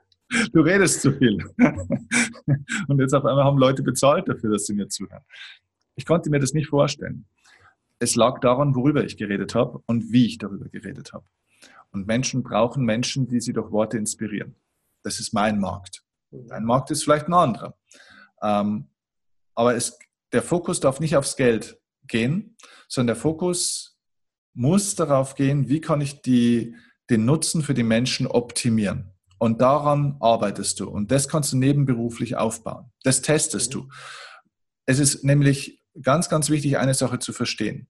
du 0.54 0.62
redest 0.62 1.02
zu 1.02 1.12
viel. 1.12 1.44
und 2.88 2.98
jetzt 2.98 3.14
auf 3.14 3.26
einmal 3.26 3.44
haben 3.44 3.58
Leute 3.58 3.82
bezahlt 3.82 4.26
dafür, 4.26 4.52
dass 4.52 4.64
sie 4.64 4.74
mir 4.74 4.88
zuhören. 4.88 5.22
Ich 5.96 6.06
konnte 6.06 6.30
mir 6.30 6.40
das 6.40 6.54
nicht 6.54 6.68
vorstellen 6.68 7.26
es 7.98 8.16
lag 8.16 8.40
daran, 8.40 8.74
worüber 8.74 9.04
ich 9.04 9.16
geredet 9.16 9.54
habe 9.54 9.82
und 9.86 10.12
wie 10.12 10.26
ich 10.26 10.38
darüber 10.38 10.68
geredet 10.68 11.12
habe. 11.12 11.26
Und 11.90 12.06
Menschen 12.06 12.42
brauchen 12.42 12.84
Menschen, 12.84 13.26
die 13.28 13.40
sie 13.40 13.52
durch 13.52 13.70
Worte 13.70 13.96
inspirieren. 13.96 14.56
Das 15.02 15.20
ist 15.20 15.32
mein 15.32 15.60
Markt. 15.60 16.02
Dein 16.30 16.64
Markt 16.64 16.90
ist 16.90 17.04
vielleicht 17.04 17.28
ein 17.28 17.34
anderer. 17.34 17.76
Ähm, 18.42 18.88
aber 19.54 19.74
es, 19.74 19.98
der 20.32 20.42
Fokus 20.42 20.80
darf 20.80 21.00
nicht 21.00 21.16
aufs 21.16 21.36
Geld 21.36 21.80
gehen, 22.06 22.56
sondern 22.88 23.14
der 23.14 23.22
Fokus 23.22 23.98
muss 24.52 24.94
darauf 24.94 25.34
gehen, 25.34 25.68
wie 25.68 25.80
kann 25.80 26.00
ich 26.00 26.22
die, 26.22 26.74
den 27.08 27.24
Nutzen 27.24 27.62
für 27.62 27.74
die 27.74 27.82
Menschen 27.82 28.26
optimieren. 28.26 29.12
Und 29.38 29.60
daran 29.60 30.16
arbeitest 30.20 30.80
du. 30.80 30.88
Und 30.88 31.10
das 31.10 31.28
kannst 31.28 31.52
du 31.52 31.56
nebenberuflich 31.56 32.36
aufbauen. 32.36 32.90
Das 33.02 33.22
testest 33.22 33.74
du. 33.74 33.88
Es 34.86 34.98
ist 34.98 35.24
nämlich 35.24 35.84
ganz, 36.02 36.28
ganz 36.28 36.50
wichtig, 36.50 36.78
eine 36.78 36.94
Sache 36.94 37.18
zu 37.18 37.32
verstehen. 37.32 37.88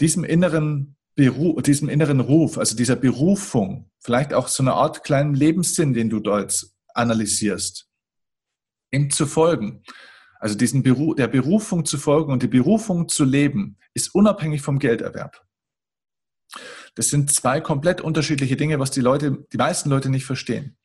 Diesem 0.00 0.24
inneren 0.24 0.96
Beruf, 1.14 1.62
diesem 1.62 1.88
inneren 1.88 2.20
Ruf, 2.20 2.58
also 2.58 2.76
dieser 2.76 2.96
Berufung, 2.96 3.90
vielleicht 3.98 4.32
auch 4.32 4.48
so 4.48 4.62
eine 4.62 4.74
Art 4.74 5.02
kleinen 5.02 5.34
Lebenssinn, 5.34 5.92
den 5.92 6.08
du 6.10 6.20
dort 6.20 6.66
analysierst, 6.94 7.88
ihm 8.92 9.10
zu 9.10 9.26
folgen. 9.26 9.82
Also 10.38 10.54
diesen 10.54 10.82
Beruf, 10.82 11.16
der 11.16 11.26
Berufung 11.26 11.84
zu 11.84 11.98
folgen 11.98 12.32
und 12.32 12.42
die 12.42 12.48
Berufung 12.48 13.08
zu 13.08 13.24
leben, 13.24 13.78
ist 13.94 14.14
unabhängig 14.14 14.62
vom 14.62 14.78
Gelderwerb. 14.78 15.44
Das 16.94 17.08
sind 17.08 17.32
zwei 17.32 17.60
komplett 17.60 18.00
unterschiedliche 18.00 18.56
Dinge, 18.56 18.78
was 18.78 18.90
die 18.90 19.00
Leute, 19.00 19.44
die 19.52 19.56
meisten 19.56 19.90
Leute 19.90 20.10
nicht 20.10 20.24
verstehen. 20.24 20.76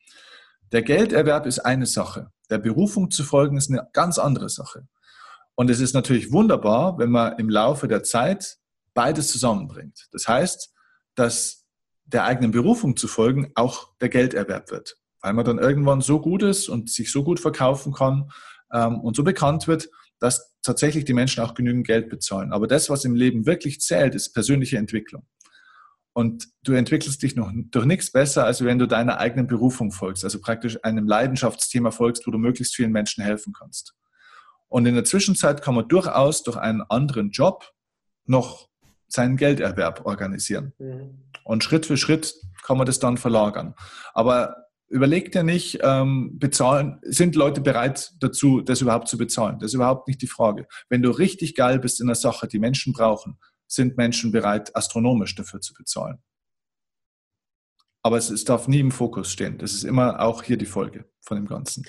Der 0.72 0.82
Gelderwerb 0.82 1.46
ist 1.46 1.60
eine 1.60 1.86
Sache. 1.86 2.32
Der 2.50 2.58
Berufung 2.58 3.10
zu 3.10 3.22
folgen 3.22 3.56
ist 3.56 3.70
eine 3.70 3.88
ganz 3.92 4.18
andere 4.18 4.48
Sache. 4.48 4.88
Und 5.56 5.70
es 5.70 5.80
ist 5.80 5.94
natürlich 5.94 6.32
wunderbar, 6.32 6.98
wenn 6.98 7.10
man 7.10 7.38
im 7.38 7.48
Laufe 7.48 7.88
der 7.88 8.02
Zeit 8.02 8.56
beides 8.92 9.28
zusammenbringt. 9.28 10.08
Das 10.12 10.26
heißt, 10.26 10.72
dass 11.14 11.64
der 12.04 12.24
eigenen 12.24 12.50
Berufung 12.50 12.96
zu 12.96 13.08
folgen 13.08 13.50
auch 13.54 13.96
der 14.00 14.08
Gelderwerb 14.08 14.70
wird, 14.70 14.96
weil 15.20 15.32
man 15.32 15.44
dann 15.44 15.58
irgendwann 15.58 16.00
so 16.00 16.20
gut 16.20 16.42
ist 16.42 16.68
und 16.68 16.90
sich 16.90 17.10
so 17.10 17.24
gut 17.24 17.40
verkaufen 17.40 17.92
kann 17.92 18.30
ähm, 18.72 19.00
und 19.00 19.16
so 19.16 19.24
bekannt 19.24 19.68
wird, 19.68 19.88
dass 20.18 20.54
tatsächlich 20.62 21.04
die 21.04 21.14
Menschen 21.14 21.42
auch 21.42 21.54
genügend 21.54 21.86
Geld 21.86 22.08
bezahlen. 22.08 22.52
Aber 22.52 22.66
das, 22.66 22.90
was 22.90 23.04
im 23.04 23.14
Leben 23.14 23.46
wirklich 23.46 23.80
zählt, 23.80 24.14
ist 24.14 24.32
persönliche 24.32 24.78
Entwicklung. 24.78 25.26
Und 26.12 26.46
du 26.62 26.72
entwickelst 26.72 27.22
dich 27.22 27.34
noch 27.34 27.50
durch 27.52 27.86
nichts 27.86 28.12
besser, 28.12 28.44
als 28.44 28.64
wenn 28.64 28.78
du 28.78 28.86
deiner 28.86 29.18
eigenen 29.18 29.48
Berufung 29.48 29.90
folgst, 29.90 30.24
also 30.24 30.40
praktisch 30.40 30.78
einem 30.84 31.08
Leidenschaftsthema 31.08 31.90
folgst, 31.90 32.26
wo 32.26 32.30
du 32.30 32.38
möglichst 32.38 32.76
vielen 32.76 32.92
Menschen 32.92 33.24
helfen 33.24 33.52
kannst. 33.52 33.94
Und 34.74 34.86
in 34.86 34.96
der 34.96 35.04
Zwischenzeit 35.04 35.62
kann 35.62 35.76
man 35.76 35.86
durchaus 35.86 36.42
durch 36.42 36.56
einen 36.56 36.82
anderen 36.82 37.30
Job 37.30 37.72
noch 38.24 38.68
seinen 39.06 39.36
Gelderwerb 39.36 40.04
organisieren. 40.04 40.72
Mhm. 40.80 41.30
Und 41.44 41.62
Schritt 41.62 41.86
für 41.86 41.96
Schritt 41.96 42.34
kann 42.64 42.76
man 42.76 42.84
das 42.84 42.98
dann 42.98 43.16
verlagern. 43.16 43.76
Aber 44.14 44.56
überleg 44.88 45.30
dir 45.30 45.44
nicht, 45.44 45.78
ähm, 45.82 46.40
bezahlen, 46.40 46.98
sind 47.02 47.36
Leute 47.36 47.60
bereit 47.60 48.14
dazu, 48.18 48.62
das 48.62 48.80
überhaupt 48.80 49.06
zu 49.06 49.16
bezahlen? 49.16 49.60
Das 49.60 49.68
ist 49.68 49.74
überhaupt 49.74 50.08
nicht 50.08 50.20
die 50.22 50.26
Frage. 50.26 50.66
Wenn 50.88 51.02
du 51.02 51.10
richtig 51.10 51.54
geil 51.54 51.78
bist 51.78 52.00
in 52.00 52.08
der 52.08 52.16
Sache, 52.16 52.48
die 52.48 52.58
Menschen 52.58 52.94
brauchen, 52.94 53.38
sind 53.68 53.96
Menschen 53.96 54.32
bereit, 54.32 54.74
astronomisch 54.74 55.36
dafür 55.36 55.60
zu 55.60 55.72
bezahlen. 55.74 56.18
Aber 58.02 58.16
es, 58.16 58.28
es 58.28 58.42
darf 58.42 58.66
nie 58.66 58.80
im 58.80 58.90
Fokus 58.90 59.30
stehen. 59.30 59.56
Das 59.56 59.72
ist 59.72 59.84
immer 59.84 60.18
auch 60.18 60.42
hier 60.42 60.56
die 60.56 60.66
Folge 60.66 61.04
von 61.20 61.36
dem 61.36 61.46
Ganzen. 61.46 61.84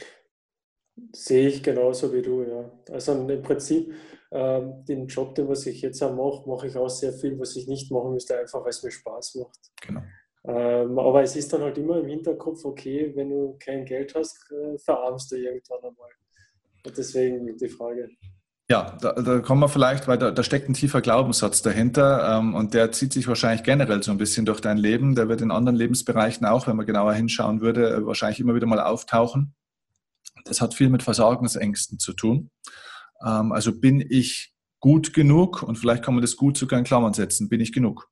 Sehe 1.12 1.48
ich 1.50 1.62
genauso 1.62 2.14
wie 2.14 2.22
du, 2.22 2.44
ja. 2.44 2.72
Also 2.92 3.14
im 3.14 3.42
Prinzip, 3.42 3.94
ähm, 4.32 4.86
den 4.86 5.08
Job, 5.08 5.36
den 5.36 5.48
was 5.48 5.66
ich 5.66 5.82
jetzt 5.82 6.02
auch 6.02 6.16
mache, 6.16 6.50
mache 6.50 6.68
ich 6.68 6.78
auch 6.78 6.90
sehr 6.90 7.14
viel, 7.14 7.38
was 7.40 7.56
ich 7.56 7.68
nicht 7.68 7.92
machen 7.92 8.14
müsste, 8.14 8.38
einfach 8.38 8.62
weil 8.64 8.70
es 8.70 8.84
mir 8.84 8.92
Spaß 8.92 9.36
macht. 9.36 9.60
Genau. 9.82 10.02
Ähm, 10.48 11.00
aber 11.00 11.24
es 11.24 11.36
ist 11.36 11.52
dann 11.54 11.62
halt 11.62 11.78
immer 11.78 12.00
im 12.00 12.08
Hinterkopf, 12.08 12.64
okay, 12.66 13.12
wenn 13.16 13.30
du 13.30 13.58
kein 13.60 13.84
Geld 13.84 14.14
hast, 14.16 14.38
äh, 14.52 14.78
verarmst 14.78 15.32
du 15.32 15.38
irgendwann 15.38 15.80
einmal. 15.80 16.10
Und 16.86 16.98
deswegen 16.98 17.58
die 17.58 17.70
Frage. 17.70 18.10
Ja, 18.70 18.98
da, 19.02 19.14
da 19.14 19.40
kommen 19.40 19.62
wir 19.62 19.70
vielleicht, 19.70 20.08
weil 20.08 20.18
da, 20.18 20.32
da 20.32 20.44
steckt 20.44 20.70
ein 20.70 20.74
tiefer 20.74 21.02
Glaubenssatz 21.02 21.62
dahinter 21.62 22.38
ähm, 22.38 22.56
und 22.56 22.74
der 22.74 22.92
zieht 22.92 23.14
sich 23.14 23.28
wahrscheinlich 23.28 23.64
generell 23.64 24.02
so 24.02 24.12
ein 24.12 24.18
bisschen 24.18 24.46
durch 24.46 24.60
dein 24.60 24.78
Leben. 24.78 25.16
Der 25.16 25.30
wird 25.30 25.42
in 25.42 25.52
anderen 25.52 25.76
Lebensbereichen 25.76 26.46
auch, 26.46 26.68
wenn 26.68 26.76
man 26.76 26.86
genauer 26.86 27.14
hinschauen 27.14 27.62
würde, 27.62 27.90
äh, 27.90 28.06
wahrscheinlich 28.06 28.40
immer 28.40 28.56
wieder 28.56 28.68
mal 28.68 28.80
auftauchen. 28.80 29.54
Das 30.46 30.62
hat 30.62 30.74
viel 30.74 30.90
mit 30.90 31.04
Versorgungsängsten 31.04 32.00
zu 32.00 32.14
tun. 32.14 32.50
Ähm, 33.26 33.52
also 33.52 33.78
bin 33.78 34.06
ich 34.08 34.54
gut 34.80 35.14
genug 35.14 35.64
und 35.64 35.78
vielleicht 35.78 36.04
kann 36.04 36.14
man 36.14 36.22
das 36.22 36.38
gut 36.38 36.58
sogar 36.58 36.80
in 36.80 36.86
Klammern 36.86 37.14
setzen. 37.14 37.50
Bin 37.50 37.60
ich 37.60 37.74
genug? 37.74 38.08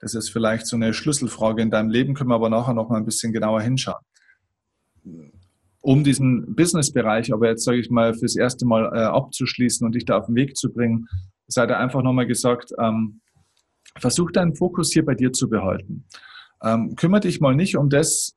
Das 0.00 0.14
ist 0.14 0.30
vielleicht 0.30 0.66
so 0.66 0.76
eine 0.76 0.94
Schlüsselfrage 0.94 1.62
in 1.62 1.70
deinem 1.70 1.90
Leben, 1.90 2.14
können 2.14 2.30
wir 2.30 2.34
aber 2.34 2.50
nachher 2.50 2.74
noch 2.74 2.88
mal 2.88 2.98
ein 2.98 3.04
bisschen 3.04 3.32
genauer 3.32 3.62
hinschauen. 3.62 4.02
Um 5.80 6.04
diesen 6.04 6.54
Businessbereich 6.54 7.32
aber 7.32 7.48
jetzt, 7.48 7.64
sage 7.64 7.78
ich 7.78 7.90
mal, 7.90 8.14
fürs 8.14 8.36
erste 8.36 8.66
Mal 8.66 8.90
äh, 8.94 9.02
abzuschließen 9.04 9.84
und 9.84 9.94
dich 9.94 10.04
da 10.04 10.18
auf 10.18 10.26
den 10.26 10.34
Weg 10.34 10.56
zu 10.56 10.72
bringen, 10.72 11.08
sei 11.46 11.66
da 11.66 11.78
einfach 11.78 12.02
nochmal 12.02 12.26
gesagt, 12.26 12.72
ähm, 12.80 13.20
versuch 13.98 14.30
deinen 14.30 14.54
Fokus 14.54 14.92
hier 14.92 15.04
bei 15.04 15.14
dir 15.14 15.32
zu 15.32 15.48
behalten. 15.48 16.06
Ähm, 16.62 16.96
kümmere 16.96 17.20
dich 17.20 17.40
mal 17.40 17.54
nicht 17.54 17.76
um 17.76 17.90
das, 17.90 18.36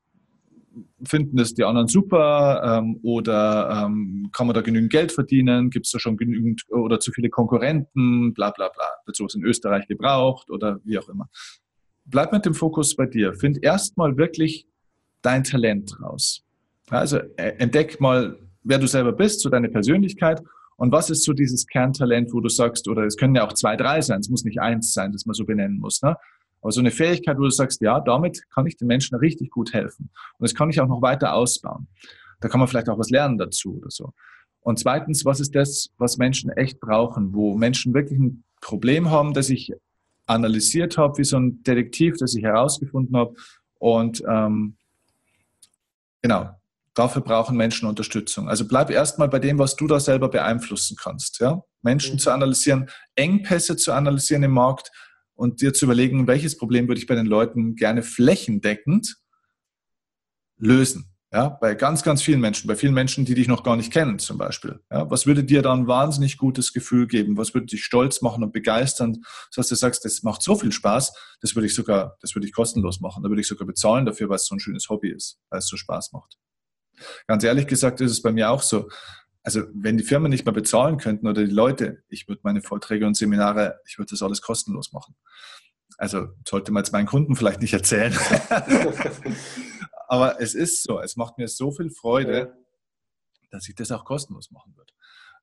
finden 1.03 1.38
das 1.38 1.53
die 1.53 1.63
anderen 1.63 1.88
super 1.88 2.80
ähm, 2.80 2.99
oder 3.03 3.86
ähm, 3.86 4.30
kann 4.32 4.47
man 4.47 4.53
da 4.53 4.61
genügend 4.61 4.91
Geld 4.91 5.11
verdienen? 5.11 5.69
Gibt 5.69 5.86
es 5.86 5.91
da 5.91 5.99
schon 5.99 6.17
genügend 6.17 6.63
oder 6.69 6.99
zu 6.99 7.11
viele 7.11 7.30
Konkurrenten? 7.30 8.34
Bla 8.34 8.51
bla 8.51 8.69
bla. 8.69 8.86
Wird 9.05 9.15
sowas 9.15 9.36
in 9.36 9.43
Österreich 9.43 9.88
gebraucht 9.88 10.49
oder 10.49 10.80
wie 10.84 10.97
auch 10.97 11.09
immer. 11.09 11.30
Bleib 12.05 12.32
mit 12.32 12.45
dem 12.45 12.53
Fokus 12.53 12.95
bei 12.95 13.05
dir. 13.05 13.34
Find 13.34 13.63
erstmal 13.63 14.17
wirklich 14.17 14.67
dein 15.21 15.43
Talent 15.43 16.01
raus. 16.01 16.43
Also 16.89 17.17
äh, 17.17 17.53
entdeck 17.57 17.99
mal, 17.99 18.38
wer 18.63 18.80
du 18.80 18.88
selber 18.88 19.11
bist, 19.11 19.41
so 19.41 19.49
deine 19.49 19.69
Persönlichkeit 19.69 20.41
und 20.78 20.91
was 20.91 21.09
ist 21.09 21.23
so 21.23 21.34
dieses 21.34 21.65
Kerntalent, 21.65 22.32
wo 22.34 22.39
du 22.39 22.49
sagst, 22.49 22.88
oder 22.88 23.03
es 23.03 23.17
können 23.17 23.36
ja 23.36 23.45
auch 23.45 23.53
zwei, 23.53 23.75
drei 23.75 24.01
sein, 24.01 24.19
es 24.19 24.30
muss 24.30 24.43
nicht 24.43 24.61
eins 24.61 24.93
sein, 24.93 25.11
das 25.11 25.25
man 25.25 25.34
so 25.34 25.43
benennen 25.43 25.80
muss. 25.80 26.01
Ne? 26.01 26.15
Aber 26.68 26.74
so 26.74 26.82
eine 26.82 26.91
Fähigkeit, 26.91 27.38
wo 27.38 27.43
du 27.43 27.49
sagst, 27.49 27.80
ja, 27.80 28.01
damit 28.01 28.41
kann 28.53 28.68
ich 28.68 28.76
den 28.76 28.89
Menschen 28.89 29.15
richtig 29.15 29.51
gut 29.51 29.72
helfen. 29.72 30.09
Und 30.38 30.43
das 30.43 30.53
kann 30.53 30.70
ich 30.70 30.82
auch 30.82 30.88
noch 30.89 31.01
weiter 31.01 31.34
ausbauen. 31.34 31.88
Da 32.41 32.49
kann 32.49 32.59
man 32.59 32.68
vielleicht 32.68 32.89
auch 32.89 32.99
was 32.99 33.09
lernen 33.09 33.38
dazu 33.38 33.78
oder 33.78 33.89
so. 33.89 34.11
Und 34.59 34.78
zweitens, 34.78 35.24
was 35.24 35.39
ist 35.39 35.55
das, 35.55 35.91
was 35.97 36.18
Menschen 36.18 36.49
echt 36.49 36.82
brauchen, 36.82 37.34
wo 37.34 37.55
Menschen 37.55 37.93
wirklich 37.93 38.20
ein 38.20 38.43
Problem 38.59 39.09
haben, 39.09 39.34
das 39.34 39.49
ich 39.49 39.72
analysiert 40.26 40.97
habe, 40.97 41.18
wie 41.20 41.24
so 41.24 41.39
ein 41.39 41.63
Detektiv, 41.63 42.18
das 42.20 42.36
ich 42.36 42.43
herausgefunden 42.43 43.15
habe. 43.15 43.34
Und 43.80 44.22
ähm, 44.28 44.76
genau, 46.22 46.49
dafür 46.93 47.22
brauchen 47.22 47.55
Menschen 47.55 47.88
Unterstützung. 47.88 48.49
Also 48.49 48.68
bleib 48.68 48.89
erstmal 48.89 49.30
bei 49.30 49.39
dem, 49.39 49.57
was 49.57 49.78
du 49.78 49.88
da 49.88 50.01
selber 50.01 50.28
beeinflussen 50.28 50.97
kannst. 51.01 51.39
Ja? 51.39 51.63
Menschen 51.82 52.15
mhm. 52.15 52.20
zu 52.20 52.30
analysieren, 52.30 52.89
Engpässe 53.15 53.78
zu 53.78 53.93
analysieren 53.93 54.43
im 54.43 54.51
Markt 54.51 54.91
und 55.38 55.61
dir 55.61 55.73
zu 55.73 55.85
überlegen, 55.85 56.27
welches 56.27 56.57
Problem 56.57 56.88
würde 56.88 56.99
ich 56.99 57.07
bei 57.07 57.15
den 57.15 57.27
Leuten 57.27 57.75
gerne 57.75 58.03
flächendeckend 58.03 59.17
lösen. 60.57 61.13
Ja, 61.31 61.49
bei 61.49 61.75
ganz, 61.75 62.03
ganz 62.03 62.21
vielen 62.21 62.39
Menschen, 62.39 62.67
bei 62.67 62.75
vielen 62.77 62.93
Menschen, 62.93 63.25
die 63.25 63.35
dich 63.35 63.49
noch 63.49 63.63
gar 63.63 63.75
nicht 63.75 63.91
kennen 63.91 64.17
zum 64.17 64.38
Beispiel. 64.38 64.79
Ja, 64.89 65.11
was 65.11 65.27
würde 65.27 65.43
dir 65.43 65.61
da 65.61 65.73
ein 65.73 65.85
wahnsinnig 65.85 66.38
gutes 66.38 66.71
Gefühl 66.71 67.05
geben? 67.05 67.38
Was 67.38 67.53
würde 67.53 67.67
dich 67.67 67.83
stolz 67.83 68.21
machen 68.21 68.43
und 68.43 68.53
begeistern? 68.53 69.17
Das 69.49 69.57
heißt, 69.57 69.71
du 69.71 69.75
sagst, 69.75 70.05
das 70.05 70.23
macht 70.23 70.41
so 70.41 70.55
viel 70.55 70.71
Spaß, 70.71 71.13
das 71.41 71.53
würde 71.53 71.67
ich 71.67 71.75
sogar, 71.75 72.17
das 72.21 72.33
würde 72.33 72.47
ich 72.47 72.53
kostenlos 72.53 73.01
machen. 73.01 73.23
Da 73.23 73.29
würde 73.29 73.41
ich 73.41 73.47
sogar 73.47 73.67
bezahlen 73.67 74.05
dafür, 74.05 74.29
weil 74.29 74.38
es 74.38 74.45
so 74.45 74.55
ein 74.55 74.61
schönes 74.61 74.88
Hobby 74.89 75.11
ist, 75.11 75.38
weil 75.49 75.59
es 75.59 75.67
so 75.67 75.75
Spaß 75.75 76.13
macht. 76.13 76.38
Ganz 77.27 77.43
ehrlich 77.43 77.67
gesagt 77.67 77.99
ist 77.99 78.11
es 78.11 78.21
bei 78.21 78.31
mir 78.31 78.49
auch 78.49 78.63
so. 78.63 78.89
Also 79.48 79.62
wenn 79.74 79.95
die 79.95 80.04
Firmen 80.04 80.30
nicht 80.30 80.43
mehr 80.43 80.54
bezahlen 80.54 80.98
könnten 80.98 81.26
oder 81.26 81.45
die 81.45 81.54
Leute, 81.54 82.04
ich 82.10 82.28
würde 82.28 82.41
meine 82.43 82.62
Vorträge 82.62 83.08
und 83.08 83.16
Seminare, 83.16 83.80
ich 83.88 83.98
würde 83.98 84.10
das 84.10 84.22
alles 84.22 84.41
kostenlos 84.41 84.91
machen. 84.91 85.16
Also 85.98 86.28
sollte 86.45 86.74
man 86.74 86.84
jetzt 86.84 86.91
meinen 86.91 87.06
Kunden 87.06 87.34
vielleicht 87.34 87.62
nicht 87.62 87.72
erzählen. 87.72 88.14
Aber 90.10 90.41
es 90.41 90.54
ist 90.54 90.84
so, 90.84 91.00
es 91.00 91.16
macht 91.16 91.38
mir 91.38 91.48
so 91.48 91.72
viel 91.72 91.89
Freude, 91.89 92.38
ja. 92.38 93.48
dass 93.50 93.70
ich 93.70 93.76
das 93.76 93.89
auch 93.93 94.04
kostenlos 94.04 94.52
machen 94.52 94.76
würde. 94.76 94.91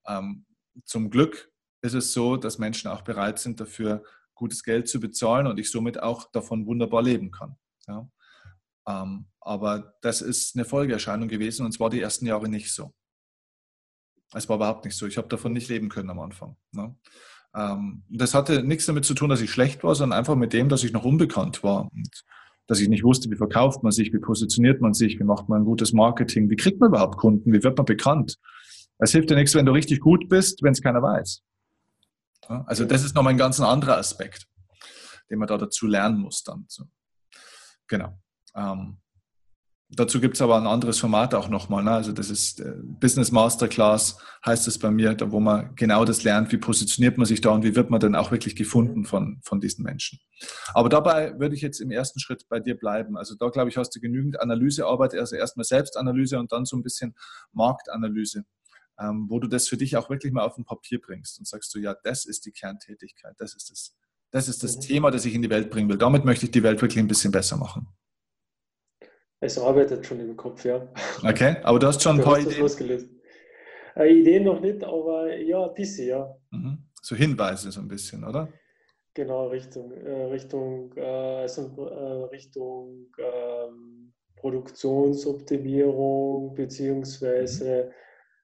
Ähm, 0.07 0.45
zum 0.85 1.09
Glück 1.09 1.51
ist 1.81 1.95
es 1.95 2.13
so, 2.13 2.37
dass 2.37 2.59
Menschen 2.59 2.91
auch 2.91 3.01
bereit 3.01 3.39
sind, 3.39 3.59
dafür 3.59 4.05
gutes 4.35 4.65
Geld 4.65 4.87
zu 4.87 5.01
bezahlen 5.01 5.47
und 5.47 5.59
ich 5.59 5.71
somit 5.71 6.03
auch 6.03 6.31
davon 6.31 6.67
wunderbar 6.67 7.01
leben 7.01 7.31
kann. 7.31 7.57
Ja? 7.89 8.07
Ähm, 8.87 9.29
aber 9.41 9.95
das 10.03 10.21
ist 10.21 10.57
eine 10.57 10.67
Folgeerscheinung 10.67 11.29
gewesen 11.29 11.65
und 11.65 11.73
zwar 11.73 11.89
die 11.89 12.03
ersten 12.03 12.27
Jahre 12.27 12.51
nicht 12.51 12.71
so. 12.71 12.93
Es 14.35 14.49
war 14.49 14.57
überhaupt 14.57 14.85
nicht 14.85 14.97
so. 14.97 15.07
Ich 15.07 15.17
habe 15.17 15.29
davon 15.29 15.53
nicht 15.53 15.69
leben 15.69 15.89
können 15.89 16.11
am 16.11 16.21
Anfang. 16.21 16.57
Ne? 16.73 16.95
Ähm, 17.55 18.03
das 18.09 18.35
hatte 18.35 18.63
nichts 18.63 18.87
damit 18.87 19.05
zu 19.05 19.15
tun, 19.15 19.31
dass 19.31 19.41
ich 19.41 19.51
schlecht 19.51 19.85
war, 19.85 19.95
sondern 19.95 20.19
einfach 20.19 20.35
mit 20.35 20.53
dem, 20.53 20.69
dass 20.69 20.85
ich 20.85 20.93
noch 20.93 21.05
unbekannt 21.05 21.63
war. 21.63 21.91
Und 21.93 22.25
dass 22.67 22.81
ich 22.81 22.89
nicht 22.89 23.05
wusste, 23.05 23.31
wie 23.31 23.37
verkauft 23.37 23.83
man 23.83 23.93
sich, 23.93 24.13
wie 24.13 24.19
positioniert 24.19 24.81
man 24.81 24.95
sich, 24.95 25.19
wie 25.19 25.25
macht 25.25 25.49
man 25.49 25.63
ein 25.63 25.65
gutes 25.65 25.93
Marketing, 25.93 26.49
wie 26.51 26.57
kriegt 26.57 26.81
man 26.81 26.89
überhaupt 26.89 27.19
Kunden, 27.19 27.53
wie 27.53 27.63
wird 27.63 27.77
man 27.77 27.85
bekannt. 27.85 28.39
Es 28.99 29.13
hilft 29.13 29.31
dir 29.31 29.37
nichts, 29.37 29.55
wenn 29.55 29.67
du 29.67 29.73
richtig 29.73 30.01
gut 30.01 30.29
bist, 30.29 30.63
wenn 30.63 30.73
es 30.73 30.81
keiner 30.81 31.03
weiß. 31.03 31.43
Also 32.67 32.85
das 32.85 33.05
ist 33.05 33.15
nochmal 33.15 33.35
ein 33.35 33.39
ganz 33.39 33.61
anderer 33.61 33.97
Aspekt, 33.99 34.47
den 35.31 35.39
man 35.39 35.49
da 35.49 35.59
dazu 35.59 35.87
lernen 35.87 36.19
muss 36.19 36.43
dann. 36.43 36.67
Genau. 37.87 38.19
Ähm, 38.55 38.99
Dazu 39.97 40.21
gibt 40.21 40.35
es 40.35 40.43
aber 40.43 40.57
ein 40.57 40.67
anderes 40.67 40.99
Format 40.99 41.35
auch 41.35 41.49
nochmal. 41.49 41.85
Ne? 41.85 41.91
Also 41.91 42.13
das 42.13 42.31
ist 42.31 42.61
äh, 42.61 42.75
Business 42.83 43.31
Masterclass, 43.33 44.19
heißt 44.45 44.67
es 44.67 44.79
bei 44.79 44.91
mir, 44.91 45.15
da 45.15 45.31
wo 45.31 45.41
man 45.41 45.75
genau 45.77 46.05
das 46.05 46.25
lernt, 46.25 46.53
wie 46.53 46.57
positioniert 46.57 47.19
man 47.19 47.27
sich 47.27 47.41
da 47.41 47.51
und 47.51 47.65
wie 47.65 47.77
wird 47.77 47.91
man 47.91 48.01
dann 48.01 48.15
auch 48.15 48.31
wirklich 48.31 48.57
gefunden 48.57 49.05
von, 49.05 49.41
von 49.43 49.61
diesen 49.61 49.85
Menschen. 49.85 50.19
Aber 50.73 50.89
dabei 50.89 51.39
würde 51.39 51.55
ich 51.55 51.61
jetzt 51.61 51.81
im 51.81 51.91
ersten 51.91 52.19
Schritt 52.19 52.49
bei 52.49 52.61
dir 52.61 52.77
bleiben. 52.77 53.17
Also 53.17 53.35
da, 53.35 53.49
glaube 53.49 53.71
ich, 53.71 53.77
hast 53.77 53.91
du 53.91 54.01
genügend 54.01 54.41
Analysearbeit, 54.41 55.15
also 55.15 55.37
erstmal 55.37 55.65
Selbstanalyse 55.65 56.39
und 56.39 56.53
dann 56.53 56.65
so 56.65 56.77
ein 56.77 56.83
bisschen 56.83 57.15
Marktanalyse, 57.53 58.45
ähm, 58.99 59.27
wo 59.29 59.39
du 59.39 59.49
das 59.49 59.69
für 59.69 59.77
dich 59.77 59.97
auch 59.97 60.11
wirklich 60.11 60.33
mal 60.33 60.45
auf 60.45 60.57
ein 60.59 60.65
Papier 60.65 61.01
bringst 61.01 61.39
und 61.39 61.47
sagst 61.47 61.75
du, 61.75 61.79
ja, 61.79 61.95
das 62.03 62.25
ist 62.25 62.47
die 62.47 62.53
Kerntätigkeit, 62.53 63.35
das 63.39 63.55
ist 63.55 63.71
das, 63.71 63.97
das 64.31 64.49
ist 64.49 64.63
das 64.63 64.77
mhm. 64.77 64.81
Thema, 64.81 65.11
das 65.11 65.25
ich 65.25 65.35
in 65.35 65.43
die 65.43 65.51
Welt 65.51 65.71
bringen 65.71 65.89
will. 65.89 65.99
Damit 65.99 66.25
möchte 66.25 66.47
ich 66.47 66.53
die 66.53 66.63
Welt 66.63 66.81
wirklich 66.81 66.99
ein 66.99 67.09
bisschen 67.09 67.33
besser 67.33 67.57
machen. 67.57 67.89
Es 69.45 69.59
arbeitet 69.59 70.07
schon 70.07 70.21
im 70.21 70.39
Kopf, 70.39 70.65
ja. 70.65 70.89
Okay, 71.23 71.57
aber 71.65 71.79
du 71.79 71.87
hast 71.87 72.03
schon 72.03 72.19
ein 72.19 72.25
paar 72.25 72.39
Ideen. 72.39 72.61
Losgelöst. 72.61 73.11
Äh, 73.95 74.21
Ideen 74.21 74.45
noch 74.45 74.59
nicht, 74.59 74.83
aber 74.83 75.37
ja, 75.37 75.69
ein 75.69 75.75
bisschen, 75.75 76.09
ja. 76.09 76.35
Mhm. 76.51 76.79
So 77.03 77.15
Hinweise 77.15 77.71
so 77.71 77.81
ein 77.81 77.89
bisschen, 77.89 78.25
oder? 78.25 78.49
Genau, 79.13 79.49
Richtung, 79.49 79.93
äh, 79.93 80.25
Richtung, 80.25 80.95
äh, 80.97 81.43
also, 81.43 81.87
äh, 81.87 82.25
Richtung 82.35 83.09
ähm, 83.19 84.15
Produktionsoptimierung, 84.37 86.55
beziehungsweise 86.55 87.91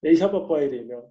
mhm. 0.03 0.11
ich 0.11 0.21
habe 0.21 0.43
ein 0.43 0.47
paar 0.47 0.61
Ideen, 0.61 0.91
ja. 0.91 1.03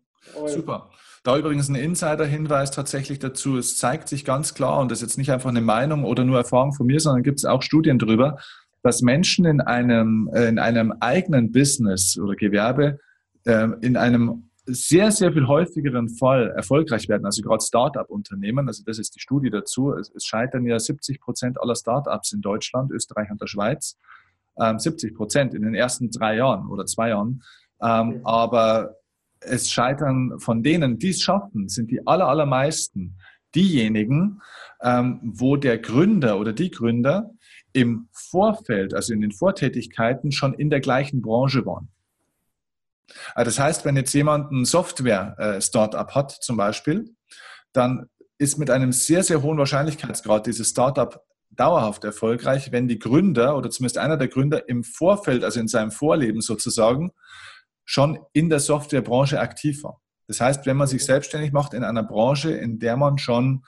Super. 0.45 0.91
Da 1.23 1.35
übrigens 1.35 1.67
ein 1.67 1.73
Insider-Hinweis 1.75 2.69
tatsächlich 2.71 3.19
dazu. 3.19 3.57
Es 3.57 3.77
zeigt 3.77 4.09
sich 4.09 4.23
ganz 4.23 4.53
klar, 4.53 4.81
und 4.81 4.91
das 4.91 4.99
ist 4.99 5.09
jetzt 5.09 5.17
nicht 5.17 5.31
einfach 5.31 5.49
eine 5.49 5.61
Meinung 5.61 6.03
oder 6.03 6.23
nur 6.25 6.37
Erfahrung 6.37 6.73
von 6.73 6.85
mir, 6.85 6.99
sondern 6.99 7.23
gibt 7.23 7.39
es 7.39 7.45
auch 7.45 7.63
Studien 7.63 7.97
darüber, 7.97 8.37
dass 8.81 9.01
Menschen 9.01 9.45
in 9.45 9.61
einem, 9.61 10.29
äh, 10.33 10.47
in 10.47 10.59
einem 10.59 10.93
eigenen 10.99 11.51
Business 11.51 12.17
oder 12.17 12.35
Gewerbe 12.35 12.99
äh, 13.45 13.67
in 13.81 13.97
einem 13.97 14.49
sehr, 14.65 15.11
sehr 15.11 15.33
viel 15.33 15.47
häufigeren 15.47 16.09
Fall 16.09 16.51
erfolgreich 16.55 17.09
werden, 17.09 17.25
also 17.25 17.41
gerade 17.41 17.63
Start-up-Unternehmen, 17.63 18.67
also 18.67 18.83
das 18.85 18.99
ist 18.99 19.15
die 19.15 19.19
Studie 19.19 19.49
dazu, 19.49 19.93
es, 19.93 20.11
es, 20.15 20.25
scheitern 20.25 20.65
ja 20.65 20.79
70 20.79 21.19
Prozent 21.19 21.59
aller 21.59 21.75
Start-ups 21.75 22.33
in 22.33 22.41
Deutschland, 22.41 22.91
Österreich 22.91 23.31
und 23.31 23.41
der 23.41 23.47
Schweiz, 23.47 23.97
ähm, 24.59 24.77
70 24.77 25.15
Prozent 25.15 25.53
in 25.53 25.63
den 25.63 25.73
ersten 25.73 26.11
drei 26.11 26.35
Jahren 26.35 26.67
oder 26.67 26.85
zwei 26.85 27.09
Jahren, 27.09 27.41
ähm, 27.81 28.21
aber 28.23 28.95
es 29.41 29.71
scheitern 29.71 30.39
von 30.39 30.63
denen, 30.63 30.99
die 30.99 31.09
es 31.09 31.21
schaffen, 31.21 31.69
sind 31.69 31.91
die 31.91 32.05
aller, 32.05 32.27
allermeisten 32.27 33.17
diejenigen, 33.55 34.41
ähm, 34.81 35.19
wo 35.23 35.55
der 35.55 35.79
Gründer 35.79 36.39
oder 36.39 36.53
die 36.53 36.69
Gründer 36.69 37.31
im 37.79 38.09
Vorfeld, 38.11 38.93
also 38.93 39.13
in 39.13 39.21
den 39.21 39.31
Vortätigkeiten, 39.31 40.31
schon 40.31 40.53
in 40.53 40.69
der 40.69 40.81
gleichen 40.81 41.21
Branche 41.21 41.65
waren. 41.65 41.89
Also 43.33 43.49
das 43.49 43.59
heißt, 43.59 43.85
wenn 43.85 43.95
jetzt 43.95 44.13
jemand 44.13 44.51
ein 44.51 44.65
Software-Startup 44.65 46.13
hat 46.13 46.31
zum 46.31 46.57
Beispiel, 46.57 47.15
dann 47.73 48.09
ist 48.37 48.57
mit 48.57 48.69
einem 48.69 48.91
sehr, 48.91 49.23
sehr 49.23 49.41
hohen 49.41 49.57
Wahrscheinlichkeitsgrad 49.57 50.45
dieses 50.45 50.69
Startup 50.69 51.23
dauerhaft 51.49 52.03
erfolgreich, 52.03 52.71
wenn 52.71 52.87
die 52.87 52.99
Gründer 52.99 53.57
oder 53.57 53.69
zumindest 53.69 53.97
einer 53.97 54.17
der 54.17 54.27
Gründer 54.27 54.69
im 54.69 54.83
Vorfeld, 54.83 55.43
also 55.43 55.59
in 55.59 55.67
seinem 55.67 55.91
Vorleben 55.91 56.41
sozusagen, 56.41 57.11
schon 57.85 58.19
in 58.33 58.49
der 58.49 58.59
Softwarebranche 58.59 59.39
aktiv 59.39 59.83
war. 59.83 60.01
Das 60.27 60.39
heißt, 60.39 60.65
wenn 60.67 60.77
man 60.77 60.87
sich 60.87 61.03
selbstständig 61.03 61.51
macht 61.51 61.73
in 61.73 61.83
einer 61.83 62.03
Branche, 62.03 62.51
in 62.51 62.77
der 62.77 62.95
man 62.97 63.17
schon, 63.17 63.65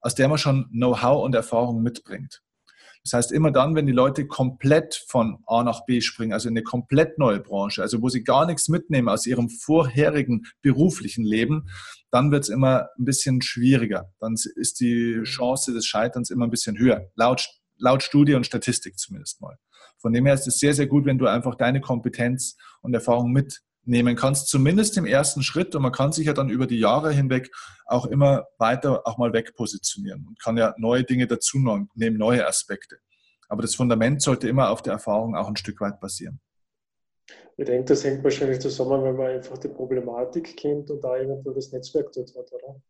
aus 0.00 0.14
der 0.14 0.28
man 0.28 0.38
schon 0.38 0.68
Know-how 0.70 1.24
und 1.24 1.34
Erfahrung 1.34 1.82
mitbringt. 1.82 2.42
Das 3.04 3.14
heißt, 3.14 3.32
immer 3.32 3.50
dann, 3.50 3.74
wenn 3.74 3.86
die 3.86 3.92
Leute 3.92 4.26
komplett 4.26 5.04
von 5.08 5.38
A 5.46 5.64
nach 5.64 5.84
B 5.86 6.00
springen, 6.00 6.32
also 6.32 6.48
in 6.48 6.56
eine 6.56 6.62
komplett 6.62 7.18
neue 7.18 7.40
Branche, 7.40 7.82
also 7.82 8.00
wo 8.00 8.08
sie 8.08 8.22
gar 8.22 8.46
nichts 8.46 8.68
mitnehmen 8.68 9.08
aus 9.08 9.26
ihrem 9.26 9.48
vorherigen 9.48 10.44
beruflichen 10.62 11.24
Leben, 11.24 11.68
dann 12.10 12.30
wird 12.30 12.44
es 12.44 12.48
immer 12.48 12.88
ein 12.98 13.04
bisschen 13.04 13.42
schwieriger. 13.42 14.12
Dann 14.20 14.34
ist 14.54 14.80
die 14.80 15.20
Chance 15.24 15.72
des 15.72 15.86
Scheiterns 15.86 16.30
immer 16.30 16.46
ein 16.46 16.50
bisschen 16.50 16.78
höher, 16.78 17.10
laut, 17.16 17.48
laut 17.76 18.02
Studie 18.02 18.34
und 18.34 18.46
Statistik 18.46 18.98
zumindest 18.98 19.40
mal. 19.40 19.56
Von 19.98 20.12
dem 20.12 20.26
her 20.26 20.34
ist 20.34 20.46
es 20.46 20.58
sehr, 20.58 20.74
sehr 20.74 20.86
gut, 20.86 21.04
wenn 21.04 21.18
du 21.18 21.26
einfach 21.26 21.56
deine 21.56 21.80
Kompetenz 21.80 22.56
und 22.82 22.94
Erfahrung 22.94 23.32
mit 23.32 23.62
nehmen 23.84 24.16
kannst, 24.16 24.48
zumindest 24.48 24.96
im 24.96 25.06
ersten 25.06 25.42
Schritt. 25.42 25.74
Und 25.74 25.82
man 25.82 25.92
kann 25.92 26.12
sich 26.12 26.26
ja 26.26 26.32
dann 26.32 26.48
über 26.48 26.66
die 26.66 26.78
Jahre 26.78 27.12
hinweg 27.12 27.50
auch 27.86 28.06
immer 28.06 28.46
weiter 28.58 29.06
auch 29.06 29.18
mal 29.18 29.32
wegpositionieren 29.32 30.26
und 30.26 30.40
kann 30.40 30.56
ja 30.56 30.74
neue 30.78 31.04
Dinge 31.04 31.26
dazu 31.26 31.58
nehmen, 31.94 32.18
neue 32.18 32.46
Aspekte. 32.46 32.98
Aber 33.48 33.62
das 33.62 33.74
Fundament 33.74 34.22
sollte 34.22 34.48
immer 34.48 34.70
auf 34.70 34.82
der 34.82 34.94
Erfahrung 34.94 35.36
auch 35.36 35.48
ein 35.48 35.56
Stück 35.56 35.80
weit 35.80 36.00
basieren. 36.00 36.40
Ich 37.56 37.66
denke, 37.66 37.84
das 37.84 38.02
hängt 38.02 38.24
wahrscheinlich 38.24 38.60
zusammen, 38.60 39.04
wenn 39.04 39.16
man 39.16 39.26
einfach 39.26 39.58
die 39.58 39.68
Problematik 39.68 40.56
kennt 40.56 40.90
und 40.90 41.04
da 41.04 41.16
irgendwo 41.16 41.50
das 41.50 41.70
Netzwerk 41.70 42.10
dort 42.12 42.34
hat, 42.34 42.50
oder? 42.52 42.80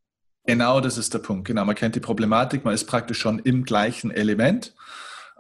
Genau, 0.45 0.81
das 0.81 0.99
ist 0.99 1.15
der 1.15 1.19
Punkt. 1.19 1.47
Genau, 1.47 1.65
man 1.65 1.75
kennt 1.75 1.95
die 1.95 2.01
Problematik, 2.01 2.65
man 2.65 2.75
ist 2.75 2.87
praktisch 2.87 3.19
schon 3.19 3.39
im 3.41 3.65
gleichen 3.65 4.11
Element. 4.11 4.75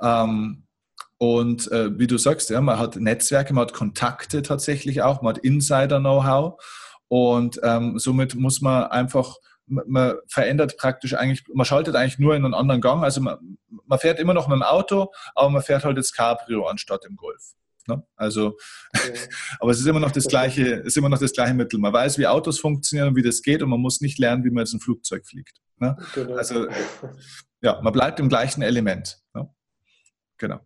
Ähm, 0.01 0.65
und 1.23 1.70
äh, 1.70 1.97
wie 2.01 2.09
du 2.09 2.18
sagst, 2.18 2.51
ja, 2.51 2.61
man 2.61 2.81
hat 2.81 2.97
Netzwerke, 2.97 3.55
man 3.55 3.62
hat 3.62 3.73
Kontakte 3.73 4.43
tatsächlich 4.43 5.03
auch, 5.03 5.23
man 5.23 5.37
hat 5.37 5.45
Insider-Know-how. 5.45 6.61
Und 7.07 7.61
ähm, 7.62 7.97
somit 8.01 8.35
muss 8.35 8.61
man 8.61 8.87
einfach, 8.87 9.37
man 9.66 10.16
verändert 10.27 10.77
praktisch 10.79 11.14
eigentlich, 11.14 11.45
man 11.55 11.64
schaltet 11.64 11.95
eigentlich 11.95 12.18
nur 12.18 12.35
in 12.35 12.45
einen 12.45 12.55
anderen 12.55 12.81
Gang. 12.81 13.05
Also 13.05 13.20
man, 13.20 13.39
man 13.87 14.01
fährt 14.01 14.18
immer 14.18 14.35
noch 14.35 14.49
mit 14.49 14.57
dem 14.57 14.64
Auto, 14.64 15.12
aber 15.37 15.49
man 15.49 15.62
fährt 15.62 15.85
halt 15.85 15.97
jetzt 15.97 16.12
Cabrio 16.12 16.66
anstatt 16.66 17.05
im 17.05 17.14
Golf. 17.14 17.53
Ne? 17.87 18.03
Also, 18.16 18.57
ja. 18.93 19.01
aber 19.61 19.70
es 19.70 19.79
ist 19.79 19.87
immer 19.87 20.01
noch 20.01 20.11
das 20.11 20.27
gleiche, 20.27 20.64
ist 20.64 20.97
immer 20.97 21.09
noch 21.09 21.20
das 21.20 21.35
gleiche 21.35 21.55
Mittel. 21.55 21.79
Man 21.79 21.93
weiß, 21.93 22.18
wie 22.18 22.27
Autos 22.27 22.59
funktionieren 22.59 23.11
und 23.11 23.14
wie 23.14 23.23
das 23.23 23.43
geht, 23.43 23.62
und 23.62 23.70
man 23.70 23.79
muss 23.79 24.01
nicht 24.01 24.18
lernen, 24.18 24.43
wie 24.43 24.51
man 24.51 24.64
jetzt 24.64 24.75
ein 24.75 24.81
Flugzeug 24.81 25.25
fliegt. 25.25 25.61
Ne? 25.77 25.97
Genau. 26.16 26.35
Also 26.35 26.66
ja, 27.61 27.81
man 27.81 27.93
bleibt 27.93 28.18
im 28.18 28.29
gleichen 28.29 28.62
Element. 28.62 29.23
Ne? 29.35 29.49
Genau. 30.39 30.59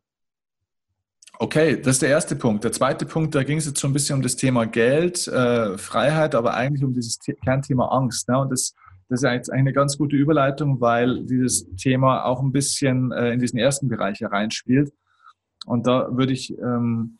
Okay, 1.39 1.77
das 1.77 1.97
ist 1.97 2.03
der 2.03 2.09
erste 2.09 2.35
Punkt. 2.35 2.65
Der 2.65 2.73
zweite 2.73 3.05
Punkt, 3.05 3.35
da 3.35 3.43
ging 3.43 3.59
es 3.59 3.67
jetzt 3.67 3.81
schon 3.81 3.91
ein 3.91 3.93
bisschen 3.93 4.17
um 4.17 4.23
das 4.23 4.37
Thema 4.37 4.65
Geld, 4.65 5.29
äh, 5.29 5.77
Freiheit, 5.77 6.35
aber 6.35 6.55
eigentlich 6.55 6.83
um 6.83 6.95
dieses 6.95 7.19
Kernthema 7.45 7.89
Angst. 7.89 8.29
Ne? 8.29 8.39
Und 8.39 8.51
das, 8.51 8.75
das 9.09 9.21
ist 9.21 9.31
jetzt 9.31 9.51
eigentlich 9.51 9.61
eine 9.61 9.73
ganz 9.75 9.99
gute 9.99 10.17
Überleitung, 10.17 10.81
weil 10.81 11.25
dieses 11.25 11.67
Thema 11.77 12.25
auch 12.25 12.43
ein 12.43 12.53
bisschen 12.53 13.13
äh, 13.13 13.33
in 13.33 13.41
diesen 13.41 13.59
ersten 13.59 13.89
Bereich 13.89 14.21
hereinspielt. 14.21 14.95
Und 15.67 15.87
da 15.87 16.09
würde 16.11 16.33
ich, 16.33 16.57
ähm, 16.59 17.19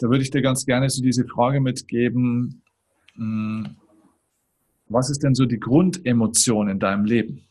da 0.00 0.08
würde 0.08 0.22
ich 0.22 0.30
dir 0.30 0.40
ganz 0.40 0.64
gerne 0.64 0.88
so 0.88 1.02
diese 1.02 1.26
Frage 1.26 1.60
mitgeben, 1.60 2.62
mh, 3.16 3.66
hm, 3.66 3.76
was 4.88 5.10
ist 5.10 5.22
denn 5.22 5.34
so 5.34 5.44
die 5.44 5.60
Grundemotion 5.60 6.68
in 6.68 6.78
deinem 6.78 7.04
Leben? 7.04 7.42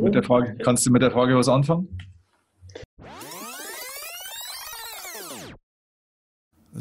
Mit 0.00 0.14
der 0.14 0.22
Frage, 0.22 0.56
kannst 0.62 0.86
du 0.86 0.90
mit 0.90 1.02
der 1.02 1.10
Frage 1.10 1.36
was 1.36 1.48
anfangen? 1.48 1.88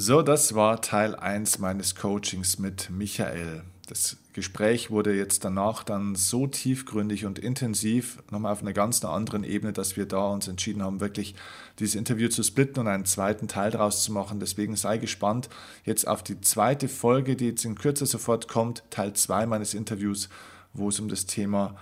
So, 0.01 0.21
das 0.21 0.55
war 0.55 0.81
Teil 0.81 1.13
1 1.13 1.59
meines 1.59 1.93
Coachings 1.93 2.57
mit 2.57 2.89
Michael. 2.89 3.63
Das 3.85 4.15
Gespräch 4.31 4.89
wurde 4.89 5.13
jetzt 5.13 5.43
danach 5.43 5.83
dann 5.83 6.15
so 6.15 6.47
tiefgründig 6.47 7.25
und 7.25 7.37
intensiv, 7.37 8.23
nochmal 8.31 8.53
auf 8.53 8.61
einer 8.61 8.71
ganz 8.71 9.03
anderen 9.03 9.43
Ebene, 9.43 9.73
dass 9.73 9.97
wir 9.97 10.05
da 10.05 10.29
uns 10.29 10.47
entschieden 10.47 10.83
haben, 10.83 11.01
wirklich 11.01 11.35
dieses 11.79 11.95
Interview 11.95 12.29
zu 12.29 12.43
splitten 12.43 12.79
und 12.79 12.87
einen 12.87 13.03
zweiten 13.03 13.49
Teil 13.49 13.71
daraus 13.71 14.01
zu 14.01 14.13
machen. 14.13 14.39
Deswegen 14.39 14.77
sei 14.77 14.99
gespannt 14.99 15.49
jetzt 15.83 16.07
auf 16.07 16.23
die 16.23 16.39
zweite 16.39 16.87
Folge, 16.87 17.35
die 17.35 17.47
jetzt 17.47 17.65
in 17.65 17.75
Kürze 17.75 18.05
sofort 18.05 18.47
kommt, 18.47 18.83
Teil 18.91 19.11
2 19.11 19.47
meines 19.47 19.73
Interviews, 19.73 20.29
wo 20.71 20.87
es 20.87 21.01
um 21.01 21.09
das 21.09 21.25
Thema 21.25 21.75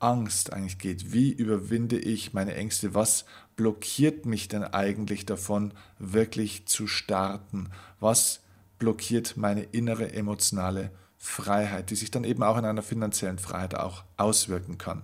Angst 0.00 0.52
eigentlich 0.52 0.78
geht. 0.78 1.12
Wie 1.12 1.30
überwinde 1.30 1.98
ich 1.98 2.32
meine 2.32 2.56
Ängste? 2.56 2.94
Was 2.94 3.26
blockiert 3.60 4.24
mich 4.24 4.48
denn 4.48 4.64
eigentlich 4.64 5.26
davon, 5.26 5.74
wirklich 5.98 6.64
zu 6.64 6.86
starten? 6.86 7.68
Was 8.00 8.40
blockiert 8.78 9.36
meine 9.36 9.64
innere 9.64 10.14
emotionale 10.14 10.90
Freiheit, 11.18 11.90
die 11.90 11.94
sich 11.94 12.10
dann 12.10 12.24
eben 12.24 12.42
auch 12.42 12.56
in 12.56 12.64
einer 12.64 12.80
finanziellen 12.80 13.38
Freiheit 13.38 13.74
auch 13.74 14.04
auswirken 14.16 14.78
kann? 14.78 15.02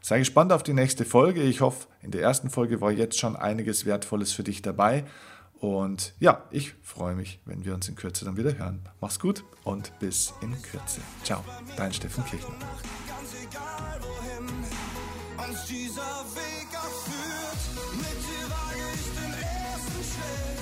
Sei 0.00 0.20
gespannt 0.20 0.52
auf 0.52 0.62
die 0.62 0.72
nächste 0.72 1.04
Folge. 1.04 1.42
Ich 1.42 1.62
hoffe, 1.62 1.88
in 2.00 2.12
der 2.12 2.22
ersten 2.22 2.48
Folge 2.48 2.80
war 2.80 2.92
jetzt 2.92 3.18
schon 3.18 3.34
einiges 3.34 3.86
Wertvolles 3.86 4.30
für 4.30 4.44
dich 4.44 4.62
dabei. 4.62 5.04
Und 5.58 6.14
ja, 6.20 6.44
ich 6.52 6.74
freue 6.84 7.16
mich, 7.16 7.40
wenn 7.44 7.64
wir 7.64 7.74
uns 7.74 7.88
in 7.88 7.96
Kürze 7.96 8.24
dann 8.24 8.36
wieder 8.36 8.56
hören. 8.56 8.88
Mach's 9.00 9.18
gut 9.18 9.42
und 9.64 9.98
bis 9.98 10.32
in 10.42 10.52
Kürze. 10.62 11.00
Ciao, 11.24 11.44
dein 11.76 11.92
Steffen 11.92 12.24
Kirchner 12.24 12.54
uns 15.48 15.64
dieser 15.66 16.24
Weg 16.34 16.68
auch. 16.76 17.06
Mit 17.92 18.18
dir 18.26 18.46
wage 18.50 18.86
ich 18.94 19.08
den 19.18 19.32
ersten 19.32 20.02
Schritt, 20.10 20.59